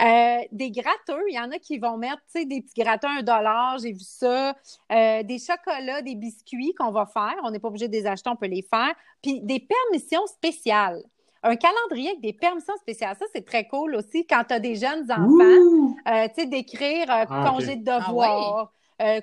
Euh, 0.00 0.38
des 0.50 0.70
gratteurs. 0.70 1.20
Il 1.28 1.34
y 1.34 1.38
en 1.38 1.50
a 1.50 1.58
qui 1.58 1.76
vont 1.76 1.98
mettre, 1.98 2.22
tu 2.32 2.40
sais, 2.40 2.44
des 2.46 2.62
petits 2.62 2.80
gratteurs 2.80 3.10
un 3.10 3.22
dollar. 3.22 3.76
J'ai 3.78 3.92
vu 3.92 4.00
ça. 4.00 4.56
Euh, 4.90 5.22
des 5.22 5.38
chocolats, 5.38 6.00
des 6.00 6.14
biscuits 6.14 6.72
qu'on 6.72 6.92
va 6.92 7.04
faire. 7.04 7.36
On 7.44 7.50
n'est 7.50 7.58
pas 7.58 7.68
obligé 7.68 7.88
de 7.88 7.92
les 7.92 8.06
acheter, 8.06 8.30
on 8.30 8.36
peut 8.36 8.46
les 8.46 8.62
faire. 8.62 8.94
Puis 9.22 9.42
des 9.42 9.60
permissions 9.60 10.26
spéciales. 10.26 11.02
Un 11.42 11.56
calendrier 11.56 12.08
avec 12.08 12.22
des 12.22 12.32
permissions 12.32 12.76
spéciales, 12.78 13.16
ça, 13.16 13.26
c'est 13.34 13.44
très 13.44 13.68
cool 13.68 13.94
aussi 13.94 14.26
quand 14.26 14.42
tu 14.48 14.54
as 14.54 14.58
des 14.58 14.76
jeunes 14.76 15.04
enfants. 15.12 15.94
Euh, 16.08 16.26
tu 16.28 16.40
sais, 16.40 16.46
d'écrire 16.46 17.04
ah, 17.08 17.50
congé 17.50 17.76
de 17.76 17.88
ah 17.90 18.00
devoir. 18.00 18.72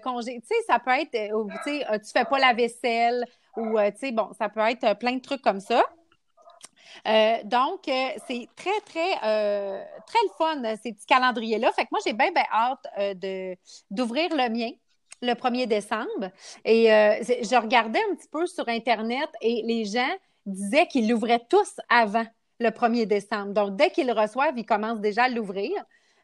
congé, 0.03 0.39
tu 0.39 0.47
sais, 0.47 0.62
ça 0.67 0.79
peut 0.79 0.91
être, 0.91 1.12
tu 1.12 1.58
sais, 1.63 1.86
tu 1.99 2.12
fais 2.13 2.23
pas 2.23 2.39
la 2.39 2.53
vaisselle, 2.53 3.25
ou, 3.57 3.77
euh, 3.77 3.91
tu 3.91 3.97
sais, 3.99 4.11
bon, 4.11 4.29
ça 4.37 4.49
peut 4.49 4.59
être 4.61 4.83
euh, 4.83 4.95
plein 4.95 5.13
de 5.13 5.21
trucs 5.21 5.41
comme 5.41 5.59
ça. 5.59 5.83
Euh, 7.07 7.37
donc, 7.43 7.81
c'est 7.85 8.47
très, 8.55 8.79
très, 8.85 9.15
très 9.17 10.19
le 10.23 10.29
fun, 10.37 10.61
ces 10.81 10.93
petits 10.93 11.05
calendriers-là. 11.07 11.71
Fait 11.71 11.83
que 11.83 11.89
moi, 11.91 11.99
j'ai 12.05 12.13
bien, 12.13 12.31
bien 12.31 12.43
hâte 12.51 13.17
de, 13.17 13.55
d'ouvrir 13.89 14.29
le 14.31 14.49
mien 14.49 14.71
le 15.21 15.33
1er 15.33 15.65
décembre. 15.65 16.31
Et 16.63 16.85
je 16.85 17.59
regardais 17.59 17.99
un 18.11 18.15
petit 18.15 18.27
peu 18.27 18.45
sur 18.45 18.67
Internet 18.67 19.29
et 19.41 19.63
les 19.65 19.85
gens 19.85 20.13
disaient 20.45 20.85
qu'ils 20.85 21.09
l'ouvraient 21.09 21.43
tous 21.49 21.79
avant 21.89 22.25
le 22.59 22.69
1er 22.69 23.07
décembre. 23.07 23.53
Donc, 23.53 23.75
dès 23.75 23.89
qu'ils 23.89 24.07
le 24.07 24.13
reçoivent, 24.13 24.57
ils 24.57 24.65
commencent 24.65 25.01
déjà 25.01 25.23
à 25.23 25.29
l'ouvrir. 25.29 25.71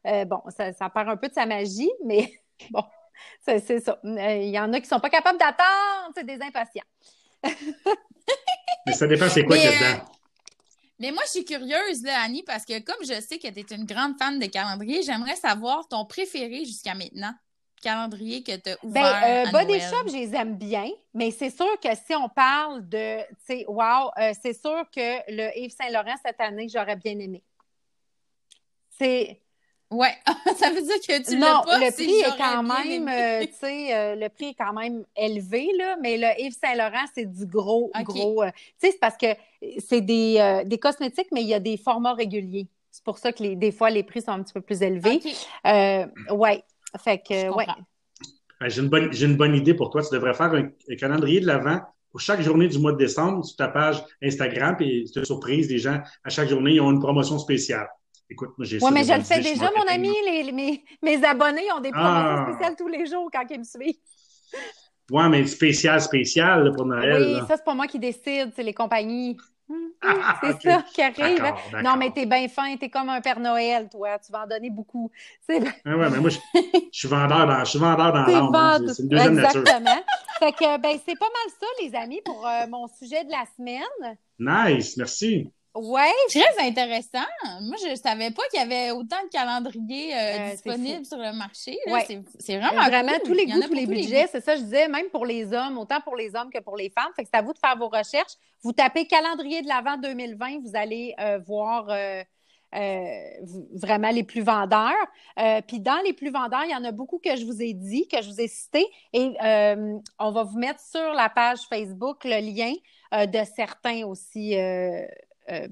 bon, 0.05 0.41
ça, 0.55 0.71
ça 0.73 0.89
perd 0.89 1.09
un 1.09 1.17
peu 1.17 1.29
de 1.29 1.33
sa 1.33 1.47
magie, 1.47 1.91
mais 2.05 2.31
bon, 2.69 2.83
c'est 3.41 3.79
ça. 3.79 3.99
Il 4.03 4.49
y 4.49 4.59
en 4.59 4.71
a 4.71 4.77
qui 4.77 4.83
ne 4.83 4.87
sont 4.87 4.99
pas 4.99 5.09
capables 5.09 5.39
d'attendre, 5.39 6.13
c'est 6.15 6.25
des 6.25 6.41
impatients. 6.43 6.85
Mais 8.86 8.93
ça 8.93 9.08
dépend 9.08 9.30
c'est 9.30 9.43
quoi 9.43 9.56
qu'il 9.56 9.65
y 9.65 9.67
a 9.67 9.71
dedans. 9.71 10.04
Euh, 10.04 10.15
mais 10.99 11.12
moi, 11.12 11.23
je 11.25 11.32
suis 11.32 11.45
curieuse, 11.45 12.04
là, 12.04 12.21
Annie, 12.21 12.43
parce 12.43 12.65
que 12.65 12.80
comme 12.80 13.04
je 13.04 13.21
sais 13.21 13.38
que 13.38 13.47
tu 13.47 13.60
es 13.60 13.75
une 13.75 13.86
grande 13.86 14.17
fan 14.17 14.38
de 14.38 14.45
calendrier, 14.47 15.02
j'aimerais 15.02 15.38
savoir 15.38 15.88
ton 15.88 16.06
préféré 16.06 16.65
jusqu'à 16.65 16.93
maintenant. 16.93 17.34
calendrier 17.82 18.43
que 18.43 18.56
tu 18.58 18.69
as 18.69 18.78
ben, 18.84 18.89
ouvert? 18.89 19.21
Ben, 19.21 19.52
Body 19.52 19.80
Shop, 19.80 20.08
je 20.08 20.13
les 20.13 20.36
aime 20.36 20.58
bien, 20.58 20.89
mais 21.13 21.32
c'est 21.32 21.49
sûr 21.49 21.80
que 21.80 21.89
si 21.95 22.13
on 22.15 22.28
parle 22.28 22.88
de, 22.89 23.21
tu 23.21 23.36
sais, 23.47 23.65
wow, 23.67 24.12
euh, 24.17 24.34
c'est 24.41 24.54
sûr 24.54 24.84
que 24.93 25.32
le 25.32 25.58
Yves 25.58 25.71
Saint-Laurent 25.71 26.15
cette 26.25 26.41
année, 26.41 26.67
j'aurais 26.67 26.97
bien 26.97 27.17
aimé. 27.17 27.41
C'est. 28.99 29.41
Ouais, 29.91 30.13
ça 30.58 30.69
veut 30.69 30.82
dire 30.82 30.99
que 31.08 31.23
tu 31.23 31.38
non, 31.38 31.63
pas. 31.65 31.80
le 31.80 31.91
prix 31.91 32.19
est 32.19 32.38
quand 32.38 32.63
même, 32.63 33.08
euh, 33.08 33.45
tu 33.45 33.54
sais, 33.54 33.95
euh, 33.95 34.15
le 34.15 34.30
prix 34.30 34.49
est 34.49 34.54
quand 34.54 34.73
même 34.73 35.04
élevé 35.15 35.67
là, 35.78 35.97
mais 36.02 36.17
le 36.17 36.28
Yves 36.43 36.58
Saint 36.62 36.75
Laurent 36.75 37.06
c'est 37.15 37.25
du 37.25 37.47
gros, 37.47 37.91
gros. 38.04 38.43
tu 38.45 38.52
sais, 38.78 38.91
c'est 38.91 38.99
parce 38.99 39.17
que 39.17 39.28
c'est 39.80 40.02
des, 40.02 40.63
des 40.65 40.78
cosmétiques, 40.78 41.30
mais 41.32 41.41
il 41.41 41.47
y 41.47 41.56
a 41.56 41.60
des 41.60 41.78
formats 41.78 42.13
réguliers. 42.13 42.67
C'est 42.91 43.04
pour 43.04 43.17
ça 43.17 43.32
que 43.32 43.41
les, 43.41 43.56
des 43.56 43.71
fois 43.71 43.89
les 43.89 44.04
prix 44.04 44.21
sont 44.21 44.32
un 44.32 44.43
petit 44.43 44.54
peu 44.54 44.62
plus 44.62 44.82
élevés. 44.84 45.21
ouais, 45.65 46.63
fait 46.97 47.19
que, 47.19 47.49
ouais. 47.49 47.65
J'ai 48.67 48.82
une, 48.82 48.89
bonne, 48.89 49.10
une 49.13 49.38
bonne 49.38 49.56
idée 49.56 49.73
pour 49.73 49.89
toi. 49.89 50.02
Tu 50.02 50.13
devrais 50.13 50.34
faire 50.34 50.54
un, 50.54 50.69
calendrier 50.95 51.39
de 51.39 51.47
l'Avent 51.47 51.80
pour 52.12 52.19
chaque 52.19 52.41
journée 52.41 52.67
du 52.67 52.78
mois 52.80 52.91
de 52.91 52.97
décembre 52.97 53.45
sur 53.45 53.56
ta 53.56 53.69
page 53.69 54.04
Instagram. 54.21 54.75
Puis, 54.78 55.08
c'est 55.08 55.19
une 55.19 55.25
surprise, 55.25 55.67
des 55.67 55.78
gens, 55.78 56.02
à 56.23 56.30
chaque 56.30 56.49
journée, 56.49 56.73
ils 56.73 56.82
ont 56.82 56.91
une 56.91 56.99
promotion 56.99 57.39
spéciale. 57.39 57.88
Écoute, 58.29 58.51
moi, 58.57 58.65
j'ai 58.65 58.77
Oui, 58.81 58.91
mais 58.93 59.03
je 59.03 59.13
le 59.13 59.21
fais 59.21 59.41
déjà, 59.41 59.69
mon 59.75 59.87
ami. 59.91 60.13
Les, 60.25 60.51
mes, 60.51 60.83
mes, 61.01 61.23
abonnés 61.25 61.71
ont 61.75 61.79
des 61.79 61.91
ah. 61.93 62.45
spéciales 62.47 62.75
tous 62.77 62.87
les 62.87 63.05
jours 63.07 63.29
quand 63.33 63.45
ils 63.49 63.59
me 63.59 63.63
suivent. 63.63 63.95
Oui, 65.11 65.23
mais 65.29 65.45
spécial, 65.47 65.99
spécial 65.99 66.71
pour 66.75 66.85
Noël. 66.85 67.23
Oui, 67.23 67.47
ça, 67.47 67.57
c'est 67.57 67.65
pas 67.65 67.73
moi 67.73 67.87
qui 67.87 67.97
décide, 67.97 68.51
c'est 68.55 68.63
les 68.63 68.73
compagnies. 68.73 69.37
Ah, 70.01 70.39
c'est 70.41 70.61
ça 70.61 70.83
qui 70.93 71.01
arrive. 71.01 71.43
Non, 71.83 71.95
mais 71.97 72.09
t'es 72.09 72.25
bien 72.25 72.47
fin, 72.47 72.75
t'es 72.77 72.89
comme 72.89 73.09
un 73.09 73.21
Père 73.21 73.39
Noël, 73.39 73.87
toi. 73.89 74.17
Tu 74.17 74.31
vas 74.31 74.43
en 74.43 74.47
donner 74.47 74.69
beaucoup. 74.69 75.11
Oui, 75.49 75.57
ouais, 75.57 76.09
mais 76.09 76.19
moi, 76.19 76.29
je, 76.29 76.39
suis 76.91 77.07
vendeur 77.07 77.45
dans, 77.45 77.59
je 77.59 77.69
suis 77.69 77.79
vendeur 77.79 78.13
dans 78.13 78.25
l'âme. 78.25 78.55
Hein. 78.55 78.79
C'est 78.87 79.03
une 79.03 79.09
deuxième 79.09 79.37
Exactement. 79.37 79.79
nature. 79.81 80.03
fait 80.39 80.51
que, 80.53 80.81
ben, 80.81 80.97
c'est 81.05 81.19
pas 81.19 81.27
mal 81.27 81.53
ça, 81.59 81.67
les 81.83 81.95
amis, 81.95 82.21
pour 82.25 82.47
euh, 82.47 82.65
mon 82.67 82.87
sujet 82.87 83.23
de 83.25 83.29
la 83.29 83.43
semaine. 83.55 84.17
Nice, 84.39 84.97
merci. 84.97 85.51
Ouais. 85.75 86.12
Très 86.29 86.67
intéressant. 86.67 87.25
Moi, 87.62 87.75
je 87.84 87.89
ne 87.91 87.95
savais 87.95 88.32
pas 88.32 88.41
qu'il 88.51 88.60
y 88.60 88.63
avait 88.63 88.91
autant 88.91 89.21
de 89.23 89.29
calendriers 89.29 90.13
euh, 90.15 90.17
euh, 90.17 90.51
disponibles 90.51 91.05
sur 91.05 91.17
le 91.17 91.32
marché. 91.32 91.77
Ouais. 91.88 92.05
C'est 92.39 92.58
vraiment 92.58 92.86
Vraiment, 92.86 93.13
tous 93.23 93.34
les 93.34 93.45
goûts, 93.45 93.62
tous 93.62 93.73
les 93.73 93.86
budgets. 93.86 94.27
C'est 94.32 94.43
ça, 94.43 94.55
je 94.55 94.62
disais, 94.62 94.88
même 94.88 95.10
pour 95.12 95.25
les 95.25 95.53
hommes, 95.53 95.77
autant 95.77 96.01
pour 96.01 96.15
les 96.15 96.36
hommes 96.36 96.49
que 96.51 96.60
pour 96.60 96.75
les 96.75 96.89
femmes. 96.89 97.12
Fait 97.15 97.23
que 97.23 97.29
c'est 97.32 97.38
à 97.38 97.43
vous 97.43 97.53
de 97.53 97.60
faire 97.60 97.77
vos 97.77 97.88
recherches. 97.88 98.34
Vous 98.63 98.73
tapez 98.73 99.05
calendrier 99.05 99.62
de 99.62 99.67
l'Avent 99.67 99.97
2020, 99.97 100.60
vous 100.62 100.75
allez 100.75 101.13
euh, 101.19 101.39
voir 101.39 101.86
vraiment 102.71 104.10
les 104.10 104.23
plus 104.23 104.41
vendeurs. 104.41 104.93
Puis 105.67 105.79
dans 105.79 106.01
les 106.03 106.13
plus 106.13 106.32
vendeurs, 106.32 106.65
il 106.65 106.71
y 106.71 106.75
en 106.75 106.84
a 106.84 106.91
beaucoup 106.91 107.19
que 107.19 107.36
je 107.36 107.45
vous 107.45 107.62
ai 107.62 107.73
dit, 107.73 108.08
que 108.08 108.21
je 108.21 108.29
vous 108.29 108.41
ai 108.41 108.47
cités. 108.47 108.88
Et 109.13 109.36
on 109.41 110.32
va 110.32 110.43
vous 110.43 110.58
mettre 110.58 110.79
sur 110.79 111.13
la 111.13 111.29
page 111.29 111.60
Facebook 111.69 112.23
le 112.25 112.39
lien 112.41 112.73
de 113.12 113.43
certains 113.55 114.05
aussi 114.05 114.55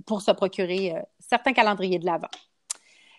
pour 0.05 0.21
se 0.21 0.31
procurer 0.31 0.95
euh, 0.95 1.01
certains 1.19 1.53
calendriers 1.53 1.99
de 1.99 2.05
l'Avent. 2.05 2.29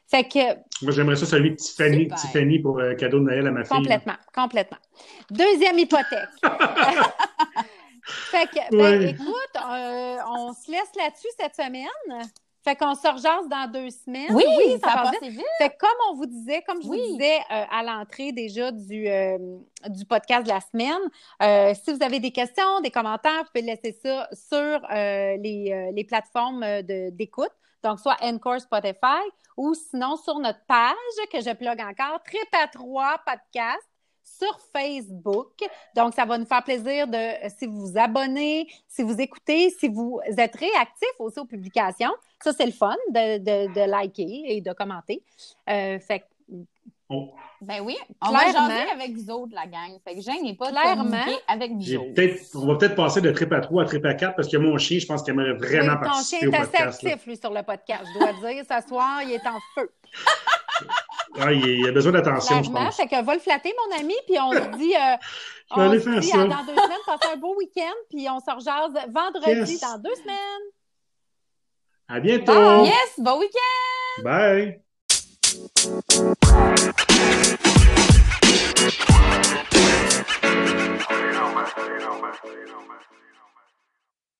Fait 0.07 0.25
que. 0.25 0.55
Moi, 0.83 0.92
j'aimerais 0.92 1.16
ça 1.16 1.27
celui 1.27 1.51
de 1.51 1.57
Tiffany, 1.57 2.09
Tiffany 2.09 2.59
pour 2.61 2.79
euh, 2.79 2.94
cadeau 2.94 3.18
de 3.18 3.25
Noël 3.25 3.47
à 3.47 3.51
ma 3.51 3.64
fille. 3.64 3.77
Complètement, 3.77 4.16
complètement. 4.35 4.79
Deuxième 5.31 5.79
hypothèque. 5.79 6.29
fait 8.05 8.47
que, 8.47 8.77
ben, 8.77 9.03
écoute, 9.03 9.57
on 9.61 10.53
se 10.55 10.71
laisse 10.71 10.92
là-dessus 10.97 11.29
cette 11.38 11.55
semaine. 11.55 11.87
Fait 12.68 12.76
qu'on 12.76 12.94
se 12.94 13.09
rejase 13.09 13.48
dans 13.48 13.66
deux 13.72 13.88
semaines. 13.88 14.31
Oui, 14.31 14.44
ça, 14.85 14.92
passe 14.92 15.22
vite. 15.22 15.42
Fait 15.57 15.74
comme 15.78 15.88
on 16.11 16.16
vous 16.16 16.26
disait, 16.26 16.62
comme 16.66 16.83
je 16.83 16.87
vous 16.87 16.96
disais 16.96 17.38
euh, 17.50 17.64
à 17.70 17.83
l'entrée 17.83 18.31
déjà 18.31 18.70
du, 18.70 19.09
euh, 19.09 19.38
du 19.88 20.04
podcast 20.04 20.44
de 20.44 20.50
la 20.50 20.61
semaine, 20.61 21.00
euh, 21.42 21.72
si 21.72 21.90
vous 21.94 22.02
avez 22.02 22.20
des 22.20 22.31
questions, 22.31 22.83
des 22.83 22.90
commentaires, 22.90 23.38
vous 23.38 23.50
pouvez 23.54 23.62
laisser 23.62 23.92
ça 23.92 24.28
sur 24.35 24.87
les, 24.90 25.92
les, 25.94 26.04
plateformes 26.04 26.83
d'écoute. 26.83 27.52
Donc, 27.83 28.00
soit 28.00 28.18
Encore 28.20 28.61
Spotify 28.61 29.24
ou 29.57 29.72
sinon 29.72 30.16
sur 30.16 30.38
notre 30.38 30.62
page 30.66 30.92
que 31.33 31.40
je 31.40 31.54
plug 31.54 31.81
encore, 31.81 32.22
Trip 32.22 32.48
à 32.52 32.68
3 32.68 33.16
podcast 33.24 33.88
sur 34.38 34.59
Facebook. 34.73 35.53
Donc, 35.97 36.14
ça 36.14 36.25
va 36.25 36.38
nous 36.38 36.47
faire 36.47 36.62
plaisir 36.62 37.07
de, 37.07 37.49
si 37.57 37.67
vous 37.67 37.87
vous 37.87 37.99
abonnez, 37.99 38.69
si 38.87 39.03
vous 39.03 39.21
écoutez, 39.21 39.71
si 39.71 39.88
vous 39.88 40.21
êtes 40.37 40.57
réactif 40.57 41.09
aussi 41.19 41.38
aux 41.38 41.45
publications. 41.45 42.12
Ça, 42.43 42.53
c'est 42.53 42.67
le 42.67 42.73
fun 42.73 42.97
de, 43.11 43.38
de, 43.38 43.75
de, 43.75 43.91
liker 43.91 44.45
et 44.47 44.61
de 44.61 44.73
commenter. 44.73 45.23
Euh, 45.69 45.99
fait 45.99 46.25
oh. 47.09 47.33
Ben 47.61 47.81
oui, 47.81 47.97
on 48.23 48.31
va 48.31 48.47
jaser 48.47 48.91
avec 48.93 49.17
vous 49.17 49.31
autres, 49.31 49.53
la 49.53 49.67
gang. 49.67 49.99
Fait 50.05 50.14
que 50.14 50.21
gênez 50.21 50.55
pas 50.55 50.71
Clairement. 50.71 51.05
de 51.05 51.53
avec 51.53 51.73
vous 51.73 51.95
autres. 51.97 52.55
On 52.55 52.67
va 52.67 52.77
peut-être 52.77 52.95
passer 52.95 53.21
de 53.21 53.33
trip 53.33 53.53
à 53.53 53.61
3 53.61 53.83
à 53.83 53.87
trip 53.87 54.05
à 54.05 54.14
4 54.14 54.37
parce 54.37 54.47
que 54.47 54.57
mon 54.57 54.79
chien, 54.79 55.01
je 55.01 55.07
pense 55.07 55.23
qu'il 55.25 55.35
aimerait 55.35 55.55
vraiment 55.55 55.95
oui, 55.95 56.01
participer. 56.01 56.47
Ton 56.47 56.53
chien 56.53 56.61
est 56.61 56.77
assez 56.77 57.07
actif, 57.07 57.27
lui, 57.27 57.37
sur 57.37 57.53
le 57.53 57.62
podcast, 57.64 58.05
je 58.14 58.19
dois 58.19 58.53
dire. 58.53 58.62
Ce 58.62 58.88
soir, 58.88 59.23
il 59.25 59.33
est 59.33 59.47
en 59.47 59.59
feu. 59.75 59.91
Ah, 61.40 61.53
il 61.53 61.87
a 61.87 61.92
besoin 61.92 62.12
d'attention, 62.12 62.62
je 62.62 62.70
pense. 62.70 62.96
Fait 62.96 63.07
que 63.07 63.22
va 63.22 63.35
le 63.35 63.40
flatter, 63.40 63.74
mon 63.88 64.01
ami, 64.01 64.14
puis 64.27 64.38
on 64.40 64.53
se 64.53 64.77
dit, 64.79 64.94
euh, 64.94 65.16
on 65.70 65.92
se 65.92 66.20
dit 66.20 66.33
dans 66.33 66.64
deux 66.64 66.74
semaines, 66.74 66.98
passer 67.07 67.33
un 67.33 67.37
beau 67.37 67.55
week-end, 67.57 67.94
puis 68.11 68.27
on 68.31 68.40
se 68.40 68.55
rejase 68.55 68.92
vendredi 69.09 69.79
dans 69.81 69.98
deux 69.98 70.14
semaines. 70.14 70.64
À 72.09 72.20
bientôt. 72.20 72.85
Yes, 72.85 73.14
bon 73.18 73.38
week-end. 73.38 74.22
Bye. 74.24 74.81